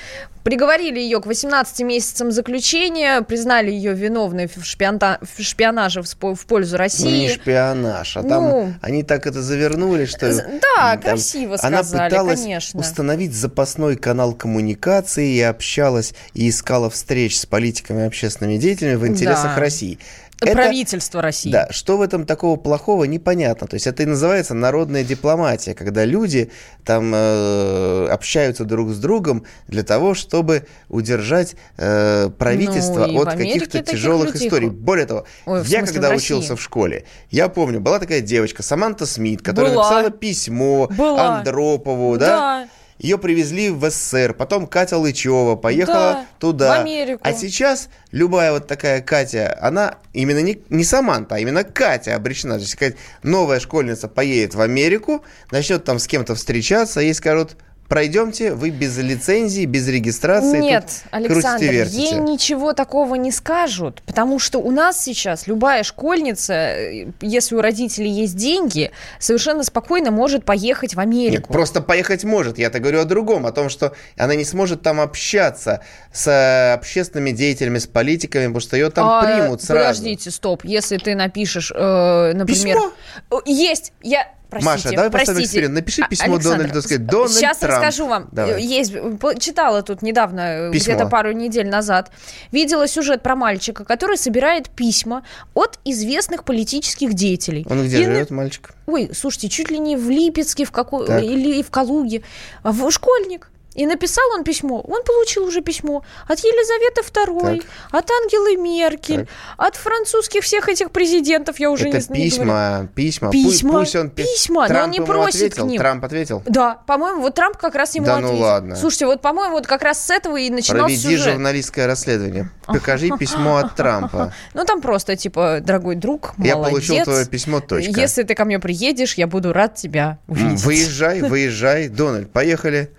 Приговорили 0.44 0.98
ее 0.98 1.20
к 1.20 1.26
18 1.26 1.80
месяцам 1.86 2.32
заключения, 2.32 3.22
признали 3.22 3.70
ее 3.70 3.94
виновной 3.94 4.48
в, 4.48 4.56
шпионта- 4.64 5.18
в 5.22 5.40
шпионаже 5.40 6.02
в, 6.02 6.34
в 6.34 6.46
пользу 6.46 6.72
Ну, 6.72 6.78
не 6.78 6.82
России. 6.82 7.28
шпионаж, 7.28 8.16
а 8.16 8.22
там 8.24 8.44
Ну. 8.48 8.74
они 8.82 9.04
так 9.04 9.26
это 9.28 9.40
завернули, 9.40 10.04
что... 10.04 10.32
Да, 10.34 10.96
там 10.96 11.00
красиво 11.00 11.56
Она 11.62 11.84
сказали, 11.84 12.10
пыталась 12.10 12.40
конечно. 12.40 12.80
установить 12.80 13.32
запасной 13.34 13.94
канал 13.96 14.32
коммуникации 14.34 15.32
и 15.32 15.40
общалась 15.40 16.12
и 16.34 16.48
искала 16.48 16.90
встреч 16.90 17.38
с 17.38 17.46
политиками 17.46 18.02
и 18.02 18.06
общественными 18.06 18.56
деятелями 18.56 18.96
в 18.96 19.06
интересах 19.06 19.54
Да. 19.54 19.60
России. 19.60 19.98
Это- 20.42 20.52
Правительство 20.52 21.22
России. 21.22 21.50
Да, 21.50 21.68
что 21.70 21.96
в 21.96 22.02
этом 22.02 22.26
такого 22.26 22.56
плохого, 22.56 23.04
непонятно. 23.04 23.66
То 23.66 23.74
есть 23.74 23.86
это 23.86 24.02
и 24.02 24.06
называется 24.06 24.54
народная 24.54 25.04
дипломатия, 25.04 25.74
когда 25.74 26.04
люди 26.04 26.50
там 26.84 27.12
э, 27.14 28.08
общаются 28.10 28.64
друг 28.64 28.90
с 28.90 28.98
другом 28.98 29.44
для 29.68 29.82
того, 29.82 30.14
чтобы 30.14 30.66
удержать 30.88 31.54
э, 31.78 32.30
правительство 32.38 33.06
Ну, 33.06 33.20
от 33.22 33.34
каких-то 33.34 33.82
тяжелых 33.82 34.34
людей 34.34 34.48
историй. 34.48 34.68
Более 34.70 35.06
того, 35.06 35.26
Ой, 35.46 35.58
я 35.66 35.78
смысле, 35.78 35.86
когда 35.94 36.08
в 36.08 36.12
России? 36.12 36.34
учился 36.34 36.56
в 36.56 36.62
школе, 36.62 37.04
я 37.30 37.48
помню, 37.48 37.80
была 37.80 37.98
такая 37.98 38.20
девочка 38.20 38.62
Саманта 38.62 39.06
Смит, 39.06 39.42
которая 39.42 39.72
Была. 39.72 39.84
написала 39.90 40.10
письмо 40.10 40.88
Была. 40.88 41.38
Андропову, 41.38 42.16
да? 42.18 42.26
Да. 42.26 42.68
Ее 43.02 43.18
привезли 43.18 43.68
в 43.70 43.90
СССР, 43.90 44.32
потом 44.32 44.68
Катя 44.68 44.96
Лычева 44.96 45.56
поехала 45.56 45.94
Да, 45.96 46.26
туда. 46.38 46.68
в 46.68 46.80
Америку. 46.82 47.20
А 47.24 47.32
сейчас 47.32 47.88
любая 48.12 48.52
вот 48.52 48.68
такая 48.68 49.00
Катя, 49.02 49.58
она 49.60 49.98
именно 50.12 50.40
не, 50.40 50.62
не 50.70 50.84
Саманта, 50.84 51.34
а 51.34 51.38
именно 51.40 51.64
Катя 51.64 52.14
обречена. 52.14 52.60
То 52.60 52.60
есть 52.60 52.96
новая 53.24 53.58
школьница 53.58 54.06
поедет 54.06 54.54
в 54.54 54.60
Америку, 54.60 55.24
начнет 55.50 55.82
там 55.82 55.98
с 55.98 56.06
кем-то 56.06 56.36
встречаться, 56.36 57.00
ей 57.00 57.12
скажут, 57.12 57.56
пройдемте, 57.92 58.54
вы 58.54 58.70
без 58.70 58.96
лицензии, 58.96 59.66
без 59.66 59.86
регистрации. 59.86 60.60
Нет, 60.60 61.02
Александр, 61.10 61.58
крутите-вертите». 61.58 62.02
ей 62.02 62.14
ничего 62.14 62.72
такого 62.72 63.16
не 63.16 63.30
скажут, 63.30 64.02
потому 64.06 64.38
что 64.38 64.60
у 64.60 64.70
нас 64.70 64.98
сейчас 64.98 65.46
любая 65.46 65.82
школьница, 65.82 66.54
э, 66.54 67.08
если 67.20 67.54
у 67.54 67.60
родителей 67.60 68.10
есть 68.10 68.34
деньги, 68.34 68.92
совершенно 69.18 69.62
спокойно 69.62 70.10
может 70.10 70.46
поехать 70.46 70.94
в 70.94 70.96
Нет, 70.96 71.06
Америку. 71.06 71.52
просто 71.52 71.82
поехать 71.82 72.24
может. 72.24 72.56
Я-то 72.56 72.78
говорю 72.78 73.00
о 73.00 73.04
другом, 73.04 73.44
о 73.44 73.52
том, 73.52 73.68
что 73.68 73.92
она 74.16 74.36
не 74.36 74.44
сможет 74.46 74.80
там 74.80 74.98
общаться 74.98 75.82
с 76.14 76.26
э, 76.26 76.72
общественными 76.72 77.32
деятелями, 77.32 77.76
с 77.76 77.86
политиками, 77.86 78.46
потому 78.46 78.60
что 78.60 78.76
ее 78.78 78.88
там 78.88 79.06
А, 79.06 79.22
примут 79.22 79.62
сразу. 79.62 79.80
Подождите, 79.80 80.30
стоп. 80.30 80.64
Если 80.64 80.96
ты 80.96 81.14
напишешь, 81.14 81.70
э, 81.70 82.32
например... 82.32 82.78
Письмо? 82.78 82.92
Э, 83.30 83.36
Есть! 83.44 83.92
Я 84.02 84.32
простите, 84.52 84.88
Маша, 84.88 84.96
давай 84.96 85.10
поставим 85.10 85.26
простите. 85.26 85.44
эксперимент. 85.46 85.74
Напиши 85.74 86.02
А, 86.02 86.08
письмо 86.08 86.34
Александр, 86.34 86.58
Дональду, 86.58 86.82
сказать, 86.82 87.06
Дональд 87.06 87.30
Сейчас 87.32 87.58
Трамп. 87.58 87.74
расскажу 87.74 88.06
вам. 88.06 88.28
Давай. 88.32 88.62
Есть, 88.62 88.92
читала 89.40 89.82
тут 89.82 90.02
недавно, 90.02 90.40
э, 90.40 90.70
где-то 90.70 91.06
пару 91.06 91.32
недель 91.32 91.68
назад, 91.68 92.10
видела 92.52 92.86
сюжет 92.86 93.22
про 93.22 93.34
мальчика, 93.34 93.84
который 93.84 94.16
собирает 94.16 94.68
письма 94.70 95.24
от 95.54 95.78
известных 95.84 96.44
политических 96.44 97.14
деятелей. 97.14 97.66
Он 97.68 97.84
где 97.84 97.96
И 98.02 98.06
на- 98.06 98.12
живет, 98.14 98.30
мальчик? 98.30 98.70
Ой, 98.86 99.10
слушайте, 99.14 99.48
чуть 99.48 99.70
ли 99.70 99.78
не 99.78 99.96
в 99.96 100.08
Липецке, 100.10 100.64
в 100.64 100.70
какой 100.70 101.06
Так. 101.06 101.22
или 101.22 101.62
в 101.62 101.70
Калуге, 101.70 102.22
а 102.62 102.72
в 102.72 102.90
школьник. 102.90 103.48
И 103.74 103.86
написал 103.86 104.24
он 104.34 104.44
письмо. 104.44 104.80
Он 104.80 105.02
получил 105.04 105.44
уже 105.44 105.62
письмо 105.62 106.04
от 106.28 106.38
Елизаветы 106.40 107.00
II, 107.00 107.64
от 107.90 108.10
Ангелы 108.10 108.56
Меркель, 108.56 109.26
от 109.56 109.76
французских 109.76 110.42
всех 110.44 110.68
этих 110.68 110.90
президентов, 110.90 111.58
я 111.58 111.70
уже 111.70 111.88
Это 111.88 112.12
не, 112.12 112.24
не 112.24 112.30
говорю. 112.30 112.42
письма, 112.44 112.88
письма. 112.94 113.28
Пу- 113.28 113.32
Письма, 113.32 113.72
Пусть 113.80 113.96
он 113.96 114.10
пи- 114.10 114.22
письма, 114.24 114.54
но 114.54 114.60
он 114.62 114.68
Трамп 114.68 114.92
не 114.92 115.00
просит 115.00 115.34
ответил? 115.36 115.64
к 115.66 115.68
ним. 115.70 115.78
Трамп 115.78 116.04
ответил? 116.04 116.42
Да, 116.46 116.74
по-моему, 116.86 117.22
вот 117.22 117.34
Трамп 117.34 117.56
как 117.56 117.74
раз 117.74 117.94
ему 117.94 118.06
Да 118.06 118.18
ну 118.18 118.26
ответил. 118.28 118.42
ладно. 118.44 118.76
Слушайте, 118.76 119.06
вот, 119.06 119.20
по-моему, 119.22 119.54
вот 119.56 119.66
как 119.66 119.82
раз 119.82 120.04
с 120.04 120.10
этого 120.10 120.36
и 120.36 120.50
начинался 120.50 120.84
Проведи 120.84 121.02
сюжет. 121.16 121.32
журналистское 121.34 121.86
расследование. 121.86 122.50
Покажи 122.66 123.10
письмо 123.18 123.56
от 123.56 123.74
Трампа. 123.74 124.32
Ну, 124.54 124.64
там 124.64 124.80
просто, 124.80 125.16
типа, 125.16 125.58
дорогой 125.62 125.96
друг, 125.96 126.32
Я 126.38 126.56
молодец. 126.56 126.86
получил 126.88 127.04
твое 127.04 127.26
письмо, 127.26 127.60
точка. 127.60 127.98
Если 128.00 128.22
ты 128.22 128.34
ко 128.34 128.44
мне 128.44 128.58
приедешь, 128.58 129.14
я 129.14 129.26
буду 129.26 129.52
рад 129.52 129.74
тебя 129.76 130.18
увидеть. 130.28 130.62
Выезжай, 130.62 131.22
выезжай, 131.22 131.88
Дональд, 131.88 132.30
поехали. 132.32 132.90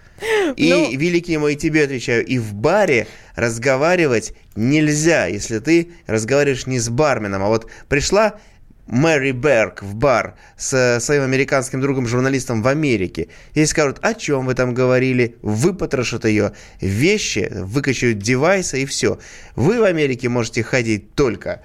И, 0.56 0.70
Ну- 0.70 0.98
великий 0.98 1.38
мой, 1.38 1.56
тебе 1.56 1.84
отвечаю, 1.84 2.26
и 2.26 2.38
в 2.38 2.54
баре 2.54 3.08
разговаривать 3.36 4.34
нельзя, 4.56 5.26
если 5.28 5.60
ты 5.60 5.92
разговариваешь 6.08 6.68
не 6.68 6.80
с 6.80 6.90
барменом, 6.90 7.44
а 7.44 7.48
вот 7.48 7.70
пришла 7.90 8.40
Мэри 8.86 9.32
Берг 9.32 9.82
в 9.82 9.96
бар 9.96 10.36
с 10.58 11.00
своим 11.00 11.24
американским 11.24 11.80
другом-журналистом 11.80 12.62
в 12.62 12.68
Америке. 12.68 13.30
Ей 13.56 13.66
скажут, 13.66 14.00
о 14.02 14.14
чем 14.14 14.46
вы 14.46 14.56
там 14.56 14.74
говорили, 14.74 15.38
выпотрошат 15.42 16.26
ее 16.26 16.52
вещи, 16.82 17.50
выкачают 17.52 18.20
девайсы 18.20 18.84
и 18.84 18.86
все. 18.86 19.20
Вы 19.56 19.80
в 19.80 19.84
Америке 19.84 20.28
можете 20.28 20.64
ходить 20.64 21.16
только 21.16 21.62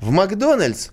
в 0.00 0.10
Макдональдс 0.10 0.90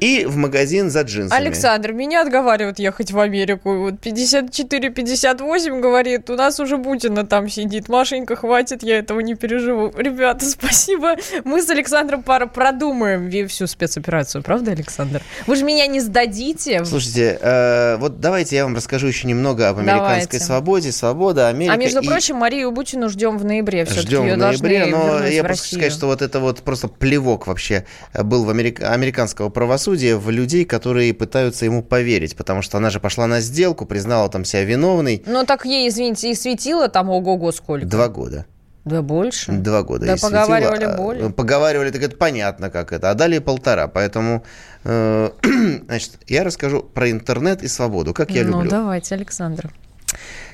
и 0.00 0.24
в 0.24 0.36
магазин 0.36 0.90
за 0.90 1.02
джинсами. 1.02 1.38
Александр, 1.38 1.92
меня 1.92 2.22
отговаривают 2.22 2.78
ехать 2.78 3.10
в 3.12 3.18
Америку. 3.20 3.76
Вот 3.78 3.94
54-58 3.94 5.80
говорит, 5.80 6.30
у 6.30 6.36
нас 6.36 6.58
уже 6.58 6.78
Путина 6.78 7.26
там 7.26 7.48
сидит. 7.48 7.88
Машенька, 7.88 8.36
хватит, 8.36 8.82
я 8.82 8.98
этого 8.98 9.20
не 9.20 9.34
переживу. 9.34 9.92
Ребята, 9.96 10.46
спасибо. 10.48 11.16
Мы 11.44 11.62
с 11.62 11.68
Александром 11.68 12.22
пара 12.22 12.46
продумаем 12.46 13.30
всю 13.48 13.66
спецоперацию, 13.66 14.42
правда, 14.42 14.72
Александр? 14.72 15.22
Вы 15.46 15.56
же 15.56 15.64
меня 15.64 15.86
не 15.86 16.00
сдадите. 16.00 16.84
Слушайте, 16.84 17.38
э, 17.40 17.96
вот 17.98 18.20
давайте 18.20 18.56
я 18.56 18.64
вам 18.64 18.74
расскажу 18.74 19.06
еще 19.06 19.28
немного 19.28 19.68
об 19.68 19.78
американской 19.78 20.08
Давайте. 20.10 20.40
свободе, 20.40 20.92
свобода, 20.92 21.48
Америка. 21.48 21.74
а 21.74 21.76
между 21.76 22.00
и 22.00 22.06
прочим, 22.06 22.36
Марию 22.36 22.70
Бутину 22.70 23.08
ждем 23.10 23.36
в 23.38 23.44
ноябре. 23.44 23.84
Ждем 23.84 24.28
в 24.28 24.36
ноябре, 24.36 24.86
но 24.86 25.26
я 25.26 25.44
просто 25.44 25.64
хочу 25.64 25.76
сказать, 25.76 25.92
что 25.92 26.06
вот 26.06 26.22
это 26.22 26.40
вот 26.40 26.62
просто 26.62 26.88
плевок 26.88 27.46
вообще 27.46 27.84
был 28.14 28.44
в 28.44 28.50
америк- 28.50 28.82
американского 28.82 29.50
правосудия 29.50 29.89
в 29.96 30.30
людей, 30.30 30.64
которые 30.64 31.14
пытаются 31.14 31.64
ему 31.64 31.82
поверить, 31.82 32.36
потому 32.36 32.62
что 32.62 32.78
она 32.78 32.90
же 32.90 33.00
пошла 33.00 33.26
на 33.26 33.40
сделку, 33.40 33.86
признала 33.86 34.28
там 34.28 34.44
себя 34.44 34.64
виновной 34.64 35.22
Ну 35.26 35.44
так 35.44 35.64
ей, 35.64 35.88
извините, 35.88 36.30
и 36.30 36.34
светило 36.34 36.88
там 36.88 37.10
ого-го 37.10 37.52
сколько. 37.52 37.86
два 37.86 38.08
года. 38.08 38.46
Да 38.84 39.02
больше. 39.02 39.52
Два 39.52 39.82
года. 39.82 40.06
Да 40.06 40.12
ей 40.12 40.18
светило, 40.18 40.40
поговаривали 40.40 40.84
а, 40.84 40.96
более. 40.96 41.30
Поговаривали, 41.30 41.90
так 41.90 42.02
это 42.02 42.16
понятно, 42.16 42.70
как 42.70 42.92
это. 42.92 43.10
А 43.10 43.14
дали 43.14 43.38
полтора. 43.38 43.88
Поэтому, 43.88 44.42
э, 44.84 45.30
значит, 45.86 46.12
я 46.26 46.44
расскажу 46.44 46.82
про 46.82 47.10
интернет 47.10 47.62
и 47.62 47.68
свободу, 47.68 48.14
как 48.14 48.30
я 48.30 48.42
ну 48.44 48.52
люблю. 48.52 48.70
давайте, 48.70 49.14
Александр. 49.14 49.70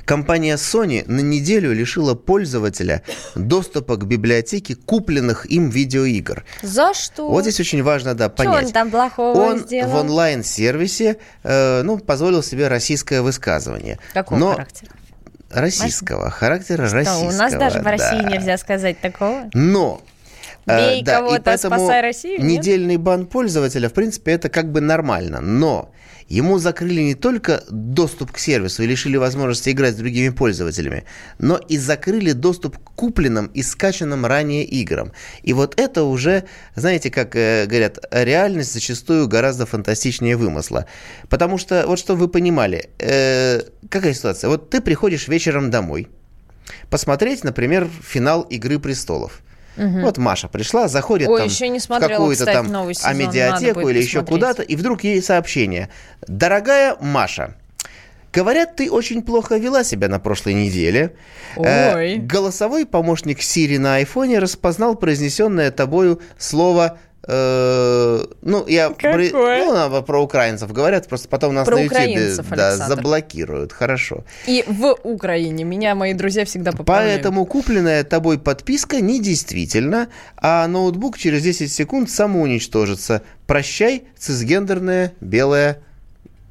Компания 0.07 0.55
Sony 0.55 1.03
на 1.11 1.21
неделю 1.21 1.73
лишила 1.73 2.15
пользователя 2.15 3.03
доступа 3.35 3.97
к 3.97 4.07
библиотеке 4.07 4.77
купленных 4.77 5.51
им 5.51 5.69
видеоигр. 5.69 6.45
За 6.63 6.95
что? 6.95 7.29
Вот 7.29 7.43
здесь 7.43 7.59
очень 7.59 7.83
важно, 7.83 8.15
да, 8.15 8.27
Что 8.27 8.37
понять. 8.45 8.67
он 8.67 8.73
там 8.73 8.91
плохого 8.93 9.37
Он 9.37 9.59
сделал? 9.59 9.91
в 9.91 9.95
онлайн-сервисе, 9.97 11.17
э, 11.43 11.83
ну, 11.83 11.99
позволил 11.99 12.45
себе 12.45 12.69
российское 12.69 13.21
высказывание. 13.21 13.99
Какого 14.15 14.39
Но 14.39 14.53
характера? 14.53 14.93
Российского. 15.51 16.31
Характера 16.31 16.87
Что, 16.87 16.97
российского. 16.97 17.29
у 17.29 17.33
нас 17.33 17.53
даже 17.53 17.81
в. 17.81 17.87
России 17.87 18.33
нельзя 18.33 18.59
сказать 18.59 19.01
такого? 19.01 19.51
Но 19.55 20.03
э, 20.67 20.77
Бей 20.77 21.03
да, 21.03 21.17
кого-то, 21.19 21.57
спасай 21.57 22.01
Россию, 22.01 22.45
нет? 22.45 22.61
Недельный 22.61 22.97
бан 22.97 23.27
пользователя, 23.27 23.89
в 23.89 23.93
принципе, 23.93 24.33
это 24.33 24.49
как 24.51 24.71
бы 24.71 24.81
нормально. 24.81 25.41
Но 25.41 25.91
ему 26.29 26.59
закрыли 26.59 27.03
не 27.03 27.15
только 27.15 27.63
доступ 27.71 28.33
к 28.33 28.39
сервису 28.39 28.83
и 28.83 28.87
лишили 28.87 29.17
возможности 29.17 29.71
играть 29.71 29.95
с 29.95 29.99
другими 29.99 30.31
пользователями, 30.31 31.05
но 31.39 31.57
и 31.57 31.79
закрыли 31.79 32.33
доступ 32.33 32.79
к 32.79 32.91
купленным 32.95 33.47
и 33.47 33.63
скачанным 33.63 34.27
ранее 34.27 34.65
играм. 34.65 35.13
И 35.43 35.53
вот 35.53 35.79
это 35.81 36.05
уже, 36.05 36.45
знаете, 36.75 37.11
как 37.11 37.37
э, 37.37 37.67
говорят, 37.67 37.99
реальность 38.11 38.73
зачастую 38.73 39.29
гораздо 39.29 39.67
фантастичнее 39.67 40.37
вымысла. 40.37 40.87
Потому 41.29 41.59
что, 41.59 41.85
вот 41.87 41.99
что 41.99 42.17
вы 42.17 42.29
понимали, 42.29 42.91
э, 42.99 43.63
какая 43.89 44.15
ситуация? 44.15 44.49
Вот 44.49 44.71
ты 44.71 44.81
приходишь 44.81 45.29
вечером 45.29 45.71
домой, 45.71 46.09
посмотреть, 46.91 47.45
например, 47.45 47.89
финал 48.03 48.43
«Игры 48.43 48.79
престолов». 48.79 49.43
Мгм. 49.77 50.03
Вот 50.03 50.19
Маша 50.19 50.49
пришла, 50.49 50.89
заходит 50.89 51.29
Ой, 51.29 51.41
там 51.41 51.49
еще 51.49 51.69
не 51.69 51.79
в 51.79 51.83
смотрела, 51.83 52.19
какую-то 52.19 52.41
кстати, 52.41 52.57
там 52.57 52.73
новый 52.73 52.95
сезон, 52.95 53.11
а 53.11 53.15
надо 53.15 53.27
медиатеку 53.27 53.81
будет 53.81 53.97
или 53.97 54.03
еще 54.03 54.25
куда-то, 54.25 54.63
и 54.63 54.77
вдруг 54.77 55.05
ей 55.05 55.23
сообщение. 55.23 55.91
Дорогая 56.27 56.97
Маша, 57.01 57.55
Говорят, 58.33 58.77
ты 58.77 58.91
очень 58.91 59.23
плохо 59.23 59.57
вела 59.57 59.83
себя 59.83 60.09
на 60.09 60.19
прошлой 60.19 60.53
неделе. 60.53 61.15
Э, 61.57 61.95
Ой. 61.95 62.17
голосовой 62.17 62.85
помощник 62.85 63.39
Siri 63.39 63.79
на 63.79 63.97
айфоне 63.97 64.41
распознал 64.41 64.95
произнесенное 64.95 65.71
тобою 65.71 66.21
слово 66.37 66.99
э, 67.27 68.25
ну, 68.43 68.67
я 68.67 68.91
Какое? 68.91 69.59
ну, 69.59 69.73
на- 69.75 70.03
про 70.03 70.23
украинцев 70.23 70.73
говорят, 70.73 71.09
просто 71.09 71.29
потом 71.29 71.55
нас 71.55 71.67
Про 71.67 71.77
на 71.77 71.83
YouTube 71.83 72.47
да, 72.57 72.69
Александр. 72.69 72.95
заблокируют. 72.97 73.73
Хорошо. 73.73 74.25
И 74.47 74.65
в 74.67 74.97
Украине 75.03 75.65
меня 75.65 75.95
мои 75.95 76.15
друзья 76.15 76.45
всегда 76.45 76.73
поправляют. 76.73 77.23
Поэтому 77.23 77.47
купленная 77.47 78.05
тобой 78.05 78.39
подписка 78.39 79.01
недействительна, 79.01 80.09
а 80.37 80.67
ноутбук 80.67 81.19
через 81.19 81.43
10 81.43 81.73
секунд 81.73 82.11
самоуничтожится. 82.11 83.23
Прощай, 83.47 84.05
цисгендерное, 84.19 85.13
белое, 85.21 85.81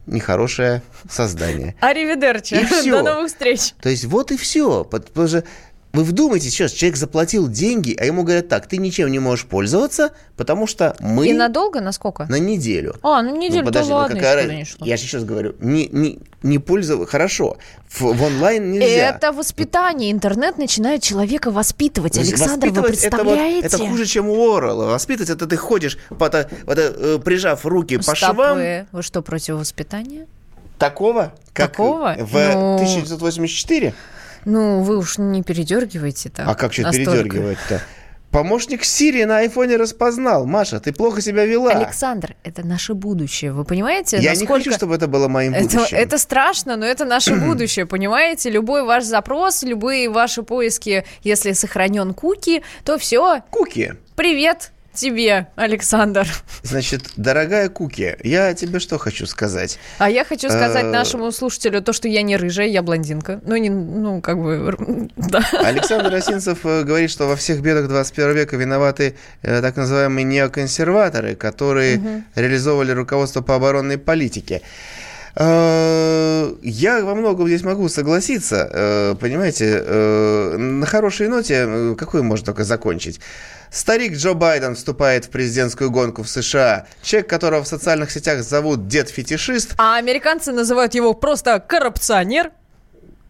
нехорошее 0.07 0.81
создание. 1.09 1.75
Аривидерчи. 1.79 2.57
До 2.89 3.03
новых 3.03 3.27
встреч. 3.27 3.73
То 3.81 3.89
есть 3.89 4.05
вот 4.05 4.31
и 4.31 4.37
все. 4.37 4.83
Потому 4.83 5.27
что 5.27 5.43
вы 5.95 6.03
вдумайтесь 6.03 6.51
сейчас, 6.51 6.71
человек 6.71 6.97
заплатил 6.97 7.47
деньги, 7.47 7.95
а 7.99 8.05
ему 8.05 8.23
говорят 8.23 8.47
так, 8.47 8.67
ты 8.67 8.77
ничем 8.77 9.11
не 9.11 9.19
можешь 9.19 9.45
пользоваться, 9.45 10.11
потому 10.37 10.67
что 10.67 10.95
мы 10.99 11.27
И 11.29 11.33
надолго, 11.33 11.81
насколько? 11.81 12.25
на 12.25 12.37
неделю. 12.37 12.95
А, 13.01 13.21
ну 13.21 13.35
неделю, 13.35 13.61
Ну, 13.61 13.65
подожди, 13.67 13.89
да 13.89 13.95
ну 13.95 14.01
ладно, 14.01 14.15
какая 14.17 14.55
не 14.55 14.65
шло. 14.65 14.85
Я 14.85 14.97
же 14.97 15.03
сейчас 15.03 15.23
говорю, 15.23 15.55
не, 15.59 15.87
не, 15.87 16.19
не 16.43 16.59
пользоваться, 16.59 17.09
хорошо, 17.09 17.57
в, 17.89 18.01
в 18.01 18.23
онлайн 18.23 18.71
нельзя. 18.71 18.87
Это 19.15 19.31
воспитание. 19.31 20.11
Интернет 20.11 20.57
начинает 20.57 21.01
человека 21.01 21.49
воспитывать. 21.51 22.17
Александр, 22.17 22.67
вы 22.69 22.81
воспитывать 22.81 23.03
это 23.03 23.17
вот- 23.17 23.23
представляете? 23.25 23.67
Это, 23.67 23.77
хуже, 23.79 24.05
чем 24.05 24.29
у 24.29 24.53
Орла. 24.55 24.85
Воспитывать 24.87 25.29
это 25.29 25.47
ты 25.47 25.55
ходишь, 25.57 25.97
пото- 26.09 26.49
вот, 26.65 26.77
э, 26.77 27.19
прижав 27.23 27.65
руки 27.65 27.97
по 27.97 28.03
Стоп, 28.03 28.17
швам. 28.17 28.57
вы, 28.57 28.85
вы 28.91 29.01
что, 29.01 29.21
против 29.21 29.55
воспитания? 29.55 30.27
Такого? 30.77 31.33
Как 31.53 31.71
Такого? 31.71 32.15
В 32.19 32.33
Ну, 32.33 32.75
1984? 32.75 33.93
Ну, 34.45 34.81
вы 34.81 34.97
уж 34.97 35.17
не 35.17 35.43
передергивайте 35.43 36.29
так. 36.29 36.47
А 36.47 36.55
как 36.55 36.73
что 36.73 36.91
передергивать-то? 36.91 37.81
Помощник 38.31 38.83
Сирии 38.83 39.23
на 39.23 39.37
айфоне 39.37 39.77
распознал. 39.77 40.45
Маша, 40.45 40.81
ты 40.81 40.91
плохо 40.91 41.21
себя 41.21 41.45
вела. 41.45 41.71
Александр, 41.71 42.35
это 42.43 42.67
наше 42.67 42.93
будущее. 42.93 43.53
Вы 43.53 43.63
понимаете, 43.63 44.17
Я 44.17 44.33
не 44.33 44.39
насколько... 44.41 44.65
хочу, 44.65 44.73
чтобы 44.73 44.95
это 44.95 45.07
было 45.07 45.29
моим 45.29 45.53
Это, 45.53 45.77
будущим. 45.77 45.97
это 45.97 46.17
страшно, 46.17 46.75
но 46.75 46.85
это 46.85 47.05
наше 47.05 47.33
будущее, 47.47 47.85
понимаете? 47.85 48.49
Любой 48.49 48.83
ваш 48.83 49.05
запрос, 49.05 49.63
любые 49.63 50.09
ваши 50.09 50.43
поиски, 50.43 51.05
если 51.23 51.53
сохранен 51.53 52.13
куки, 52.13 52.61
то 52.83 52.97
все. 52.97 53.41
Куки. 53.51 53.93
Привет 54.17 54.71
тебе, 54.95 55.47
Александр. 55.55 56.27
Значит, 56.63 57.03
дорогая 57.17 57.69
Куки, 57.69 58.17
я 58.23 58.53
тебе 58.53 58.79
что 58.79 58.97
хочу 58.97 59.25
сказать. 59.25 59.77
А 59.99 60.09
я 60.09 60.25
хочу 60.25 60.49
сказать 60.49 60.85
Э, 60.85 60.89
нашему 60.89 61.31
слушателю 61.31 61.81
то, 61.81 61.93
что 61.93 62.07
я 62.07 62.21
не 62.21 62.37
рыжая, 62.37 62.67
я 62.67 62.81
блондинка. 62.81 63.39
Ну, 63.45 63.55
не, 63.55 63.69
ну, 63.69 64.21
как 64.21 64.41
бы, 64.41 65.09
да. 65.15 65.43
Александр 65.63 66.13
Осинцев 66.13 66.59
э, 66.65 66.83
говорит, 66.83 67.11
что 67.11 67.27
во 67.27 67.35
всех 67.35 67.61
бедах 67.61 67.87
21 67.87 68.33
века 68.33 68.57
виноваты 68.57 69.15
э, 69.41 69.61
так 69.61 69.75
называемые 69.75 70.23
неоконсерваторы, 70.23 71.35
которые 71.35 71.97
Мгм. 71.97 72.25
реализовывали 72.35 72.91
руководство 72.91 73.41
по 73.41 73.55
оборонной 73.55 73.97
политике. 73.97 74.61
Я 75.37 77.01
во 77.03 77.13
многом 77.13 77.47
здесь 77.47 77.63
могу 77.63 77.89
согласиться, 77.89 79.17
понимаете, 79.19 79.81
на 80.57 80.85
хорошей 80.85 81.27
ноте, 81.27 81.95
какую 81.97 82.23
можно 82.23 82.45
только 82.45 82.63
закончить. 82.63 83.19
Старик 83.75 84.13
Джо 84.15 84.35
Байден 84.35 84.73
вступает 84.73 85.25
в 85.25 85.31
президентскую 85.31 85.91
гонку 85.91 86.23
в 86.23 86.29
США. 86.29 86.87
Человек, 87.03 87.29
которого 87.29 87.61
в 87.61 87.67
социальных 87.67 88.09
сетях 88.09 88.41
зовут 88.41 88.87
дед-фетишист. 88.87 89.73
А 89.77 89.97
американцы 89.97 90.53
называют 90.53 90.93
его 90.93 91.13
просто 91.13 91.59
коррупционер. 91.59 92.51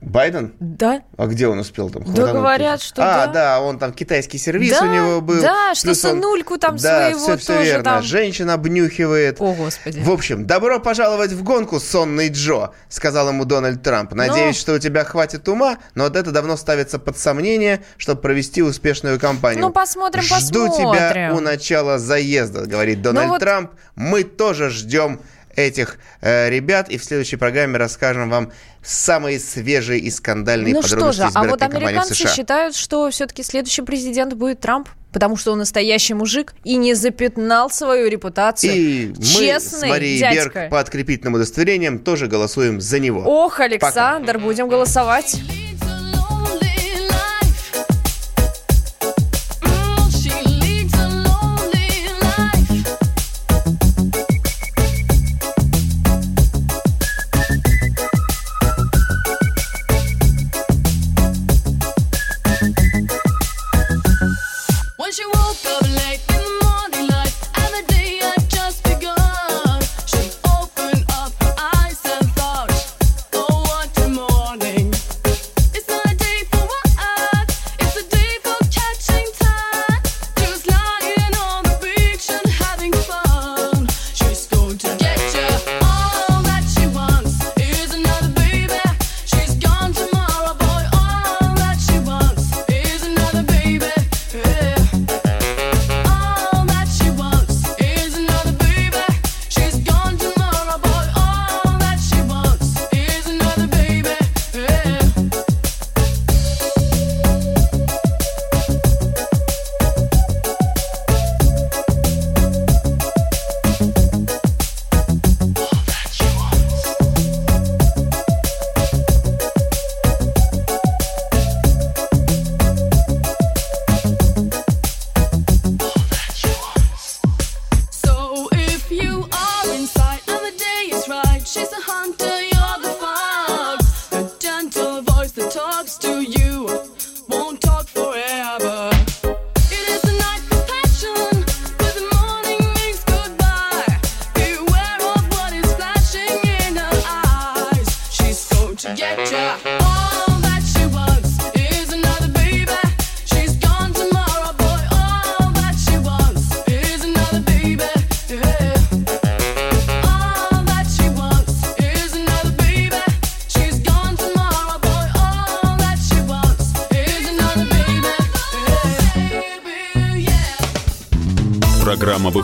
Байден? 0.06 0.54
Да. 0.60 1.02
А 1.18 1.26
где 1.26 1.48
он 1.48 1.60
успел 1.60 1.90
там? 1.90 2.04
Да 2.14 2.32
говорят, 2.32 2.82
что 2.82 3.02
а, 3.02 3.26
да. 3.28 3.34
да, 3.34 3.62
он 3.62 3.80
там 3.80 3.92
китайский 3.92 4.38
сервис 4.38 4.72
да, 4.80 4.86
у 4.86 4.94
него 4.94 5.22
был. 5.22 5.42
Да, 5.42 5.74
что 5.74 5.96
сынульку 5.96 6.58
там 6.58 6.78
да, 6.78 7.10
своего 7.10 7.20
все, 7.20 7.38
все 7.38 7.54
тоже 7.54 7.66
верно. 7.66 7.84
там. 7.84 8.04
Женщина 8.04 8.54
обнюхивает. 8.54 9.42
О, 9.42 9.54
господи. 9.54 10.00
В 10.00 10.12
общем, 10.12 10.46
добро 10.46 10.80
пожаловать 10.80 11.32
в 11.32 11.44
гонку, 11.44 11.80
сонный 11.80 12.30
Джо, 12.30 12.70
сказал 12.88 13.30
ему 13.30 13.46
Дональд 13.46 13.82
Трамп. 13.82 14.14
Надеюсь, 14.14 14.56
Ну. 14.56 14.62
что 14.62 14.74
у 14.74 14.80
тебя 14.80 15.04
хватит 15.04 15.48
ума, 15.50 15.78
но 15.96 16.04
вот 16.04 16.16
это 16.16 16.32
давно 16.32 16.56
ставится 16.56 17.00
под 17.00 17.18
сомнение, 17.18 17.84
чтобы 17.98 18.22
провести 18.22 18.62
успешную 18.62 19.20
кампанию. 19.20 19.62
Ну, 19.62 19.72
посмотрим, 19.72 20.22
Жду 20.22 20.36
посмотрим. 20.68 21.00
тебя 21.02 21.32
у 21.34 21.40
начала 21.40 21.98
заезда, 21.98 22.68
говорит 22.68 23.02
Дональд 23.02 23.26
Ну 23.28 23.34
вот- 23.34 23.40
Трамп. 23.40 23.72
Мы 23.96 24.24
тоже 24.24 24.70
ждем 24.70 25.20
этих 25.56 25.98
э, 26.22 26.50
ребят, 26.50 26.90
и 26.90 26.98
в 26.98 27.04
следующей 27.04 27.36
программе 27.38 27.78
расскажем 27.78 28.30
вам 28.30 28.52
самые 28.84 29.40
свежие 29.40 30.00
и 30.00 30.12
скандальные 30.12 30.74
Ну 30.74 30.82
что 30.82 30.96
подробности 30.96 31.22
же, 31.22 31.30
а 31.34 31.44
вот 31.44 31.62
американцы 31.62 32.16
США. 32.16 32.36
считают, 32.36 32.76
что 32.76 33.10
все-таки 33.10 33.44
следующий 33.44 33.82
президент 33.82 34.34
будет 34.34 34.60
Трамп, 34.60 34.90
потому 35.12 35.38
что 35.38 35.54
он 35.54 35.60
настоящий 35.60 36.14
мужик 36.14 36.54
и 36.64 36.76
не 36.76 36.94
запятнал 36.94 37.70
свою 37.70 38.10
репутацию. 38.10 38.74
И 38.74 39.14
мы 39.16 39.24
Честный 39.24 39.88
с 39.88 39.90
Марией 39.90 40.20
дядька. 40.20 40.60
Берг 40.60 40.70
по 40.70 40.80
открепительным 40.80 41.36
удостоверениям 41.36 42.00
тоже 42.00 42.28
голосуем 42.28 42.82
за 42.82 43.00
него. 43.00 43.22
Ох, 43.26 43.60
Александр, 43.60 44.38
будем 44.38 44.68
голосовать. 44.68 45.38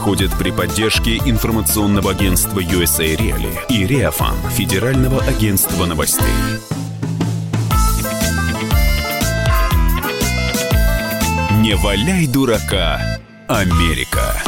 Выходит 0.02 0.32
при 0.36 0.50
поддержке 0.50 1.18
информационного 1.18 2.10
агентства 2.10 2.60
USA 2.60 3.16
Reali 3.16 3.54
и 3.70 3.86
Реафан 3.86 4.36
Федерального 4.50 5.22
агентства 5.22 5.86
новостей. 5.86 6.26
Не 11.60 11.76
валяй 11.76 12.26
дурака, 12.26 13.00
Америка. 13.48 14.42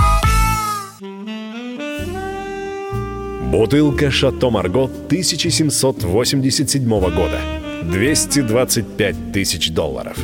Бутылка 3.52 4.10
«Шато 4.10 4.50
Марго» 4.50 4.86
1787 4.86 6.90
года. 6.90 7.40
225 7.84 9.32
тысяч 9.32 9.70
долларов. 9.70 10.18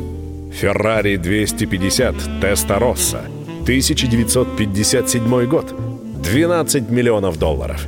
«Феррари 0.52 1.18
250 1.18 2.16
Теста 2.42 2.80
Росса» 2.80 3.22
1957 3.70 5.46
год. 5.46 5.76
12 6.24 6.90
миллионов 6.90 7.38
долларов. 7.38 7.86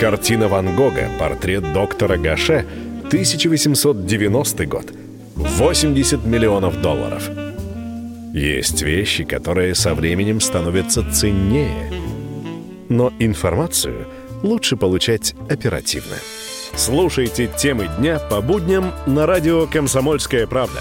Картина 0.00 0.48
Ван 0.48 0.74
Гога 0.74 1.08
«Портрет 1.16 1.72
доктора 1.72 2.16
Гаше» 2.16 2.66
1890 3.06 4.66
год. 4.66 4.86
80 5.36 6.26
миллионов 6.26 6.82
долларов. 6.82 7.30
Есть 8.34 8.82
вещи, 8.82 9.22
которые 9.22 9.76
со 9.76 9.94
временем 9.94 10.40
становятся 10.40 11.08
ценнее. 11.12 11.92
Но 12.88 13.12
информацию 13.20 14.08
лучше 14.42 14.76
получать 14.76 15.36
оперативно. 15.48 16.16
Слушайте 16.74 17.48
темы 17.56 17.88
дня 17.96 18.18
по 18.18 18.40
будням 18.40 18.90
на 19.06 19.24
радио 19.24 19.68
«Комсомольская 19.68 20.48
правда». 20.48 20.80